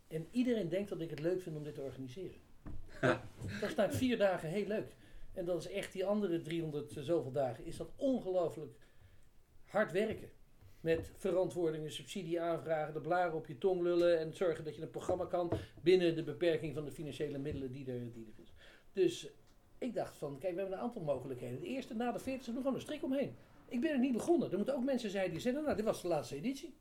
En 0.07 0.27
iedereen 0.31 0.69
denkt 0.69 0.89
dat 0.89 1.01
ik 1.01 1.11
het 1.11 1.21
leuk 1.21 1.43
vind 1.43 1.57
om 1.57 1.65
dit 1.65 1.75
te 1.75 1.81
organiseren. 1.81 2.41
dat 3.61 3.69
is 3.69 3.75
na 3.75 3.91
vier 3.91 4.19
dagen 4.19 4.49
heel 4.49 4.67
leuk. 4.67 4.95
En 5.33 5.45
dat 5.45 5.65
is 5.65 5.71
echt 5.71 5.93
die 5.93 6.05
andere 6.05 6.41
300 6.41 6.93
zoveel 6.99 7.33
dagen, 7.33 7.65
is 7.65 7.77
dat 7.77 7.91
ongelooflijk 7.97 8.79
hard 9.65 9.93
werken. 9.93 10.31
Met 10.81 11.11
verantwoordingen, 11.17 11.93
subsidie 11.93 12.41
aanvragen, 12.41 12.95
de 12.95 13.01
blaren 13.01 13.35
op 13.35 13.47
je 13.47 13.59
tong 13.59 13.83
lullen 13.83 14.19
en 14.19 14.35
zorgen 14.35 14.65
dat 14.65 14.77
je 14.77 14.83
een 14.83 14.91
programma 14.91 15.25
kan 15.25 15.53
binnen 15.83 16.15
de 16.15 16.23
beperking 16.23 16.75
van 16.75 16.85
de 16.85 16.93
financiële 16.93 17.39
middelen 17.39 17.73
die 17.73 17.93
er, 17.93 18.13
die 18.13 18.33
er 18.37 18.43
is. 18.43 18.53
Dus 18.93 19.31
ik 19.79 19.95
dacht 19.95 20.17
van, 20.17 20.39
kijk, 20.39 20.55
we 20.55 20.61
hebben 20.61 20.79
een 20.79 20.85
aantal 20.85 21.03
mogelijkheden. 21.03 21.61
De 21.61 21.67
eerste, 21.67 21.95
na 21.95 22.13
de 22.13 22.19
40, 22.19 22.47
doen 22.47 22.57
gewoon 22.57 22.75
een 22.75 22.81
strik 22.81 23.03
omheen. 23.03 23.37
Ik 23.69 23.81
ben 23.81 23.91
er 23.91 23.99
niet 23.99 24.13
begonnen. 24.13 24.51
Er 24.51 24.57
moeten 24.57 24.75
ook 24.75 24.85
mensen 24.85 25.11
zijn 25.11 25.31
die 25.31 25.41
zeggen, 25.41 25.63
nou, 25.63 25.77
dit 25.77 25.85
was 25.85 26.03
de 26.03 26.09
laatste 26.09 26.37
editie. 26.37 26.75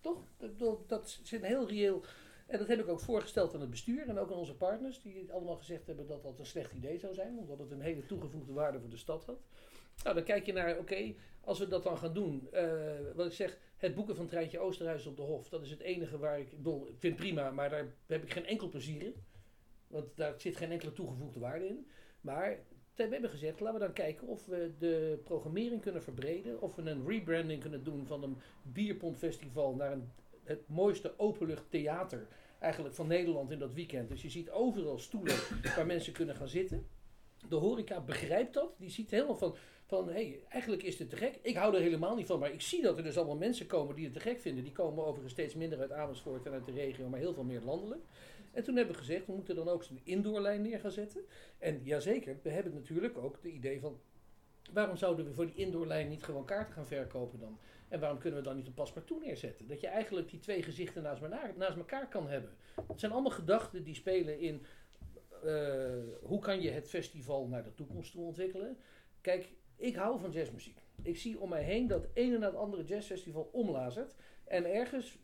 Toch? 0.00 0.24
Dat, 0.36 0.88
dat, 0.88 1.18
zit 1.22 1.42
een 1.42 1.48
heel 1.48 1.68
reëel... 1.68 2.04
En 2.46 2.58
dat 2.58 2.68
heb 2.68 2.80
ik 2.80 2.88
ook 2.88 3.00
voorgesteld 3.00 3.54
aan 3.54 3.60
het 3.60 3.70
bestuur 3.70 4.08
en 4.08 4.18
ook 4.18 4.30
aan 4.30 4.36
onze 4.36 4.56
partners, 4.56 5.02
die 5.02 5.32
allemaal 5.32 5.56
gezegd 5.56 5.86
hebben 5.86 6.06
dat 6.06 6.22
dat 6.22 6.38
een 6.38 6.46
slecht 6.46 6.72
idee 6.72 6.98
zou 6.98 7.14
zijn, 7.14 7.38
omdat 7.38 7.58
het 7.58 7.70
een 7.70 7.80
hele 7.80 8.06
toegevoegde 8.06 8.52
waarde 8.52 8.80
voor 8.80 8.90
de 8.90 8.96
stad 8.96 9.24
had. 9.24 9.40
Nou, 10.02 10.14
dan 10.14 10.24
kijk 10.24 10.46
je 10.46 10.52
naar, 10.52 10.78
oké, 10.78 11.14
als 11.40 11.58
we 11.58 11.68
dat 11.68 11.82
dan 11.82 11.98
gaan 11.98 12.12
doen, 12.12 12.48
eh, 12.52 12.72
wat 13.14 13.26
ik 13.26 13.32
zeg, 13.32 13.58
het 13.76 13.94
boeken 13.94 14.16
van 14.16 14.26
Treintje 14.26 14.58
Oosterhuis 14.58 15.06
op 15.06 15.16
de 15.16 15.22
Hof, 15.22 15.48
dat 15.48 15.62
is 15.62 15.70
het 15.70 15.80
enige 15.80 16.18
waar 16.18 16.40
ik, 16.40 16.52
ik 16.86 16.98
vind 16.98 17.16
prima, 17.16 17.50
maar 17.50 17.70
daar 17.70 17.86
heb 18.06 18.22
ik 18.22 18.32
geen 18.32 18.46
enkel 18.46 18.68
plezier 18.68 19.02
in. 19.02 19.14
Want 19.86 20.16
daar 20.16 20.34
zit 20.40 20.56
geen 20.56 20.70
enkele 20.70 20.92
toegevoegde 20.92 21.40
waarde 21.40 21.68
in. 21.68 21.86
Maar 22.22 22.58
we 22.94 23.02
hebben 23.08 23.30
gezegd, 23.30 23.60
laten 23.60 23.80
we 23.80 23.84
dan 23.84 23.94
kijken 23.94 24.26
of 24.26 24.46
we 24.46 24.72
de 24.78 25.20
programmering 25.24 25.80
kunnen 25.80 26.02
verbreden. 26.02 26.62
Of 26.62 26.74
we 26.74 26.82
een 26.82 27.06
rebranding 27.06 27.60
kunnen 27.60 27.84
doen 27.84 28.06
van 28.06 28.22
een 28.22 28.36
bierpompfestival 28.62 29.74
naar 29.74 29.92
een, 29.92 30.10
het 30.42 30.68
mooiste 30.68 31.18
openlucht 31.18 31.70
theater 31.70 32.26
eigenlijk 32.58 32.94
van 32.94 33.06
Nederland 33.06 33.50
in 33.50 33.58
dat 33.58 33.74
weekend. 33.74 34.08
Dus 34.08 34.22
je 34.22 34.30
ziet 34.30 34.50
overal 34.50 34.98
stoelen 34.98 35.36
waar 35.76 35.86
mensen 35.86 36.12
kunnen 36.12 36.36
gaan 36.36 36.48
zitten. 36.48 36.86
De 37.48 37.56
horeca 37.56 38.00
begrijpt 38.00 38.54
dat. 38.54 38.74
Die 38.78 38.90
ziet 38.90 39.10
helemaal 39.10 39.36
van, 39.36 39.56
van 39.86 40.06
hé, 40.06 40.12
hey, 40.12 40.40
eigenlijk 40.48 40.82
is 40.82 40.96
dit 40.96 41.10
te 41.10 41.16
gek. 41.16 41.38
Ik 41.42 41.56
hou 41.56 41.74
er 41.74 41.80
helemaal 41.80 42.16
niet 42.16 42.26
van, 42.26 42.38
maar 42.38 42.52
ik 42.52 42.60
zie 42.60 42.82
dat 42.82 42.96
er 42.96 43.02
dus 43.02 43.16
allemaal 43.16 43.36
mensen 43.36 43.66
komen 43.66 43.94
die 43.94 44.04
het 44.04 44.14
te 44.14 44.20
gek 44.20 44.40
vinden. 44.40 44.64
Die 44.64 44.72
komen 44.72 45.04
overigens 45.04 45.32
steeds 45.32 45.54
minder 45.54 45.80
uit 45.80 45.92
Amersfoort 45.92 46.46
en 46.46 46.52
uit 46.52 46.66
de 46.66 46.72
regio, 46.72 47.08
maar 47.08 47.18
heel 47.18 47.34
veel 47.34 47.44
meer 47.44 47.60
landelijk. 47.60 48.04
En 48.52 48.62
toen 48.64 48.76
hebben 48.76 48.94
we 48.94 49.00
gezegd, 49.00 49.26
we 49.26 49.32
moeten 49.32 49.54
dan 49.54 49.68
ook 49.68 49.84
zo'n 49.84 50.00
indoorlijn 50.04 50.62
neer 50.62 50.80
gaan 50.80 50.90
zetten. 50.90 51.24
En 51.58 51.80
jazeker, 51.84 52.38
we 52.42 52.50
hebben 52.50 52.74
natuurlijk 52.74 53.18
ook 53.18 53.42
de 53.42 53.50
idee 53.50 53.80
van, 53.80 54.00
waarom 54.72 54.96
zouden 54.96 55.24
we 55.24 55.32
voor 55.32 55.46
die 55.46 55.54
indoorlijn 55.54 56.08
niet 56.08 56.22
gewoon 56.22 56.44
kaarten 56.44 56.74
gaan 56.74 56.86
verkopen 56.86 57.38
dan? 57.38 57.58
En 57.88 58.00
waarom 58.00 58.18
kunnen 58.18 58.38
we 58.38 58.44
dan 58.44 58.56
niet 58.56 58.66
een 58.66 58.74
paspartout 58.74 59.24
neerzetten? 59.24 59.68
Dat 59.68 59.80
je 59.80 59.86
eigenlijk 59.86 60.28
die 60.28 60.40
twee 60.40 60.62
gezichten 60.62 61.02
naast, 61.02 61.22
elkaar- 61.22 61.56
naast 61.56 61.76
elkaar 61.76 62.08
kan 62.08 62.28
hebben. 62.28 62.50
Het 62.88 63.00
zijn 63.00 63.12
allemaal 63.12 63.30
gedachten 63.30 63.84
die 63.84 63.94
spelen 63.94 64.38
in 64.38 64.66
eh, 65.44 66.02
hoe 66.22 66.40
kan 66.40 66.60
je 66.60 66.70
het 66.70 66.88
festival 66.88 67.46
naar 67.46 67.64
de 67.64 67.74
toekomst 67.74 68.12
toe 68.12 68.24
ontwikkelen. 68.24 68.76
Kijk, 69.20 69.52
ik 69.76 69.96
hou 69.96 70.20
van 70.20 70.30
jazzmuziek. 70.30 70.78
Ik 71.02 71.18
zie 71.18 71.40
om 71.40 71.48
mij 71.48 71.62
heen 71.62 71.86
dat 71.86 72.02
het 72.02 72.10
ene 72.14 72.38
na 72.38 72.46
het 72.46 72.54
andere 72.54 72.84
jazzfestival 72.84 73.50
omlazert. 73.52 74.14
En 74.44 74.64
ergens 74.64 75.18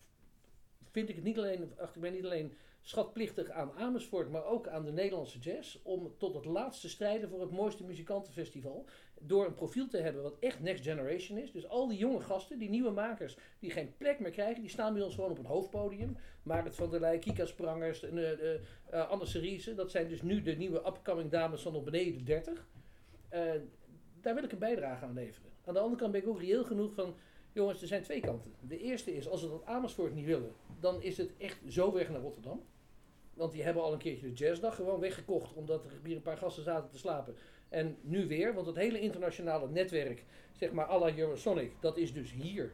vind 0.90 1.08
ik 1.08 1.14
het 1.14 1.24
niet 1.24 1.38
alleen, 1.38 1.72
achter 1.76 1.96
ik 1.96 2.02
ben 2.02 2.12
niet 2.12 2.24
alleen 2.24 2.56
schatplichtig 2.88 3.50
aan 3.50 3.72
Amersfoort, 3.72 4.30
maar 4.30 4.44
ook 4.44 4.68
aan 4.68 4.84
de 4.84 4.92
Nederlandse 4.92 5.38
jazz. 5.38 5.78
Om 5.82 6.14
tot 6.18 6.34
het 6.34 6.44
laatste 6.44 6.88
strijden 6.88 7.28
voor 7.28 7.40
het 7.40 7.50
mooiste 7.50 7.84
muzikantenfestival. 7.84 8.86
Door 9.20 9.46
een 9.46 9.54
profiel 9.54 9.88
te 9.88 9.98
hebben 9.98 10.22
wat 10.22 10.36
echt 10.40 10.60
next 10.60 10.84
generation 10.84 11.38
is. 11.38 11.52
Dus 11.52 11.68
al 11.68 11.88
die 11.88 11.98
jonge 11.98 12.20
gasten, 12.20 12.58
die 12.58 12.68
nieuwe 12.68 12.90
makers, 12.90 13.36
die 13.58 13.70
geen 13.70 13.96
plek 13.96 14.20
meer 14.20 14.30
krijgen, 14.30 14.60
die 14.60 14.70
staan 14.70 14.94
bij 14.94 15.02
ons 15.02 15.14
gewoon 15.14 15.30
op 15.30 15.36
het 15.36 15.46
hoofdpodium. 15.46 16.16
Marit 16.42 16.74
van 16.74 16.90
der 16.90 17.00
Leij, 17.00 17.18
Kika 17.18 17.44
Sprangers, 17.44 18.02
en, 18.02 18.40
eh, 18.90 19.08
Anne 19.08 19.26
Seriese. 19.26 19.74
Dat 19.74 19.90
zijn 19.90 20.08
dus 20.08 20.22
nu 20.22 20.42
de 20.42 20.56
nieuwe 20.56 20.86
upcoming 20.86 21.30
dames 21.30 21.62
van 21.62 21.74
op 21.74 21.84
beneden 21.84 22.18
de 22.18 22.24
30. 22.24 22.68
Eh, 23.28 23.50
daar 24.20 24.34
wil 24.34 24.44
ik 24.44 24.52
een 24.52 24.58
bijdrage 24.58 25.04
aan 25.04 25.14
leveren. 25.14 25.50
Aan 25.64 25.74
de 25.74 25.80
andere 25.80 26.00
kant 26.00 26.12
ben 26.12 26.20
ik 26.20 26.28
ook 26.28 26.40
reëel 26.40 26.64
genoeg 26.64 26.94
van... 26.94 27.14
Jongens, 27.52 27.82
er 27.82 27.88
zijn 27.88 28.02
twee 28.02 28.20
kanten. 28.20 28.54
De 28.60 28.78
eerste 28.78 29.16
is, 29.16 29.28
als 29.28 29.42
we 29.42 29.48
dat 29.48 29.64
Amersfoort 29.64 30.14
niet 30.14 30.26
willen... 30.26 30.52
dan 30.80 31.02
is 31.02 31.16
het 31.16 31.30
echt 31.38 31.58
zo 31.68 31.92
weg 31.92 32.10
naar 32.10 32.20
Rotterdam. 32.20 32.62
Want 33.38 33.52
die 33.52 33.62
hebben 33.62 33.82
al 33.82 33.92
een 33.92 33.98
keertje 33.98 34.26
de 34.26 34.32
jazzdag 34.32 34.74
gewoon 34.74 35.00
weggekocht... 35.00 35.54
omdat 35.54 35.84
er 35.84 35.90
hier 36.04 36.16
een 36.16 36.22
paar 36.22 36.36
gasten 36.36 36.62
zaten 36.62 36.90
te 36.90 36.98
slapen. 36.98 37.34
En 37.68 37.96
nu 38.00 38.26
weer, 38.26 38.54
want 38.54 38.66
het 38.66 38.76
hele 38.76 39.00
internationale 39.00 39.68
netwerk... 39.68 40.24
zeg 40.52 40.72
maar 40.72 40.86
à 40.86 40.98
la 40.98 41.16
Eurosonic, 41.16 41.72
dat 41.80 41.96
is 41.96 42.12
dus 42.12 42.32
hier 42.32 42.72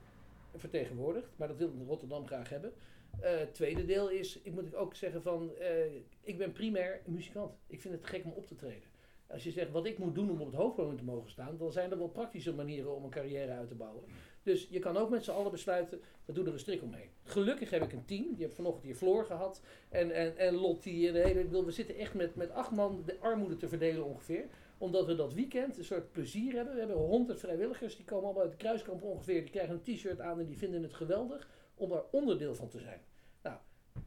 vertegenwoordigd. 0.55 1.29
Maar 1.37 1.49
dat 1.49 1.57
wil 1.57 1.73
Rotterdam 1.87 2.27
graag 2.27 2.49
hebben. 2.49 2.73
Het 3.21 3.55
tweede 3.55 3.85
deel 3.85 4.11
is, 4.11 4.41
ik 4.43 4.53
moet 4.53 4.75
ook 4.75 4.95
zeggen 4.95 5.23
van, 5.23 5.57
eh, 5.57 5.95
ik 6.21 6.39
ben 6.39 6.53
primair 6.53 7.01
muzikant. 7.07 7.55
Ik 7.67 7.81
vind 7.81 7.95
het 7.95 8.07
gek 8.07 8.25
om 8.25 8.33
op 8.33 8.47
te 8.47 8.55
treden. 8.55 8.89
Als 9.27 9.45
je 9.45 9.51
zegt 9.51 9.71
wat 9.71 9.87
ik 9.87 9.99
moet 9.99 10.15
doen 10.15 10.31
om 10.31 10.41
op 10.41 10.47
het 10.47 10.55
hoofdpodium 10.55 10.97
te 10.97 11.05
mogen 11.05 11.31
staan, 11.31 11.57
dan 11.57 11.73
zijn 11.73 11.91
er 11.91 11.99
wel 11.99 12.09
praktische 12.09 12.55
manieren 12.55 12.95
om 12.95 13.05
een 13.05 13.11
carrière 13.11 13.53
uit 13.53 13.69
te 13.69 13.75
bouwen. 13.75 14.05
Dus 14.45 14.67
je 14.71 14.79
kan 14.79 14.97
ook 14.97 15.11
met 15.11 15.25
z'n 15.25 15.31
allen 15.31 15.51
besluiten, 15.51 16.01
we 16.25 16.33
doen 16.33 16.47
er 16.47 16.53
een 16.53 16.59
strik 16.59 16.83
omheen. 16.83 17.09
Gelukkig 17.23 17.71
heb 17.71 17.83
ik 17.83 17.93
een 17.93 18.05
team, 18.05 18.35
die 18.35 18.45
heb 18.45 18.55
vanochtend 18.55 18.85
hier 18.85 18.95
Floor 18.95 19.25
gehad 19.25 19.63
en, 19.89 20.11
en, 20.11 20.37
en 20.37 20.55
Lottie 20.55 21.09
en 21.09 21.15
hele, 21.15 21.41
ik 21.41 21.51
we 21.51 21.71
zitten 21.71 21.97
echt 21.97 22.15
met, 22.15 22.35
met 22.35 22.51
acht 22.51 22.71
man 22.71 23.03
de 23.07 23.21
armoede 23.21 23.57
te 23.57 23.69
verdelen 23.69 24.05
ongeveer. 24.05 24.47
Omdat 24.79 25.07
we 25.07 25.15
dat 25.15 25.35
weekend 25.35 25.79
een 25.79 25.85
soort 25.85 26.13
plezier 26.13 26.55
hebben. 26.55 26.73
We 26.73 26.79
hebben 26.79 26.97
honderd 26.97 27.41
vrijwilligers, 27.41 27.97
die 27.97 28.05
komen 28.05 28.25
allemaal 28.25 28.43
uit 28.43 28.53
de 28.53 28.59
kruiskamp 28.59 29.03
ongeveer, 29.03 29.41
die 29.41 29.51
krijgen 29.51 29.75
een 29.75 29.95
t-shirt 29.95 30.21
aan 30.21 30.41
en 30.41 30.47
die 30.47 30.59
vinden 30.59 30.83
het 30.83 30.95
geweldig 30.95 31.49
om 31.75 31.89
daar 31.89 32.05
onderdeel 32.11 32.55
van 32.55 32.69
te 32.69 32.79
zijn. 32.79 33.01
Nou, 33.43 33.57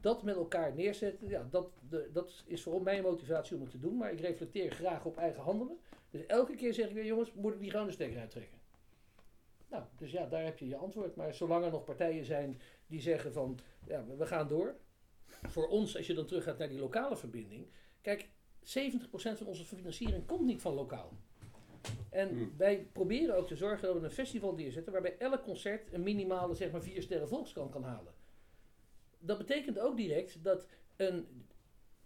dat 0.02 0.24
met 0.24 0.36
elkaar 0.36 0.74
neerzetten, 0.76 1.28
ja, 1.28 1.48
dat, 1.50 1.70
dat 2.14 2.44
is 2.46 2.62
voor 2.62 2.82
mij 2.82 2.98
een 2.98 3.04
motivatie 3.04 3.56
om 3.56 3.62
het 3.62 3.72
te 3.72 3.80
doen. 3.80 3.98
Maar 3.98 4.12
ik 4.12 4.20
reflecteer 4.20 4.72
graag 4.72 5.06
op 5.06 5.18
eigen 5.18 5.42
handelen. 5.42 5.78
Dus 6.10 6.26
elke 6.26 6.56
keer 6.56 6.74
zeg 6.74 6.88
ik 6.88 6.94
weer, 6.94 7.06
jongens, 7.06 7.34
moet 7.34 7.54
ik 7.54 7.60
die 7.60 7.72
gewoon 7.72 7.86
de 7.86 7.92
stekker 7.92 8.20
uittrekken? 8.20 8.57
Nou, 9.70 9.84
dus 9.98 10.12
ja, 10.12 10.26
daar 10.26 10.44
heb 10.44 10.60
je 10.60 10.68
je 10.68 10.76
antwoord. 10.76 11.16
Maar 11.16 11.34
zolang 11.34 11.66
er 11.66 11.72
nog 11.72 11.84
partijen 11.84 12.26
zijn 12.26 12.62
die 12.88 13.02
zeggen 13.02 13.34
van, 13.34 13.60
ja, 13.88 14.06
we 14.18 14.26
gaan 14.26 14.48
door. 14.48 14.76
Voor 15.28 15.68
ons, 15.68 15.98
als 15.98 16.08
je 16.08 16.14
dan 16.14 16.26
terug 16.26 16.44
gaat 16.44 16.58
naar 16.58 16.70
die 16.70 16.80
lokale 16.80 17.18
verbinding. 17.18 17.68
Kijk, 18.02 18.30
70% 18.60 19.38
van 19.38 19.48
onze 19.48 19.66
financiering 19.66 20.26
komt 20.26 20.46
niet 20.46 20.62
van 20.62 20.74
lokaal. 20.74 21.12
En 22.10 22.30
Hmm. 22.30 22.54
wij 22.58 22.88
proberen 22.92 23.38
ook 23.38 23.48
te 23.48 23.56
zorgen 23.56 23.88
dat 23.88 23.98
we 23.98 24.04
een 24.04 24.12
festival 24.12 24.54
neerzetten 24.54 24.92
waarbij 24.92 25.18
elk 25.18 25.44
concert 25.44 25.94
een 25.94 26.04
minimale 26.04 26.56
zeg 26.56 26.72
maar 26.72 26.82
vier 26.82 27.02
sterren 27.02 27.28
volkskrant 27.28 27.72
kan 27.72 27.84
halen. 27.84 28.14
Dat 29.20 29.38
betekent 29.38 29.80
ook 29.80 29.98
direct 29.98 30.44
dat 30.44 30.68
een 30.96 31.46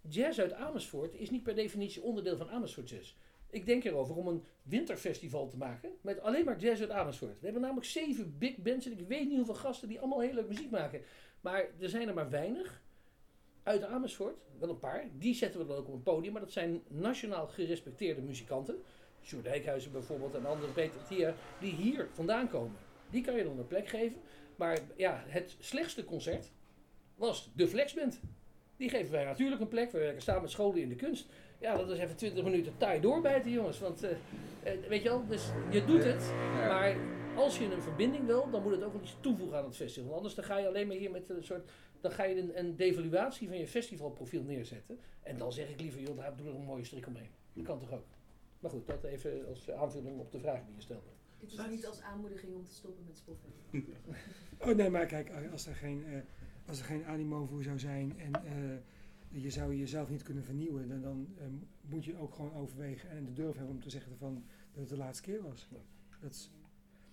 jazz 0.01 0.39
uit 0.39 0.53
Amersfoort 0.53 1.15
is 1.15 1.29
niet 1.29 1.43
per 1.43 1.55
definitie 1.55 2.01
onderdeel 2.01 2.37
van 2.37 2.49
Amersfoort 2.49 2.89
Jazz. 2.89 3.15
Ik 3.51 3.65
denk 3.65 3.83
erover 3.83 4.15
om 4.15 4.27
een 4.27 4.43
winterfestival 4.63 5.47
te 5.47 5.57
maken 5.57 5.91
met 6.01 6.21
alleen 6.21 6.45
maar 6.45 6.59
jazz 6.59 6.81
uit 6.81 6.89
Amersfoort. 6.89 7.39
We 7.39 7.43
hebben 7.43 7.61
namelijk 7.61 7.87
zeven 7.87 8.37
big 8.37 8.57
bands 8.57 8.85
en 8.85 8.91
ik 8.91 9.07
weet 9.07 9.27
niet 9.27 9.37
hoeveel 9.37 9.55
gasten 9.55 9.87
die 9.87 9.99
allemaal 9.99 10.19
heel 10.19 10.33
leuk 10.33 10.47
muziek 10.47 10.71
maken. 10.71 11.01
Maar 11.41 11.65
er 11.79 11.89
zijn 11.89 12.07
er 12.07 12.13
maar 12.13 12.29
weinig 12.29 12.81
uit 13.63 13.83
Amersfoort, 13.83 14.35
wel 14.59 14.69
een 14.69 14.79
paar. 14.79 15.05
Die 15.17 15.33
zetten 15.33 15.59
we 15.59 15.67
dan 15.67 15.77
ook 15.77 15.87
op 15.87 15.93
een 15.93 16.03
podium, 16.03 16.31
maar 16.31 16.41
dat 16.41 16.51
zijn 16.51 16.81
nationaal 16.87 17.47
gerespecteerde 17.47 18.21
muzikanten. 18.21 18.75
Sjoerd 19.23 19.43
Dijkhuizen 19.43 19.91
bijvoorbeeld 19.91 20.35
en 20.35 20.45
andere 20.45 20.71
Peter 20.71 21.03
Tia, 21.07 21.33
die 21.59 21.73
hier 21.73 22.07
vandaan 22.13 22.49
komen. 22.49 22.75
Die 23.09 23.23
kan 23.23 23.35
je 23.35 23.43
dan 23.43 23.59
een 23.59 23.67
plek 23.67 23.87
geven. 23.87 24.17
Maar 24.55 24.79
ja, 24.95 25.23
het 25.27 25.55
slechtste 25.59 26.05
concert 26.05 26.51
was 27.15 27.51
de 27.55 27.67
Flexband. 27.67 28.19
Die 28.77 28.89
geven 28.89 29.11
wij 29.11 29.25
natuurlijk 29.25 29.61
een 29.61 29.67
plek. 29.67 29.91
We 29.91 29.97
werken 29.97 30.21
samen 30.21 30.41
met 30.41 30.51
scholen 30.51 30.81
in 30.81 30.89
de 30.89 30.95
kunst. 30.95 31.29
Ja, 31.61 31.77
dat 31.77 31.89
is 31.89 31.99
even 31.99 32.15
20 32.15 32.43
minuten 32.43 32.77
taai 32.77 33.01
doorbijten, 33.01 33.51
jongens. 33.51 33.79
Want, 33.79 34.03
eh, 34.03 34.11
eh, 34.63 34.87
weet 34.87 35.03
je 35.03 35.09
wel, 35.09 35.27
dus 35.27 35.49
je 35.69 35.85
doet 35.85 36.03
het. 36.03 36.23
Ja. 36.23 36.67
Maar 36.67 36.95
als 37.35 37.57
je 37.57 37.65
een 37.65 37.81
verbinding 37.81 38.25
wil, 38.25 38.49
dan 38.49 38.63
moet 38.63 38.71
het 38.71 38.83
ook 38.83 38.93
wel 38.93 39.01
iets 39.01 39.17
toevoegen 39.19 39.57
aan 39.57 39.65
het 39.65 39.75
festival. 39.75 40.15
Anders 40.15 40.35
dan 40.35 40.43
ga 40.43 40.57
je 40.57 40.67
alleen 40.67 40.87
maar 40.87 40.95
hier 40.95 41.11
met 41.11 41.29
een 41.29 41.43
soort... 41.43 41.69
Dan 42.01 42.11
ga 42.11 42.23
je 42.23 42.39
een, 42.39 42.59
een 42.59 42.75
devaluatie 42.75 43.47
van 43.47 43.57
je 43.57 43.67
festivalprofiel 43.67 44.43
neerzetten. 44.43 44.99
En 45.23 45.37
dan 45.37 45.53
zeg 45.53 45.69
ik 45.69 45.79
liever, 45.79 46.01
joh, 46.01 46.17
daar 46.17 46.35
doe 46.35 46.47
er 46.47 46.55
een 46.55 46.65
mooie 46.65 46.83
strik 46.83 47.07
omheen. 47.07 47.29
Dat 47.53 47.65
kan 47.65 47.79
toch 47.79 47.91
ook? 47.93 48.05
Maar 48.59 48.71
goed, 48.71 48.87
dat 48.87 49.03
even 49.03 49.47
als 49.47 49.71
aanvulling 49.71 50.19
op 50.19 50.31
de 50.31 50.39
vraag 50.39 50.65
die 50.65 50.75
je 50.75 50.81
stelde. 50.81 51.09
Dit 51.39 51.51
is 51.51 51.67
niet 51.69 51.87
als 51.87 52.01
aanmoediging 52.01 52.55
om 52.55 52.65
te 52.65 52.73
stoppen 52.73 53.03
met 53.07 53.17
spoffen. 53.17 53.49
Oh 54.67 54.75
nee, 54.75 54.89
maar 54.89 55.05
kijk, 55.05 55.31
als 55.51 55.67
er 55.67 55.75
geen, 55.75 56.05
eh, 56.05 56.19
als 56.67 56.79
er 56.79 56.85
geen 56.85 57.05
animo 57.05 57.45
voor 57.45 57.63
zou 57.63 57.79
zijn 57.79 58.19
en 58.19 58.33
eh, 58.33 58.77
je 59.31 59.49
zou 59.49 59.75
jezelf 59.75 60.09
niet 60.09 60.23
kunnen 60.23 60.43
vernieuwen, 60.43 60.87
dan, 60.87 61.01
dan 61.01 61.27
eh, 61.37 61.45
moet 61.81 62.05
je 62.05 62.17
ook 62.17 62.33
gewoon 62.35 62.53
overwegen 62.53 63.09
en 63.09 63.25
de 63.25 63.33
durf 63.33 63.55
hebben 63.55 63.73
om 63.75 63.81
te 63.81 63.89
zeggen 63.89 64.17
van 64.17 64.43
dat 64.71 64.79
het 64.79 64.89
de 64.89 64.97
laatste 64.97 65.23
keer 65.23 65.41
was. 65.41 65.67
Dat 66.21 66.31
is, 66.31 66.51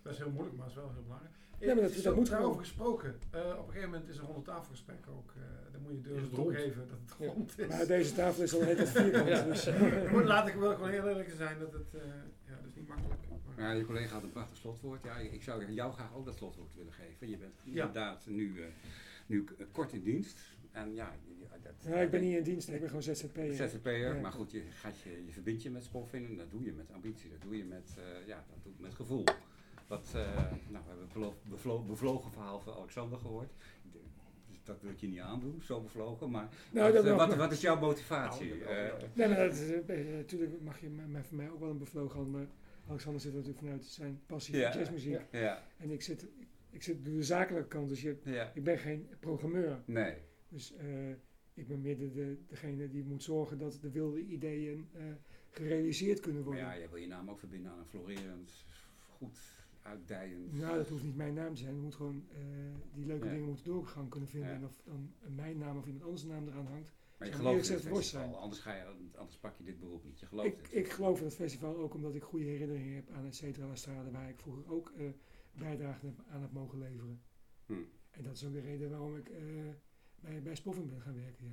Dat 0.03 0.13
is 0.13 0.19
heel 0.19 0.31
moeilijk, 0.31 0.57
maar 0.57 0.67
het 0.67 0.77
is 0.77 0.83
wel 0.83 0.93
heel 0.93 1.03
belangrijk. 1.03 1.35
Ja, 1.61 1.75
maar 1.75 1.83
dat- 1.83 2.03
dat 2.03 2.17
moet 2.17 2.29
daarover 2.31 2.65
gewoon. 2.65 2.65
gesproken. 2.65 3.19
eh, 3.31 3.41
op 3.59 3.67
een 3.67 3.73
gegeven 3.73 3.91
moment 3.91 4.09
is 4.09 4.17
een 4.19 4.25
ronde 4.25 4.43
tafelgesprek 4.43 5.07
ook. 5.09 5.33
eh 5.37 5.43
dan 5.73 5.83
moet 5.83 5.91
je 5.93 5.97
Is 5.99 6.03
durven 6.05 6.31
toegeven 6.35 6.89
dat 6.89 6.99
het 7.01 7.15
Ja. 7.19 7.27
rond 7.27 7.59
is. 7.59 7.67
maar 7.69 7.87
deze 7.87 8.15
tafel 8.15 8.43
is 8.43 8.55
al 8.55 8.61
heel 8.63 8.87
vierkant. 8.87 9.29
Ja. 9.35 9.43
Dus, 9.45 9.65
Maar 10.13 10.25
laat 10.25 10.49
ik 10.49 10.55
wel 10.55 10.75
gewoon 10.75 10.91
heel 10.91 11.09
eerlijk 11.09 11.31
zijn 11.31 11.59
dat 11.59 11.73
het, 11.73 11.95
eh, 11.95 12.01
ja, 12.47 12.57
dat 12.57 12.67
is 12.67 12.75
niet 12.75 12.89
makkelijk. 12.89 13.21
Maar- 13.57 13.65
Ja, 13.67 13.73
je 13.73 13.85
collega 13.85 14.15
had 14.15 14.23
een 14.23 14.31
prachtig 14.33 14.57
slotwoord. 14.57 15.05
Ja, 15.05 15.17
ik 15.17 15.43
zou 15.43 15.73
jou 15.73 15.93
graag 15.93 16.15
ook 16.15 16.25
dat 16.25 16.37
slotwoord 16.37 16.75
willen 16.75 16.93
geven. 16.93 17.29
Je 17.29 17.37
bent 17.37 17.55
Ja. 17.65 17.71
inderdaad 17.71 18.27
nu, 18.27 18.61
eh, 18.63 18.69
nu 19.27 19.45
kort 19.73 19.93
in 19.93 20.03
dienst. 20.03 20.41
En 20.73 20.95
ja, 20.95 21.13
dat, 21.63 21.73
ja, 21.93 21.97
ik 21.97 22.11
ben 22.11 22.21
niet 22.21 22.37
in 22.37 22.43
dienst, 22.43 22.69
ik 22.69 22.79
ben 22.81 22.89
gewoon 22.89 23.03
ZZP'er. 23.03 23.55
ZZP'er, 23.55 24.15
Ja. 24.15 24.21
maar 24.21 24.33
goed, 24.33 24.51
je, 24.51 24.63
gaat 24.71 25.01
je, 25.01 25.23
je 25.27 25.33
verbindt 25.33 25.63
je 25.63 25.71
met 25.71 25.85
Spoffin 25.85 26.27
en 26.27 26.37
dat 26.37 26.51
doe 26.51 26.65
je 26.65 26.73
met 26.73 26.93
ambitie, 26.93 27.31
dat 27.31 27.41
doe 27.43 27.57
je 27.57 27.65
met, 27.65 27.95
eh, 27.99 28.27
ja, 28.27 28.45
dat 28.55 28.63
doe 28.63 28.73
je 28.77 28.83
met 28.83 28.95
gevoel. 28.95 29.25
Wat, 29.87 30.07
eh, 30.15 30.35
nou, 30.69 30.85
we 30.85 30.89
hebben 30.89 31.09
een 31.23 31.33
bevlo- 31.49 31.83
bevlogen 31.83 32.31
verhaal 32.33 32.61
van 32.61 32.75
Alexander 32.75 33.19
gehoord. 33.19 33.51
Dus 33.93 34.63
dat 34.65 34.81
wil 34.81 34.91
ik 34.91 34.99
je 34.99 35.07
niet 35.09 35.19
aandoen, 35.21 35.63
zo 35.63 35.81
bevlogen, 35.81 36.31
maar 36.31 36.49
Nou, 36.71 36.93
wat, 36.93 37.05
eh, 37.05 37.17
wat, 37.17 37.35
wat 37.37 37.53
is 37.53 37.61
jouw 37.61 37.79
motivatie? 37.81 38.55
Nou, 38.55 38.93
Nee, 39.15 39.29
maar 39.29 39.39
natuurlijk 40.17 40.61
mag 40.61 40.81
je 40.81 40.89
mij 40.89 41.23
voor 41.23 41.37
mij 41.37 41.51
ook 41.51 41.61
wel 41.61 41.71
een 41.71 41.79
bevlogen 41.79 42.17
hand, 42.17 42.33
maar 42.33 42.47
Alexander 42.89 43.21
zit 43.21 43.33
natuurlijk 43.33 43.59
vanuit 43.59 43.85
zijn 43.85 44.21
passie 44.27 44.57
Ja. 44.57 44.71
voor 44.73 44.81
jazzmuziek. 44.81 45.21
Ja. 45.31 45.39
ja, 45.41 45.63
En 45.77 45.91
ik 45.91 46.03
zit, 46.03 46.27
ik, 46.71 46.83
zit 46.83 47.05
door 47.05 47.15
de 47.15 47.23
zakelijke 47.23 47.69
kant, 47.69 47.89
dus 47.89 48.03
je, 48.03 48.17
ja, 48.25 48.51
ik 48.55 48.65
ben 48.65 48.79
geen 48.79 49.09
programmeur. 49.21 49.79
nee. 49.85 50.15
Dus 50.49 50.75
eh, 50.75 51.11
ik 51.55 51.67
ben 51.69 51.81
meer 51.81 51.99
de, 51.99 52.13
de, 52.13 52.39
degene 52.47 52.89
die 52.89 53.05
moet 53.05 53.23
zorgen 53.23 53.59
dat 53.59 53.79
de 53.81 53.91
wilde 53.91 54.21
ideeën 54.27 54.89
eh, 54.93 55.03
gerealiseerd 55.51 56.21
kunnen 56.21 56.45
Maar 56.45 56.51
worden. 56.53 56.71
ja, 56.71 56.73
je 56.83 56.89
wil 56.89 56.99
je 56.99 57.07
naam 57.07 57.31
ook 57.31 57.39
verbinden 57.39 57.73
aan 57.73 57.79
een 57.79 57.87
florerend, 57.87 58.65
goed 59.09 59.39
uitdijend. 59.83 60.53
Nou, 60.53 60.77
dat 60.77 60.89
hoeft 60.89 61.05
niet 61.05 61.17
mijn 61.17 61.35
naam 61.35 61.55
te 61.55 61.61
zijn. 61.61 61.73
Het 61.75 61.83
moet 61.83 61.95
gewoon, 61.95 62.25
eh, 62.33 62.39
die 62.95 63.07
leuke 63.07 63.25
Ja. 63.27 63.31
dingen 63.33 63.47
moeten 63.47 63.65
doorgang 63.65 64.11
kunnen 64.11 64.29
vinden. 64.29 64.49
Ja. 64.49 64.55
En 64.55 64.65
of 64.65 64.81
dan 64.85 65.13
mijn 65.35 65.59
naam 65.59 65.77
of 65.79 65.87
iemand 65.87 66.05
anders 66.05 66.25
naam 66.25 66.49
eraan 66.49 66.67
hangt. 66.67 66.93
Maar 67.19 67.29
je 67.29 67.35
gelooft 67.35 67.69
in 67.69 67.75
het 67.75 67.85
festival, 67.87 68.37
anders, 68.39 68.61
ga 68.61 68.75
je, 68.75 68.85
anders 69.17 69.39
pak 69.39 69.57
je 69.57 69.65
dit 69.65 69.79
beroep 69.81 70.05
niet. 70.05 70.21
Je 70.21 70.27
gelooft 70.27 70.49
Ik, 70.49 70.59
het. 70.61 70.75
ik 70.75 70.89
geloof 70.91 71.19
in 71.19 71.25
het 71.25 71.35
festival 71.35 71.77
ook 71.77 71.95
omdat 71.95 72.15
ik 72.15 72.23
goede 72.23 72.45
herinneringen 72.45 72.95
heb 72.95 73.11
aan 73.11 73.25
het 73.25 73.35
Cetra 73.37 73.75
Strade, 73.75 74.11
waar 74.11 74.29
ik 74.29 74.39
vroeger 74.41 74.71
ook 74.73 74.93
bijdrage 75.53 76.07
aan 76.29 76.41
heb 76.41 76.53
mogen 76.53 76.79
leveren. 76.79 77.21
Hm. 77.67 77.73
En 78.11 78.23
dat 78.23 78.35
is 78.35 78.45
ook 78.45 78.53
de 78.53 78.61
reden 78.61 78.91
waarom 78.91 79.17
ik 79.17 79.31
bij, 80.21 80.43
bij 80.43 80.55
Spoffing 80.55 80.89
ben 80.91 81.01
gaan 81.01 81.15
werken. 81.15 81.45
Ja, 81.45 81.51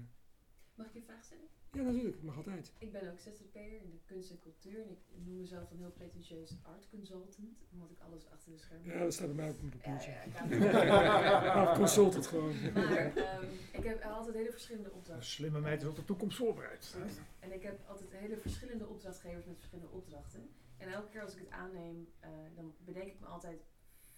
Mag 0.75 0.85
ik 0.87 0.93
je 0.93 0.99
een 0.99 1.05
vraag 1.05 1.23
stellen? 1.23 1.43
ja 1.71 1.81
natuurlijk, 1.81 2.21
mag 2.23 2.37
altijd. 2.37 2.71
Ik 2.77 2.91
ben 2.91 3.11
ook 3.11 3.19
ZZP'er 3.19 3.81
in 3.83 3.89
de 3.91 3.99
kunst 4.05 4.29
en 4.31 4.39
cultuur 4.39 4.81
en 4.81 4.89
ik 4.89 4.97
noem 5.25 5.37
mezelf 5.37 5.71
een 5.71 5.77
heel 5.77 5.91
pretentieus 5.91 6.57
art 6.63 6.89
consultant, 6.89 7.37
omdat 7.71 7.89
ik 7.91 7.99
alles 7.99 8.29
achter 8.29 8.51
de 8.51 8.57
schermen 8.57 8.87
Ja, 8.93 8.99
dat 9.03 9.13
staat 9.13 9.27
bij 9.27 9.35
mij 9.35 9.49
op 9.49 9.61
een 9.61 9.69
papiertje. 9.69 10.11
ja, 10.59 11.71
Of 11.71 11.77
consultant 11.77 12.27
gewoon. 12.27 12.55
Maar 12.73 13.15
ehm, 13.15 13.45
ik 13.71 13.83
heb 13.83 14.03
altijd 14.03 14.35
hele 14.35 14.51
verschillende 14.51 14.91
opdrachten. 14.91 15.25
slimme 15.25 15.59
meid 15.59 15.81
is 15.81 15.87
op 15.87 15.95
de 15.95 16.03
toekomst 16.05 16.37
voorbereid. 16.37 16.95
Precies. 16.99 17.17
En 17.39 17.53
ik 17.53 17.63
heb 17.63 17.79
altijd 17.87 18.11
hele 18.11 18.37
verschillende 18.37 18.87
opdrachtgevers 18.87 19.45
met 19.45 19.55
verschillende 19.55 19.91
opdrachten. 19.91 20.49
En 20.77 20.91
elke 20.91 21.09
keer 21.09 21.21
als 21.21 21.33
ik 21.33 21.39
het 21.39 21.49
aanneem, 21.49 22.07
eh, 22.19 22.29
dan 22.55 22.73
bedenk 22.85 23.07
ik 23.07 23.19
me 23.19 23.25
altijd 23.25 23.61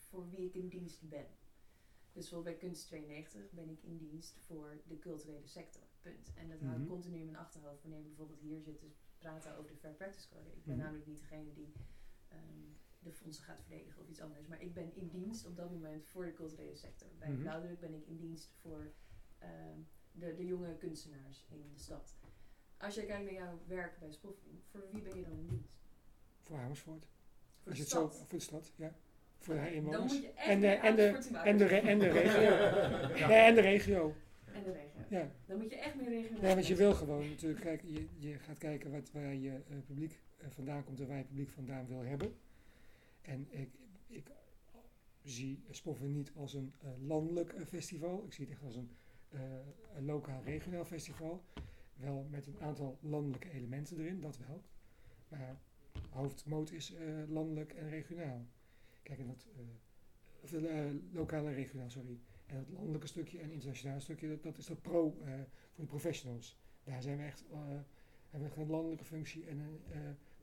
voor 0.09 0.29
wie 0.29 0.45
ik 0.45 0.53
in 0.53 0.67
dienst 0.67 1.09
ben. 1.09 1.25
Dus 2.17 2.25
bijvoorbeeld 2.29 2.59
bij 2.59 2.67
Kunst 2.69 2.85
92 2.87 3.51
ben 3.51 3.69
ik 3.69 3.83
in 3.83 3.97
dienst 3.97 4.37
voor 4.45 4.81
de 4.87 4.99
culturele 4.99 5.47
sector. 5.47 5.81
Punt. 6.01 6.31
En 6.35 6.49
dat 6.49 6.59
hou 6.59 6.71
ik 6.73 6.77
Mhm. 6.79 6.87
continu 6.87 7.17
in 7.19 7.25
mijn 7.25 7.37
achterhoofd 7.37 7.81
wanneer 7.81 7.99
ik 7.99 8.07
bijvoorbeeld 8.07 8.39
hier 8.39 8.61
zit 8.61 8.79
te 8.79 8.85
praten 9.17 9.57
over 9.57 9.71
de 9.71 9.77
Fair 9.77 9.93
Practice 9.93 10.27
Code. 10.29 10.49
Ik 10.55 10.63
ben 10.65 10.75
Mhm. 10.75 10.83
namelijk 10.83 11.07
niet 11.07 11.19
degene 11.19 11.53
die 11.53 11.73
ehm, 12.29 12.41
de 12.99 13.11
fondsen 13.13 13.43
gaat 13.43 13.59
verdedigen 13.61 14.01
of 14.01 14.07
iets 14.09 14.19
anders. 14.21 14.47
Maar 14.47 14.61
ik 14.61 14.73
ben 14.73 14.95
in 14.95 15.09
dienst 15.09 15.45
op 15.45 15.55
dat 15.55 15.71
moment 15.71 16.05
voor 16.07 16.25
de 16.25 16.33
culturele 16.33 16.75
sector. 16.75 17.07
Bij. 17.19 17.33
Blauwdruk 17.35 17.79
ben 17.79 17.93
ik 17.93 18.05
in 18.07 18.17
dienst 18.17 18.51
voor 18.61 18.91
ehm, 19.37 19.79
de, 20.11 20.35
de 20.35 20.45
jonge 20.45 20.77
kunstenaars 20.77 21.45
in 21.49 21.69
de 21.73 21.79
stad. 21.79 22.15
Als 22.77 22.95
je 22.95 23.05
kijkt 23.05 23.23
naar 23.23 23.33
jouw 23.33 23.59
werk 23.67 23.99
bij 23.99 24.11
Spoffing, 24.11 24.63
voor 24.63 24.87
wie 24.91 25.01
ben 25.01 25.17
je 25.17 25.23
dan 25.23 25.37
in 25.37 25.47
dienst? 25.47 25.77
Voor 26.41 26.57
Amersfoort. 26.57 27.07
Voor 27.61 27.71
de 27.73 27.79
het 27.79 27.87
zo, 27.89 28.07
stad? 28.09 28.15
voor 28.27 28.37
de 28.37 28.43
stad, 28.43 28.73
ja. 28.75 28.95
Voor 29.39 29.53
de 29.53 29.59
Oké, 29.59 29.69
Dan 29.69 29.75
inwoners. 29.77 30.13
moet 30.13 30.21
je 30.21 30.31
echt 30.35 30.47
En 30.47 30.59
de, 30.59 30.67
en, 30.67 30.95
de, 30.95 31.03
en, 31.43 31.57
de, 31.57 31.65
en 31.65 31.99
de 31.99 32.07
regio. 32.07 32.49
Nee, 33.27 33.37
en 33.37 33.55
de 33.55 33.61
regio. 33.61 34.13
En 34.53 34.63
de 34.63 34.71
regio. 34.71 35.17
Ja. 35.19 35.31
Dan 35.45 35.57
moet 35.57 35.69
je 35.69 35.75
echt 35.77 35.95
meer 35.95 36.09
regionaal 36.09 36.41
Ja, 36.41 36.53
want 36.53 36.67
je 36.67 36.75
wil 36.75 36.93
gewoon 36.93 37.29
natuurlijk 37.29 37.61
kijken, 37.61 37.93
je, 37.93 38.05
je 38.17 38.39
gaat 38.39 38.57
kijken 38.57 38.91
wat, 38.91 39.11
waar 39.11 39.33
je 39.35 39.49
eh, 39.49 39.77
publiek 39.85 40.19
eh, 40.37 40.47
vandaan 40.49 40.83
komt 40.83 40.99
en 40.99 41.07
waar 41.07 41.17
je 41.17 41.23
publiek 41.23 41.49
vandaan 41.49 41.87
wil 41.87 42.01
hebben. 42.03 42.33
En 43.21 43.47
ik, 43.49 43.69
ik 44.07 44.27
zie 45.23 45.63
Spoffen 45.69 46.11
niet 46.11 46.31
als 46.35 46.53
een 46.53 46.73
eh, 46.81 46.89
landelijk 47.07 47.53
festival. 47.67 48.23
Ik 48.25 48.33
zie 48.33 48.45
het 48.45 48.53
echt 48.53 48.63
als 48.63 48.75
een, 48.75 48.89
eh, 49.29 49.39
een 49.95 50.05
lokaal 50.05 50.41
regionaal 50.43 50.85
festival. 50.85 51.43
Wel 51.95 52.27
met 52.29 52.47
een 52.47 52.59
aantal 52.61 52.97
landelijke 53.01 53.51
elementen 53.51 53.99
erin, 53.99 54.21
dat 54.21 54.37
wel. 54.47 54.61
Maar 55.27 55.57
hoofdmoot 56.09 56.71
is 56.71 56.93
eh, 56.93 57.01
landelijk 57.27 57.73
en 57.73 57.89
regionaal. 57.89 58.45
Kijk, 59.07 59.19
en 59.19 59.27
dat, 59.27 59.47
eh, 59.55 59.61
of, 60.41 60.53
eh, 60.53 60.85
lokaal 61.11 61.47
en 61.47 61.53
regionaal, 61.53 61.89
sorry. 61.89 62.19
En 62.45 62.57
het 62.57 62.69
landelijke 62.69 63.07
stukje 63.07 63.37
en 63.37 63.43
het 63.43 63.53
internationale 63.53 63.99
stukje, 63.99 64.27
dat, 64.27 64.43
dat 64.43 64.57
is 64.57 64.65
dat 64.65 64.81
pro 64.81 65.17
eh, 65.23 65.33
voor 65.71 65.83
de 65.83 65.89
professionals. 65.89 66.59
Daar 66.83 67.01
zijn 67.01 67.17
we 67.17 67.23
echt, 67.23 67.45
hebben 68.29 68.49
we 68.55 68.61
een 68.61 68.69
landelijke 68.69 69.03
functie 69.03 69.45
en 69.45 69.59
een 69.59 69.79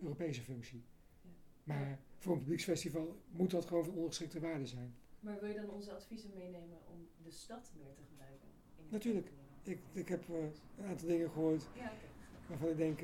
Europese 0.01 0.43
functie. 0.43 0.85
Ja. 1.23 1.31
Maar 1.63 1.99
voor 2.19 2.33
een 2.33 2.39
publieksfestival 2.39 3.17
moet 3.31 3.51
dat 3.51 3.65
gewoon 3.65 3.85
van 3.85 3.95
ondergeschikte 3.95 4.41
waarde 4.41 4.67
zijn. 4.67 4.95
Maar 5.21 5.41
wil 5.41 5.49
je 5.49 5.55
dan 5.55 5.71
onze 5.71 5.93
adviezen 5.93 6.31
meenemen 6.35 6.79
om 6.93 7.09
de 7.23 7.31
stad 7.31 7.73
meer 7.77 7.95
te 7.95 8.03
gebruiken? 8.09 8.49
Natuurlijk. 8.89 9.31
Ik, 9.63 9.79
ik 9.93 10.09
heb 10.09 10.29
een 10.29 10.85
aantal 10.85 11.09
dingen 11.09 11.31
gehoord 11.31 11.67
Ja. 11.75 11.93
Waarvan 12.49 12.69
ik 12.69 12.77
denk, 12.77 13.01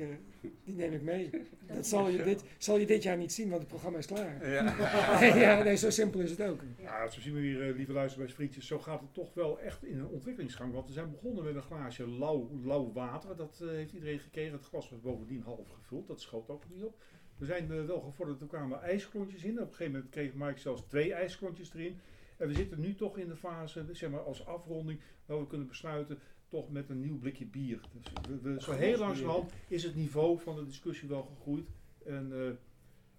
die 0.63 0.75
neem 0.75 0.93
ik 0.93 1.01
mee. 1.01 1.29
Dat 1.75 1.87
zal 1.87 2.09
je, 2.09 2.23
dit, 2.23 2.43
zal 2.57 2.77
je 2.77 2.85
dit 2.85 3.03
jaar 3.03 3.17
niet 3.17 3.31
zien, 3.31 3.49
want 3.49 3.61
het 3.61 3.69
programma 3.69 3.97
is 3.97 4.05
klaar. 4.05 4.51
Ja. 4.51 4.75
ja, 5.41 5.63
nee, 5.63 5.75
zo 5.75 5.89
simpel 5.89 6.19
is 6.19 6.29
het 6.29 6.41
ook. 6.41 6.61
Ja, 6.77 7.07
zo 7.07 7.19
zien 7.19 7.33
we 7.33 7.39
hier, 7.39 7.69
eh, 7.69 7.75
lieve 7.75 7.91
luisteraars, 7.91 8.33
vriendjes, 8.33 8.67
zo 8.67 8.79
gaat 8.79 9.01
het 9.01 9.13
toch 9.13 9.33
wel 9.33 9.59
echt 9.59 9.83
in 9.83 9.99
een 9.99 10.07
ontwikkelingsgang. 10.07 10.73
Want 10.73 10.87
we 10.87 10.93
zijn 10.93 11.11
begonnen 11.11 11.43
met 11.43 11.55
een 11.55 11.61
glaasje 11.61 12.09
lauw, 12.09 12.49
lauw 12.63 12.91
water. 12.91 13.35
Dat 13.35 13.59
eh, 13.61 13.67
heeft 13.67 13.93
iedereen 13.93 14.19
gekregen. 14.19 14.53
Het 14.53 14.65
glas 14.65 14.89
was 14.89 15.01
bovendien 15.01 15.41
half 15.41 15.69
gevuld. 15.69 16.07
Dat 16.07 16.21
schoot 16.21 16.49
ook 16.49 16.63
niet 16.69 16.83
op. 16.83 17.01
We 17.37 17.45
zijn 17.45 17.71
eh, 17.71 17.85
wel 17.85 18.01
gevorderd. 18.01 18.41
Er 18.41 18.47
kwamen 18.47 18.81
ijsklontjes 18.81 19.43
in. 19.43 19.51
Op 19.51 19.67
een 19.67 19.67
gegeven 19.67 19.91
moment 19.91 20.11
kreeg 20.11 20.33
Mike 20.33 20.59
zelfs 20.59 20.83
twee 20.87 21.13
ijsklontjes 21.13 21.73
erin. 21.73 21.99
En 22.37 22.47
we 22.47 22.53
zitten 22.53 22.79
nu 22.79 22.95
toch 22.95 23.17
in 23.17 23.27
de 23.27 23.35
fase, 23.35 23.85
zeg 23.91 24.09
maar 24.09 24.23
als 24.23 24.45
afronding, 24.45 24.99
waar 25.25 25.39
we 25.39 25.47
kunnen 25.47 25.67
besluiten 25.67 26.19
toch 26.51 26.71
met 26.71 26.89
een 26.89 27.01
nieuw 27.01 27.19
blikje 27.19 27.45
bier. 27.45 27.79
Dus 27.91 28.03
we, 28.41 28.53
we, 28.53 28.61
zo 28.61 28.71
heel 28.71 28.97
langzamerhand 28.97 29.51
is 29.67 29.83
het 29.83 29.95
niveau 29.95 30.39
van 30.39 30.55
de 30.55 30.65
discussie 30.65 31.09
wel 31.09 31.23
gegroeid. 31.35 31.67
En 32.05 32.31
eh, 32.33 32.49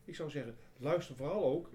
ik 0.05 0.15
zou 0.15 0.31
zeggen, 0.31 0.55
luister 0.77 1.17
vooral 1.17 1.45
ook 1.45 1.71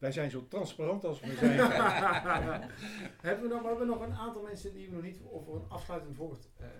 wij 0.06 0.14
zijn 0.14 0.32
zo 0.32 0.48
transparant 0.48 1.04
als 1.04 1.20
we 1.20 1.36
zijn. 1.36 1.58
hebben, 3.28 3.44
we 3.44 3.54
nog, 3.54 3.62
we 3.62 3.68
hebben 3.68 3.88
nog 3.88 4.02
een 4.02 4.14
aantal 4.14 4.42
mensen 4.42 4.74
die 4.74 4.88
we 4.90 4.94
nog 4.94 5.04
niet 5.04 5.20
over 5.32 5.56
een 5.56 5.70
afsluitend 5.70 6.18
woord 6.18 6.50
eh, 6.58 6.66
eh, 6.66 6.74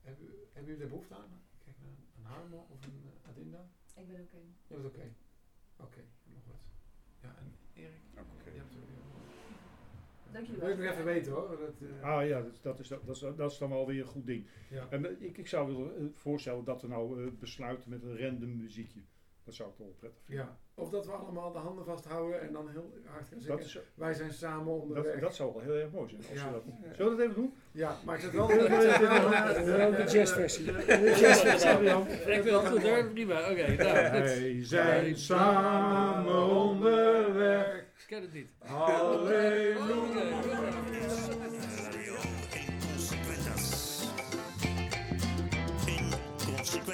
hebben, 0.00 0.26
hebben 0.52 0.64
jullie 0.64 0.78
daar 0.78 0.88
behoefte 0.88 1.14
aan? 1.14 1.42
Kijk 1.64 1.76
naar 1.80 1.90
een 2.16 2.24
Harmo 2.24 2.66
of 2.70 2.84
een 2.84 3.02
uh, 3.04 3.30
Adinda. 3.30 3.68
Ik 3.96 4.08
ben 4.08 4.20
oké. 4.20 4.36
Je 4.66 4.74
bent 4.74 4.86
oké. 4.86 5.14
Oké, 5.76 6.00
helemaal 6.24 6.44
goed. 6.46 6.60
Ja, 7.20 7.34
en 7.38 7.54
Erik? 7.72 8.00
Oké. 8.14 8.50
Je 8.50 8.58
hebt 8.58 8.74
er 8.74 8.80
Dank 10.32 10.46
jullie 10.46 10.60
Wil 10.60 10.70
ik 10.70 10.78
nog 10.78 10.86
even 10.86 11.04
weten 11.04 11.32
hoor. 11.32 11.48
Dat, 11.48 11.88
eh, 11.88 12.14
Ah 12.14 12.26
ja, 12.26 12.42
dat, 12.42 12.58
dat, 12.62 12.78
is, 12.78 12.88
dat, 12.88 13.08
is, 13.08 13.20
dat 13.36 13.50
is 13.50 13.58
dan 13.58 13.70
wel 13.70 13.86
weer 13.86 14.00
een 14.00 14.06
goed 14.06 14.26
ding. 14.26 14.46
ja. 14.70 14.86
En 14.90 15.06
eh, 15.06 15.26
ik, 15.26 15.38
ik 15.38 15.46
zou 15.46 15.66
willen 15.66 15.96
eh, 15.96 16.04
voorstellen 16.14 16.64
dat 16.64 16.82
we 16.82 16.88
nou 16.88 17.24
eh, 17.24 17.32
besluiten 17.38 17.90
met 17.90 18.02
een 18.02 18.18
random 18.18 18.56
muziekje. 18.56 19.00
Dat 19.50 19.58
zou 19.58 19.68
ik 19.70 19.76
toch 19.76 19.86
wel 19.86 19.94
prettig 19.98 20.20
vinden. 20.26 20.44
ja. 20.44 20.56
Of 20.74 20.90
dat 20.90 21.06
we 21.06 21.12
allemaal 21.12 21.52
de 21.52 21.58
handen 21.58 21.84
vasthouden 21.84 22.40
en 22.40 22.52
dan 22.52 22.68
heel 22.68 22.92
hard 23.04 23.28
gaan 23.28 23.38
Dat, 23.38 23.42
zingen. 23.42 23.58
is, 23.58 23.78
Wij 23.94 24.14
zijn 24.14 24.32
samen 24.32 24.72
onderweg. 24.80 25.12
dat, 25.12 25.20
dat 25.20 25.34
zou 25.34 25.52
wel 25.52 25.62
heel 25.62 25.74
erg 25.74 25.90
mooi 25.90 26.08
zijn. 26.08 26.20
Als 26.30 26.38
Ja. 26.40 26.46
we 26.46 26.52
dat, 26.52 26.62
zullen 26.96 27.10
we 27.10 27.16
dat 27.16 27.26
even 27.30 27.34
doen? 27.34 27.54
Ja, 27.72 27.96
maar 28.04 28.14
ik 28.14 28.20
zit 28.20 28.32
wel... 28.32 28.46
De 28.46 30.04
jazzversie. 30.08 30.64
De 30.64 31.16
jazzversie. 31.20 31.70
Ik 32.34 32.42
vind 32.42 32.44
het 32.44 32.66
goed 32.68 32.82
hoor, 32.82 33.04
prima. 33.10 33.50
Oké, 33.50 33.66
nou. 33.76 33.92
Wij 33.92 34.64
zijn 34.64 35.16
samen 35.16 36.44
onderweg. 36.50 37.76
Ik 37.76 38.04
ken 38.06 38.22
het 38.22 38.32
niet. 38.32 38.48
Halleluja. 38.58 39.76
Oké, 46.60 46.90